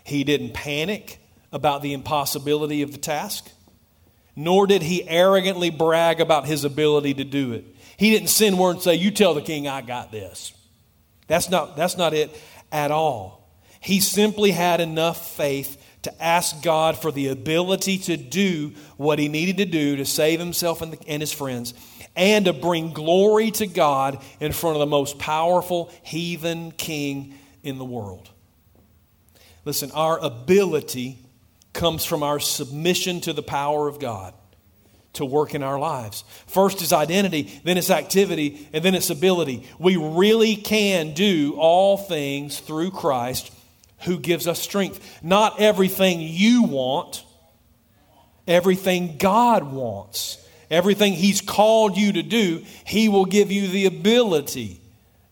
He 0.05 0.25
didn't 0.25 0.53
panic 0.53 1.21
about 1.53 1.81
the 1.81 1.95
impossibility 1.95 2.83
of 2.83 2.93
the 2.93 2.99
task 2.99 3.51
nor 4.37 4.67
did 4.67 4.83
he 4.83 5.09
arrogantly 5.09 5.71
brag 5.71 6.21
about 6.21 6.47
his 6.47 6.65
ability 6.65 7.15
to 7.15 7.25
do 7.25 7.53
it. 7.53 7.65
He 7.97 8.11
didn't 8.11 8.29
send 8.29 8.59
word 8.59 8.73
and 8.73 8.83
say, 8.83 8.95
You 8.95 9.11
tell 9.11 9.35
the 9.35 9.43
king 9.43 9.69
I 9.69 9.83
got 9.83 10.11
this. 10.11 10.53
That's 11.27 11.51
not, 11.51 11.77
that's 11.77 11.97
not 11.97 12.15
it 12.15 12.31
at 12.73 12.91
all. 12.91 13.49
He 13.81 14.01
simply 14.01 14.51
had 14.51 14.81
enough 14.81 15.37
faith 15.37 15.77
to 16.03 16.23
ask 16.23 16.63
God 16.63 16.97
for 16.97 17.13
the 17.13 17.29
ability 17.29 17.99
to 17.99 18.17
do 18.17 18.73
what 18.97 19.19
he 19.19 19.29
needed 19.29 19.59
to 19.59 19.67
do 19.67 19.97
to 19.97 20.05
save 20.05 20.41
himself 20.41 20.83
and, 20.83 20.95
the, 20.95 21.09
and 21.09 21.21
his 21.21 21.33
friends 21.33 21.75
and 22.17 22.47
to 22.47 22.53
bring 22.53 22.93
glory 22.93 23.51
to 23.53 23.67
God 23.67 24.23
in 24.41 24.53
front 24.53 24.77
of 24.77 24.81
the 24.81 24.87
most 24.87 25.19
powerful 25.19 25.93
heathen 26.03 26.73
king 26.73 27.35
in 27.63 27.79
the 27.79 27.85
world. 27.85 28.31
Listen, 29.65 29.91
our 29.93 30.19
ability 30.19 31.19
comes 31.73 32.05
from 32.05 32.23
our 32.23 32.41
submission 32.41 33.21
to 33.23 33.33
the 33.33 33.43
power 33.43 33.89
of 33.89 33.99
God 33.99 34.35
to 35.13 35.25
work 35.25 35.55
in 35.55 35.63
our 35.63 35.79
lives. 35.79 36.25
First 36.47 36.83
is 36.83 36.93
identity, 36.93 37.61
then 37.65 37.77
it's 37.77 37.91
activity, 37.91 38.69
and 38.73 38.85
then 38.85 38.95
it's 38.95 39.11
ability. 39.11 39.69
We 39.79 39.97
really 39.97 40.57
can 40.57 41.15
do 41.15 41.57
all 41.59 41.97
things 41.97 42.61
through 42.61 42.93
Christ 42.93 43.53
who 44.01 44.19
gives 44.19 44.47
us 44.47 44.61
strength. 44.61 45.21
Not 45.23 45.61
everything 45.61 46.21
you 46.21 46.63
want, 46.63 47.25
everything 48.47 49.17
God 49.19 49.65
wants. 49.65 50.39
Everything 50.71 51.15
He's 51.15 51.41
called 51.41 51.97
you 51.97 52.13
to 52.13 52.23
do, 52.23 52.65
He 52.87 53.09
will 53.09 53.25
give 53.25 53.51
you 53.51 53.67
the 53.67 53.87
ability 53.87 54.81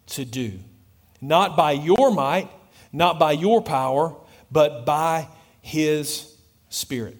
to 0.09 0.25
do. 0.25 0.59
Not 1.21 1.57
by 1.57 1.73
your 1.73 2.11
might, 2.11 2.51
not 2.93 3.19
by 3.19 3.33
your 3.33 3.63
power, 3.63 4.17
but 4.51 4.85
by 4.85 5.29
His 5.61 6.28
Spirit. 6.69 7.17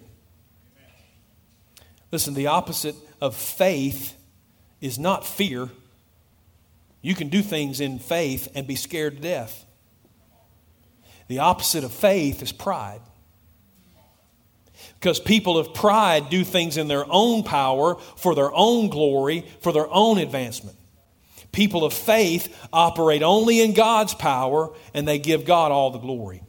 Listen, 2.11 2.33
the 2.33 2.47
opposite 2.47 2.95
of 3.21 3.35
faith 3.35 4.15
is 4.81 4.97
not 4.97 5.25
fear. 5.25 5.69
You 7.01 7.15
can 7.15 7.29
do 7.29 7.41
things 7.41 7.79
in 7.79 7.99
faith 7.99 8.47
and 8.55 8.67
be 8.67 8.75
scared 8.75 9.17
to 9.17 9.21
death. 9.21 9.65
The 11.27 11.39
opposite 11.39 11.83
of 11.83 11.93
faith 11.93 12.41
is 12.41 12.51
pride. 12.51 13.01
Because 14.99 15.19
people 15.19 15.57
of 15.57 15.73
pride 15.73 16.29
do 16.29 16.43
things 16.43 16.75
in 16.75 16.87
their 16.87 17.05
own 17.07 17.43
power, 17.43 17.95
for 18.17 18.35
their 18.35 18.53
own 18.53 18.89
glory, 18.89 19.45
for 19.61 19.71
their 19.71 19.87
own 19.89 20.17
advancement. 20.17 20.75
People 21.51 21.83
of 21.83 21.93
faith 21.93 22.67
operate 22.73 23.23
only 23.23 23.61
in 23.61 23.73
God's 23.73 24.13
power 24.13 24.71
and 24.93 25.07
they 25.07 25.19
give 25.19 25.45
God 25.45 25.71
all 25.71 25.91
the 25.91 25.99
glory. 25.99 26.43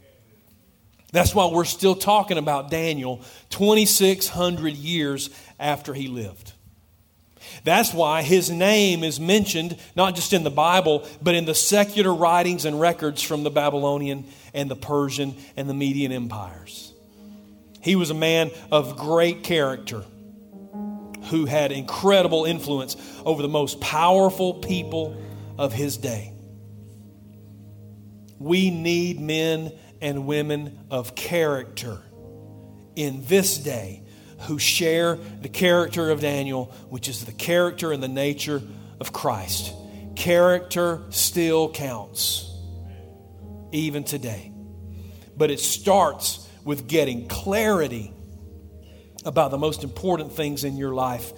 That's 1.13 1.35
why 1.35 1.47
we're 1.47 1.65
still 1.65 1.95
talking 1.95 2.39
about 2.39 2.71
Daniel 2.71 3.23
2,600 3.51 4.75
years 4.75 5.31
after 5.59 5.93
he 5.93 6.09
lived. 6.09 6.53
That's 7.65 7.93
why 7.93 8.23
his 8.23 8.51
name 8.51 9.03
is 9.03 9.19
mentioned 9.19 9.77
not 9.97 10.15
just 10.15 10.33
in 10.33 10.45
the 10.45 10.51
Bible, 10.51 11.07
but 11.21 11.35
in 11.35 11.45
the 11.45 11.55
secular 11.55 12.15
writings 12.15 12.65
and 12.65 12.81
records 12.81 13.23
from 13.23 13.43
the 13.43 13.51
Babylonian 13.51 14.25
and 14.55 14.71
the 14.71 14.77
Persian 14.77 15.37
and 15.57 15.69
the 15.69 15.75
Median 15.75 16.13
empires. 16.13 16.93
He 17.83 17.97
was 17.97 18.11
a 18.11 18.15
man 18.15 18.51
of 18.71 18.97
great 18.97 19.43
character 19.43 20.05
who 21.25 21.47
had 21.47 21.73
incredible 21.73 22.45
influence 22.45 22.97
over 23.25 23.43
the 23.43 23.49
most 23.49 23.81
powerful 23.81 24.55
people 24.55 25.21
of 25.59 25.73
his 25.73 25.97
day. 25.97 26.33
We 28.39 28.71
need 28.71 29.21
men 29.21 29.73
and 30.01 30.27
women 30.27 30.79
of 30.91 31.15
character 31.15 31.99
in 32.97 33.25
this 33.27 33.59
day 33.59 34.03
who 34.43 34.59
share 34.59 35.17
the 35.17 35.49
character 35.49 36.11
of 36.11 36.21
Daniel, 36.21 36.67
which 36.89 37.09
is 37.09 37.25
the 37.25 37.33
character 37.33 37.93
and 37.93 38.03
the 38.03 38.09
nature 38.09 38.63
of 38.99 39.13
Christ. 39.13 39.75
Character 40.17 41.03
still 41.11 41.71
counts, 41.71 42.51
even 43.73 44.05
today. 44.05 44.53
But 45.37 45.51
it 45.51 45.61
starts 45.61 46.47
with 46.65 46.87
getting 46.87 47.29
clarity 47.29 48.13
about 49.25 49.51
the 49.51 49.59
most 49.59 49.85
important 49.85 50.33
things 50.33 50.65
in 50.65 50.77
your 50.77 50.95
life, 50.95 51.33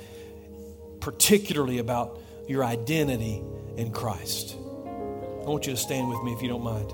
particularly 1.00 1.78
about 1.78 2.20
your 2.48 2.64
identity 2.64 3.42
in 3.76 3.92
Christ. 3.92 4.56
I 4.56 5.46
want 5.46 5.66
you 5.66 5.72
to 5.72 5.78
stand 5.78 6.08
with 6.08 6.22
me 6.22 6.32
if 6.32 6.42
you 6.42 6.48
don't 6.48 6.62
mind. 6.62 6.92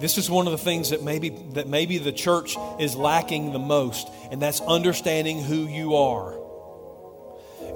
This 0.00 0.16
is 0.16 0.30
one 0.30 0.46
of 0.46 0.52
the 0.52 0.58
things 0.58 0.90
that 0.90 1.02
maybe 1.02 1.30
that 1.54 1.66
maybe 1.66 1.98
the 1.98 2.12
church 2.12 2.56
is 2.78 2.94
lacking 2.94 3.52
the 3.52 3.58
most, 3.58 4.08
and 4.30 4.40
that's 4.40 4.60
understanding 4.60 5.42
who 5.42 5.66
you 5.66 5.96
are. 5.96 6.38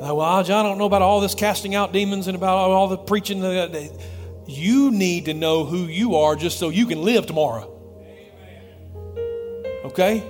Like, 0.00 0.14
well, 0.14 0.42
John, 0.44 0.64
I 0.64 0.68
don't 0.68 0.78
know 0.78 0.86
about 0.86 1.02
all 1.02 1.20
this 1.20 1.34
casting 1.34 1.74
out 1.74 1.92
demons 1.92 2.26
and 2.28 2.36
about 2.36 2.70
all 2.70 2.88
the 2.88 2.96
preaching. 2.96 3.42
You 4.46 4.90
need 4.90 5.26
to 5.26 5.34
know 5.34 5.64
who 5.64 5.84
you 5.84 6.16
are 6.16 6.34
just 6.34 6.58
so 6.58 6.70
you 6.70 6.86
can 6.86 7.02
live 7.02 7.26
tomorrow. 7.26 7.68
Okay? 9.84 10.22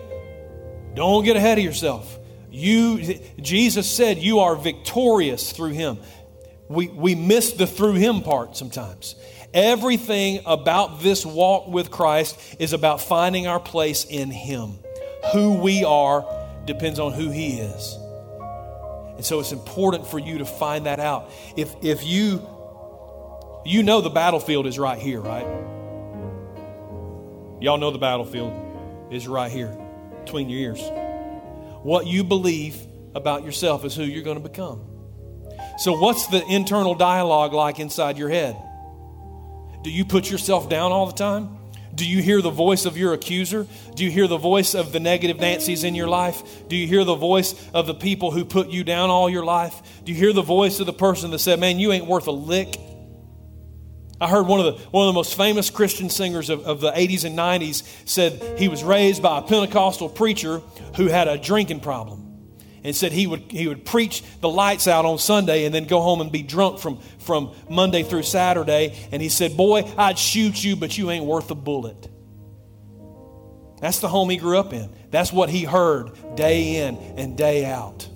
Don't 0.95 1.25
get 1.25 1.37
ahead 1.37 1.59
of 1.59 1.65
yourself. 1.65 2.19
You, 2.51 3.19
Jesus 3.41 3.91
said, 3.91 4.19
you 4.19 4.41
are 4.41 4.57
victorious 4.57 5.53
through 5.53 5.73
Him. 5.73 5.99
We, 6.69 6.89
we 6.89 7.15
miss 7.15 7.53
the 7.53 7.67
through 7.67 7.95
Him 7.95 8.23
part 8.23 8.57
sometimes. 8.57 9.15
Everything 9.55 10.41
about 10.47 11.03
this 11.03 11.27
walk 11.27 11.69
with 11.69 11.91
Christ 11.91 12.39
is 12.59 12.73
about 12.73 13.01
finding 13.01 13.47
our 13.47 13.61
place 13.61 14.05
in 14.05 14.31
Him. 14.31 14.79
Who 15.33 15.59
we 15.59 15.85
are 15.85 16.25
depends 16.65 16.99
on 16.99 17.13
who 17.13 17.31
He 17.31 17.59
is. 17.59 17.99
And 19.17 19.25
so 19.25 19.41
it's 19.41 19.53
important 19.53 20.07
for 20.07 20.19
you 20.19 20.39
to 20.39 20.47
find 20.47 20.87
that 20.87 21.01
out. 21.01 21.31
If, 21.55 21.75
if 21.83 22.05
you, 22.05 22.47
you 23.65 23.83
know 23.83 24.01
the 24.01 24.11
battlefield 24.11 24.67
is 24.67 24.79
right 24.79 24.99
here, 24.99 25.21
right? 25.21 25.47
Y'all 27.61 27.79
know 27.79 27.91
the 27.91 27.99
battlefield 27.99 29.13
is 29.13 29.29
right 29.29 29.53
here 29.53 29.77
between 30.25 30.49
your 30.49 30.61
ears. 30.61 30.81
What 31.83 32.07
you 32.07 32.25
believe 32.25 32.77
about 33.15 33.45
yourself 33.45 33.85
is 33.85 33.95
who 33.95 34.03
you're 34.03 34.25
going 34.25 34.43
to 34.43 34.49
become. 34.49 34.89
So, 35.79 35.97
what's 35.99 36.27
the 36.27 36.45
internal 36.47 36.95
dialogue 36.95 37.53
like 37.53 37.79
inside 37.79 38.19
your 38.19 38.31
head? 38.31 38.57
Do 39.83 39.91
you 39.91 40.05
put 40.05 40.31
yourself 40.31 40.69
down 40.69 40.93
all 40.93 41.07
the 41.07 41.13
time? 41.13 41.59
Do 41.95 42.07
you 42.07 42.23
hear 42.23 42.41
the 42.41 42.51
voice 42.51 42.87
of 42.87 42.97
your 42.97 43.13
accuser? 43.13 43.67
Do 43.95 44.05
you 44.05 44.11
hear 44.11 44.27
the 44.27 44.39
voice 44.39 44.75
of 44.75 44.93
the 44.93 45.01
negative 45.01 45.39
Nancy's 45.39 45.85
in 45.85 45.95
your 45.95 46.09
life? 46.09 46.67
Do 46.69 46.77
you 46.77 46.87
hear 46.87 47.05
the 47.05 47.15
voice 47.15 47.55
of 47.75 47.87
the 47.87 47.95
people 47.95 48.31
who 48.31 48.45
put 48.45 48.69
you 48.69 48.83
down 48.83 49.11
all 49.11 49.29
your 49.29 49.45
life? 49.45 49.75
Do 50.05 50.13
you 50.13 50.19
hear 50.19 50.33
the 50.33 50.43
voice 50.43 50.81
of 50.81 50.87
the 50.87 50.93
person 50.93 51.31
that 51.33 51.41
said, 51.41 51.61
Man, 51.61 51.79
you 51.79 51.93
ain't 51.93 52.07
worth 52.07 52.29
a 52.29 52.33
lick? 52.33 52.79
I 54.23 54.29
heard 54.29 54.47
one 54.47 54.61
of 54.61 54.67
the, 54.67 54.85
one 54.91 55.07
of 55.07 55.13
the 55.13 55.19
most 55.19 55.37
famous 55.37 55.69
Christian 55.69 56.09
singers 56.09 56.49
of, 56.49 56.65
of 56.65 56.81
the 56.81 56.93
80s 56.93 57.25
and 57.25 57.37
90s 57.37 57.83
said 58.09 58.59
he 58.59 58.69
was 58.69 58.85
raised 58.85 59.21
by 59.21 59.39
a 59.39 59.43
Pentecostal 59.43 60.09
preacher 60.09 60.61
who 60.97 61.09
had 61.09 61.27
a 61.27 61.37
drinking 61.37 61.81
problem. 61.81 62.22
And 62.85 62.97
said 62.97 63.13
he 63.13 63.27
would, 63.27 63.45
he 63.51 63.69
would 63.69 63.85
preach 63.85 64.25
the 64.41 64.49
lights 64.49 64.89
out 64.89 65.05
on 65.05 65.19
Sunday 65.19 65.65
and 65.67 65.75
then 65.75 65.85
go 65.85 66.01
home 66.01 66.21
and 66.21 66.33
be 66.33 66.43
drunk 66.43 66.81
from, 66.81 66.99
from 67.19 67.55
Monday 67.71 68.03
through 68.03 68.25
Saturday. 68.25 68.97
And 69.13 69.23
he 69.23 69.29
said, 69.29 69.57
Boy, 69.57 69.89
I'd 69.97 70.19
shoot 70.19 70.63
you, 70.63 70.75
but 70.75 70.99
you 70.99 71.11
ain't 71.11 71.25
worth 71.25 71.51
a 71.51 71.55
bullet. 71.55 72.09
That's 73.81 74.01
the 74.01 74.09
home 74.09 74.31
he 74.31 74.37
grew 74.37 74.59
up 74.59 74.73
in. 74.73 74.95
That's 75.11 75.33
what 75.33 75.49
he 75.49 75.65
heard 75.65 76.37
day 76.37 76.87
in 76.87 76.97
and 76.97 77.37
day 77.37 77.65
out. 77.65 78.09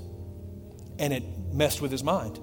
And 0.98 1.12
it 1.12 1.24
messed 1.52 1.80
with 1.80 1.90
his 1.90 2.04
mind. 2.04 2.40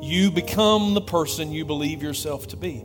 You 0.00 0.30
become 0.30 0.94
the 0.94 1.00
person 1.00 1.52
you 1.52 1.64
believe 1.64 2.02
yourself 2.02 2.48
to 2.48 2.56
be. 2.56 2.84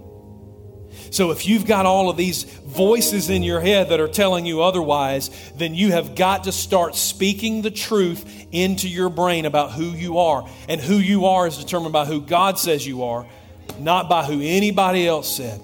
So 1.11 1.31
if 1.31 1.47
you've 1.47 1.65
got 1.65 1.85
all 1.85 2.09
of 2.09 2.17
these 2.17 2.43
voices 2.43 3.29
in 3.29 3.43
your 3.43 3.59
head 3.59 3.89
that 3.89 3.99
are 3.99 4.07
telling 4.07 4.45
you 4.45 4.61
otherwise, 4.61 5.29
then 5.55 5.75
you 5.75 5.91
have 5.91 6.15
got 6.15 6.45
to 6.45 6.51
start 6.51 6.95
speaking 6.95 7.61
the 7.61 7.71
truth 7.71 8.47
into 8.51 8.87
your 8.87 9.09
brain 9.09 9.45
about 9.45 9.71
who 9.71 9.91
you 9.91 10.19
are. 10.19 10.47
And 10.67 10.81
who 10.81 10.95
you 10.95 11.25
are 11.25 11.47
is 11.47 11.57
determined 11.57 11.93
by 11.93 12.05
who 12.05 12.21
God 12.21 12.59
says 12.59 12.85
you 12.85 13.03
are, 13.03 13.27
not 13.79 14.09
by 14.09 14.23
who 14.23 14.41
anybody 14.41 15.07
else 15.07 15.35
said. 15.35 15.61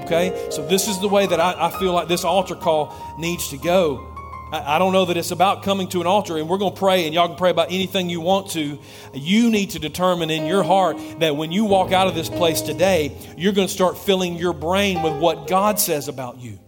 Okay? 0.00 0.48
So 0.50 0.66
this 0.66 0.88
is 0.88 1.00
the 1.00 1.08
way 1.08 1.26
that 1.26 1.38
I, 1.38 1.68
I 1.68 1.70
feel 1.78 1.92
like 1.92 2.08
this 2.08 2.24
altar 2.24 2.56
call 2.56 2.94
needs 3.18 3.50
to 3.50 3.58
go. 3.58 4.09
I 4.52 4.78
don't 4.78 4.92
know 4.92 5.04
that 5.04 5.16
it's 5.16 5.30
about 5.30 5.62
coming 5.62 5.88
to 5.90 6.00
an 6.00 6.06
altar 6.06 6.36
and 6.36 6.48
we're 6.48 6.58
going 6.58 6.74
to 6.74 6.78
pray 6.78 7.06
and 7.06 7.14
y'all 7.14 7.28
can 7.28 7.36
pray 7.36 7.50
about 7.50 7.68
anything 7.70 8.10
you 8.10 8.20
want 8.20 8.50
to. 8.52 8.80
You 9.14 9.50
need 9.50 9.70
to 9.70 9.78
determine 9.78 10.30
in 10.30 10.46
your 10.46 10.64
heart 10.64 10.98
that 11.20 11.36
when 11.36 11.52
you 11.52 11.64
walk 11.64 11.92
out 11.92 12.08
of 12.08 12.14
this 12.14 12.28
place 12.28 12.60
today, 12.60 13.16
you're 13.36 13.52
going 13.52 13.68
to 13.68 13.72
start 13.72 13.96
filling 13.96 14.36
your 14.36 14.52
brain 14.52 15.02
with 15.02 15.20
what 15.20 15.46
God 15.46 15.78
says 15.78 16.08
about 16.08 16.38
you. 16.38 16.58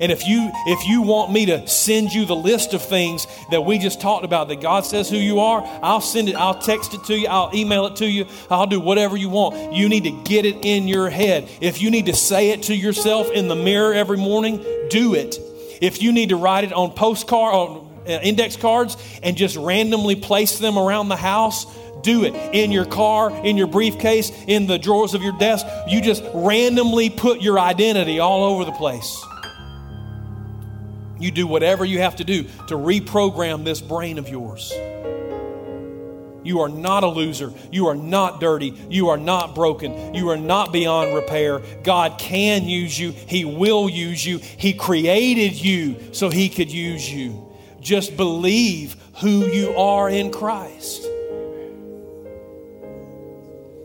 And 0.00 0.10
if 0.10 0.26
you 0.26 0.50
if 0.66 0.88
you 0.88 1.02
want 1.02 1.32
me 1.32 1.46
to 1.46 1.66
send 1.68 2.12
you 2.12 2.24
the 2.24 2.34
list 2.34 2.74
of 2.74 2.82
things 2.82 3.26
that 3.50 3.60
we 3.60 3.78
just 3.78 4.00
talked 4.00 4.24
about 4.24 4.48
that 4.48 4.60
God 4.60 4.84
says 4.84 5.08
who 5.08 5.16
you 5.16 5.40
are, 5.40 5.62
I'll 5.82 6.00
send 6.00 6.28
it, 6.28 6.34
I'll 6.34 6.58
text 6.58 6.94
it 6.94 7.04
to 7.04 7.16
you, 7.16 7.28
I'll 7.28 7.50
email 7.54 7.86
it 7.86 7.96
to 7.96 8.06
you, 8.06 8.26
I'll 8.50 8.66
do 8.66 8.80
whatever 8.80 9.16
you 9.16 9.28
want. 9.28 9.72
You 9.72 9.88
need 9.88 10.04
to 10.04 10.22
get 10.24 10.44
it 10.44 10.64
in 10.64 10.88
your 10.88 11.10
head. 11.10 11.48
If 11.60 11.80
you 11.80 11.90
need 11.90 12.06
to 12.06 12.14
say 12.14 12.50
it 12.50 12.64
to 12.64 12.74
yourself 12.74 13.30
in 13.30 13.46
the 13.46 13.56
mirror 13.56 13.94
every 13.94 14.18
morning, 14.18 14.64
do 14.90 15.14
it. 15.14 15.38
If 15.84 16.00
you 16.00 16.12
need 16.12 16.30
to 16.30 16.36
write 16.36 16.64
it 16.64 16.72
on 16.72 16.92
postcard, 16.92 17.54
on 17.54 18.02
uh, 18.06 18.12
index 18.22 18.56
cards, 18.56 18.96
and 19.22 19.36
just 19.36 19.54
randomly 19.54 20.16
place 20.16 20.58
them 20.58 20.78
around 20.78 21.10
the 21.10 21.16
house, 21.16 21.66
do 22.02 22.24
it. 22.24 22.34
In 22.54 22.72
your 22.72 22.86
car, 22.86 23.30
in 23.44 23.58
your 23.58 23.66
briefcase, 23.66 24.32
in 24.46 24.66
the 24.66 24.78
drawers 24.78 25.12
of 25.12 25.22
your 25.22 25.36
desk, 25.36 25.66
you 25.86 26.00
just 26.00 26.24
randomly 26.32 27.10
put 27.10 27.42
your 27.42 27.60
identity 27.60 28.18
all 28.18 28.44
over 28.44 28.64
the 28.64 28.72
place. 28.72 29.22
You 31.20 31.30
do 31.30 31.46
whatever 31.46 31.84
you 31.84 31.98
have 32.00 32.16
to 32.16 32.24
do 32.24 32.44
to 32.68 32.76
reprogram 32.76 33.64
this 33.64 33.82
brain 33.82 34.18
of 34.18 34.30
yours. 34.30 34.72
You 36.44 36.60
are 36.60 36.68
not 36.68 37.02
a 37.02 37.08
loser. 37.08 37.52
You 37.72 37.88
are 37.88 37.94
not 37.94 38.40
dirty. 38.40 38.74
You 38.88 39.08
are 39.08 39.16
not 39.16 39.54
broken. 39.54 40.14
You 40.14 40.28
are 40.30 40.36
not 40.36 40.72
beyond 40.72 41.14
repair. 41.14 41.62
God 41.82 42.18
can 42.18 42.68
use 42.68 42.98
you. 42.98 43.10
He 43.10 43.44
will 43.44 43.88
use 43.88 44.24
you. 44.24 44.38
He 44.38 44.74
created 44.74 45.54
you 45.54 46.12
so 46.12 46.30
He 46.30 46.48
could 46.48 46.70
use 46.70 47.10
you. 47.10 47.50
Just 47.80 48.16
believe 48.16 48.96
who 49.20 49.46
you 49.46 49.76
are 49.76 50.08
in 50.08 50.30
Christ. 50.30 51.02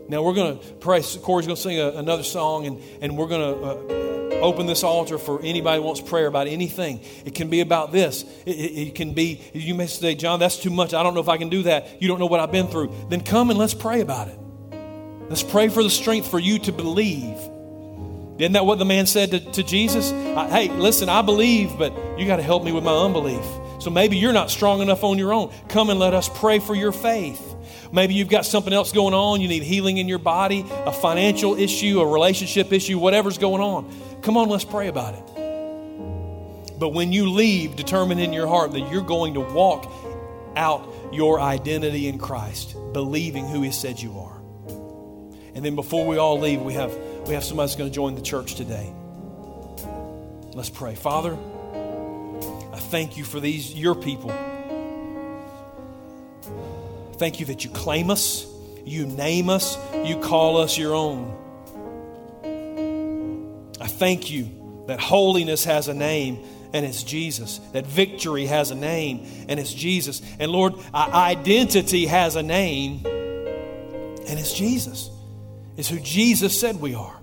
Now 0.08 0.22
we're 0.22 0.34
going 0.34 0.58
to 0.58 0.72
pray. 0.74 1.02
Corey's 1.02 1.46
going 1.46 1.56
to 1.56 1.56
sing 1.56 1.78
a, 1.78 1.90
another 1.90 2.24
song, 2.24 2.66
and, 2.66 2.82
and 3.00 3.16
we're 3.16 3.28
going 3.28 3.54
to 3.54 3.64
uh, 3.64 4.29
open 4.40 4.66
this 4.66 4.82
altar 4.82 5.18
for 5.18 5.40
anybody 5.42 5.80
wants 5.80 6.00
prayer 6.00 6.26
about 6.26 6.46
anything. 6.46 7.00
It 7.24 7.34
can 7.34 7.48
be 7.48 7.60
about 7.60 7.92
this. 7.92 8.24
It, 8.46 8.52
it, 8.52 8.88
it, 8.88 8.94
can 8.94 9.14
be, 9.14 9.40
you 9.52 9.74
may 9.74 9.86
say, 9.86 10.14
John, 10.14 10.40
that's 10.40 10.58
too 10.58 10.70
much. 10.70 10.94
I 10.94 11.02
don't 11.02 11.14
know 11.14 11.20
if 11.20 11.28
I 11.28 11.36
can 11.36 11.48
do 11.48 11.62
that. 11.64 12.02
You 12.02 12.08
don't 12.08 12.18
know 12.18 12.26
what 12.26 12.40
I've 12.40 12.52
been 12.52 12.68
through. 12.68 12.94
Then 13.08 13.22
come 13.22 13.50
and 13.50 13.58
let's 13.58 13.74
pray 13.74 14.00
about 14.00 14.28
it. 14.28 14.38
Let's 15.28 15.42
pray 15.42 15.68
for 15.68 15.82
the 15.82 15.90
strength 15.90 16.28
for 16.28 16.38
you 16.38 16.58
to 16.60 16.72
believe. 16.72 17.38
Isn't 18.38 18.52
that 18.52 18.64
what 18.64 18.78
the 18.78 18.84
man 18.84 19.06
said 19.06 19.30
to, 19.32 19.40
to 19.52 19.62
Jesus? 19.62 20.12
I, 20.12 20.48
hey, 20.48 20.68
listen, 20.70 21.08
I 21.08 21.22
believe, 21.22 21.78
but 21.78 21.92
you 22.18 22.26
got 22.26 22.36
to 22.36 22.42
help 22.42 22.64
me 22.64 22.72
with 22.72 22.82
my 22.82 22.94
unbelief. 22.94 23.44
So 23.80 23.90
maybe 23.90 24.16
you're 24.16 24.32
not 24.32 24.50
strong 24.50 24.80
enough 24.80 25.04
on 25.04 25.18
your 25.18 25.32
own. 25.32 25.52
Come 25.68 25.90
and 25.90 26.00
let 26.00 26.14
us 26.14 26.28
pray 26.28 26.58
for 26.58 26.74
your 26.74 26.92
faith. 26.92 27.46
Maybe 27.92 28.14
you've 28.14 28.28
got 28.28 28.46
something 28.46 28.72
else 28.72 28.92
going 28.92 29.14
on. 29.14 29.40
You 29.40 29.48
need 29.48 29.62
healing 29.62 29.98
in 29.98 30.08
your 30.08 30.18
body, 30.18 30.64
a 30.68 30.92
financial 30.92 31.58
issue, 31.58 32.00
a 32.00 32.06
relationship 32.06 32.72
issue, 32.72 32.98
whatever's 32.98 33.38
going 33.38 33.62
on. 33.62 33.90
Come 34.30 34.36
on, 34.36 34.48
let's 34.48 34.62
pray 34.62 34.86
about 34.86 35.14
it. 35.14 36.78
But 36.78 36.90
when 36.90 37.12
you 37.12 37.30
leave, 37.30 37.74
determine 37.74 38.20
in 38.20 38.32
your 38.32 38.46
heart 38.46 38.70
that 38.74 38.92
you're 38.92 39.02
going 39.02 39.34
to 39.34 39.40
walk 39.40 39.90
out 40.54 40.88
your 41.12 41.40
identity 41.40 42.06
in 42.06 42.16
Christ, 42.16 42.76
believing 42.92 43.48
who 43.48 43.62
He 43.62 43.72
said 43.72 43.98
you 43.98 44.16
are. 44.20 44.40
And 45.56 45.64
then 45.64 45.74
before 45.74 46.06
we 46.06 46.16
all 46.18 46.38
leave, 46.38 46.62
we 46.62 46.74
have, 46.74 46.96
we 47.26 47.34
have 47.34 47.42
somebody 47.42 47.66
that's 47.66 47.74
going 47.74 47.90
to 47.90 47.94
join 47.94 48.14
the 48.14 48.22
church 48.22 48.54
today. 48.54 48.92
Let's 50.54 50.70
pray. 50.70 50.94
Father, 50.94 51.36
I 52.72 52.78
thank 52.78 53.16
you 53.16 53.24
for 53.24 53.40
these, 53.40 53.74
your 53.74 53.96
people. 53.96 54.30
Thank 57.14 57.40
you 57.40 57.46
that 57.46 57.64
you 57.64 57.70
claim 57.70 58.12
us, 58.12 58.46
you 58.84 59.06
name 59.06 59.50
us, 59.50 59.76
you 60.04 60.20
call 60.20 60.58
us 60.58 60.78
your 60.78 60.94
own. 60.94 61.36
I 63.80 63.86
thank 63.86 64.30
you 64.30 64.84
that 64.86 65.00
holiness 65.00 65.64
has 65.64 65.88
a 65.88 65.94
name 65.94 66.38
and 66.72 66.86
it's 66.86 67.02
Jesus. 67.02 67.58
That 67.72 67.86
victory 67.86 68.46
has 68.46 68.70
a 68.70 68.74
name 68.74 69.26
and 69.48 69.58
it's 69.58 69.72
Jesus. 69.72 70.22
And 70.38 70.52
Lord, 70.52 70.74
identity 70.94 72.06
has 72.06 72.36
a 72.36 72.42
name 72.42 73.04
and 73.06 74.38
it's 74.38 74.52
Jesus. 74.52 75.10
It's 75.76 75.88
who 75.88 75.98
Jesus 76.00 76.58
said 76.58 76.80
we 76.80 76.94
are. 76.94 77.16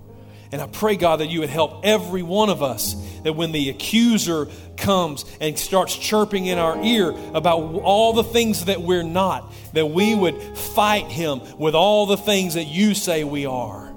And 0.50 0.62
I 0.62 0.66
pray, 0.66 0.96
God, 0.96 1.20
that 1.20 1.28
you 1.28 1.40
would 1.40 1.50
help 1.50 1.84
every 1.84 2.22
one 2.22 2.48
of 2.48 2.62
us 2.62 2.94
that 3.22 3.34
when 3.34 3.52
the 3.52 3.68
accuser 3.68 4.48
comes 4.76 5.24
and 5.40 5.58
starts 5.58 5.94
chirping 5.94 6.46
in 6.46 6.58
our 6.58 6.82
ear 6.82 7.10
about 7.34 7.74
all 7.82 8.14
the 8.14 8.24
things 8.24 8.64
that 8.64 8.80
we're 8.80 9.02
not, 9.02 9.52
that 9.74 9.86
we 9.86 10.14
would 10.14 10.40
fight 10.56 11.06
him 11.06 11.40
with 11.58 11.74
all 11.74 12.06
the 12.06 12.16
things 12.16 12.54
that 12.54 12.64
you 12.64 12.94
say 12.94 13.24
we 13.24 13.44
are. 13.44 13.87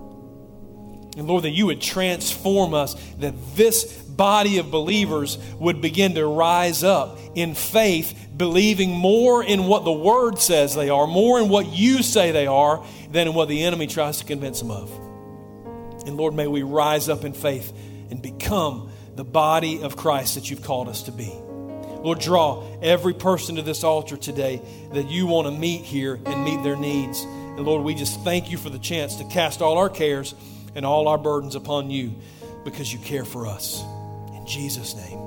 And 1.18 1.28
Lord, 1.28 1.44
that 1.44 1.50
you 1.50 1.66
would 1.66 1.82
transform 1.82 2.74
us, 2.74 2.94
that 3.20 3.34
this 3.56 4.02
body 4.02 4.60
of 4.60 4.72
believers 4.72 5.38
would 5.60 5.82
begin 5.82 6.16
to 6.16 6.26
rise 6.26 6.84
up 6.84 7.18
in 7.36 7.54
faith, 7.54 8.30
believing 8.36 8.92
more 8.92 9.44
in 9.44 9.66
what 9.66 9.84
the 9.84 9.92
Word 9.92 10.40
says 10.40 10.74
they 10.74 10.90
are, 10.90 11.08
more 11.08 11.40
in 11.40 11.50
what 11.50 11.68
you 11.68 12.02
say 12.02 12.32
they 12.32 12.48
are, 12.48 12.86
than 13.10 13.28
in 13.28 13.34
what 13.34 13.50
the 13.50 13.64
enemy 13.64 13.88
tries 13.88 14.20
to 14.20 14.26
convince 14.26 14.60
them 14.60 14.72
of. 14.72 14.90
And 16.06 16.16
Lord, 16.18 16.34
may 16.34 16.48
we 16.48 16.64
rise 16.64 17.10
up 17.10 17.26
in 17.26 17.34
faith 17.34 17.74
and 18.10 18.22
become 18.22 18.92
the 19.16 19.26
body 19.26 19.84
of 19.84 19.98
Christ 19.98 20.36
that 20.36 20.50
you've 20.50 20.64
called 20.64 20.88
us 20.88 21.04
to 21.04 21.12
be. 21.12 21.32
Lord, 22.02 22.20
draw 22.20 22.64
every 22.82 23.14
person 23.14 23.58
to 23.58 23.62
this 23.62 23.84
altar 23.84 24.18
today 24.18 24.62
that 24.94 25.10
you 25.10 25.28
want 25.28 25.48
to 25.48 25.52
meet 25.52 25.82
here 25.82 26.20
and 26.26 26.44
meet 26.44 26.64
their 26.64 26.76
needs. 26.76 27.22
And 27.22 27.66
Lord, 27.66 27.84
we 27.84 27.94
just 27.94 28.22
thank 28.22 28.50
you 28.50 28.58
for 28.58 28.70
the 28.70 28.80
chance 28.80 29.18
to 29.18 29.24
cast 29.26 29.62
all 29.62 29.78
our 29.78 29.90
cares 29.90 30.34
and 30.76 30.86
all 30.86 31.08
our 31.08 31.18
burdens 31.18 31.56
upon 31.56 31.90
you 31.90 32.14
because 32.64 32.92
you 32.92 33.00
care 33.00 33.26
for 33.26 33.48
us. 33.48 33.82
In 34.34 34.46
Jesus' 34.46 34.96
name, 34.96 35.20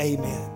amen. 0.00 0.55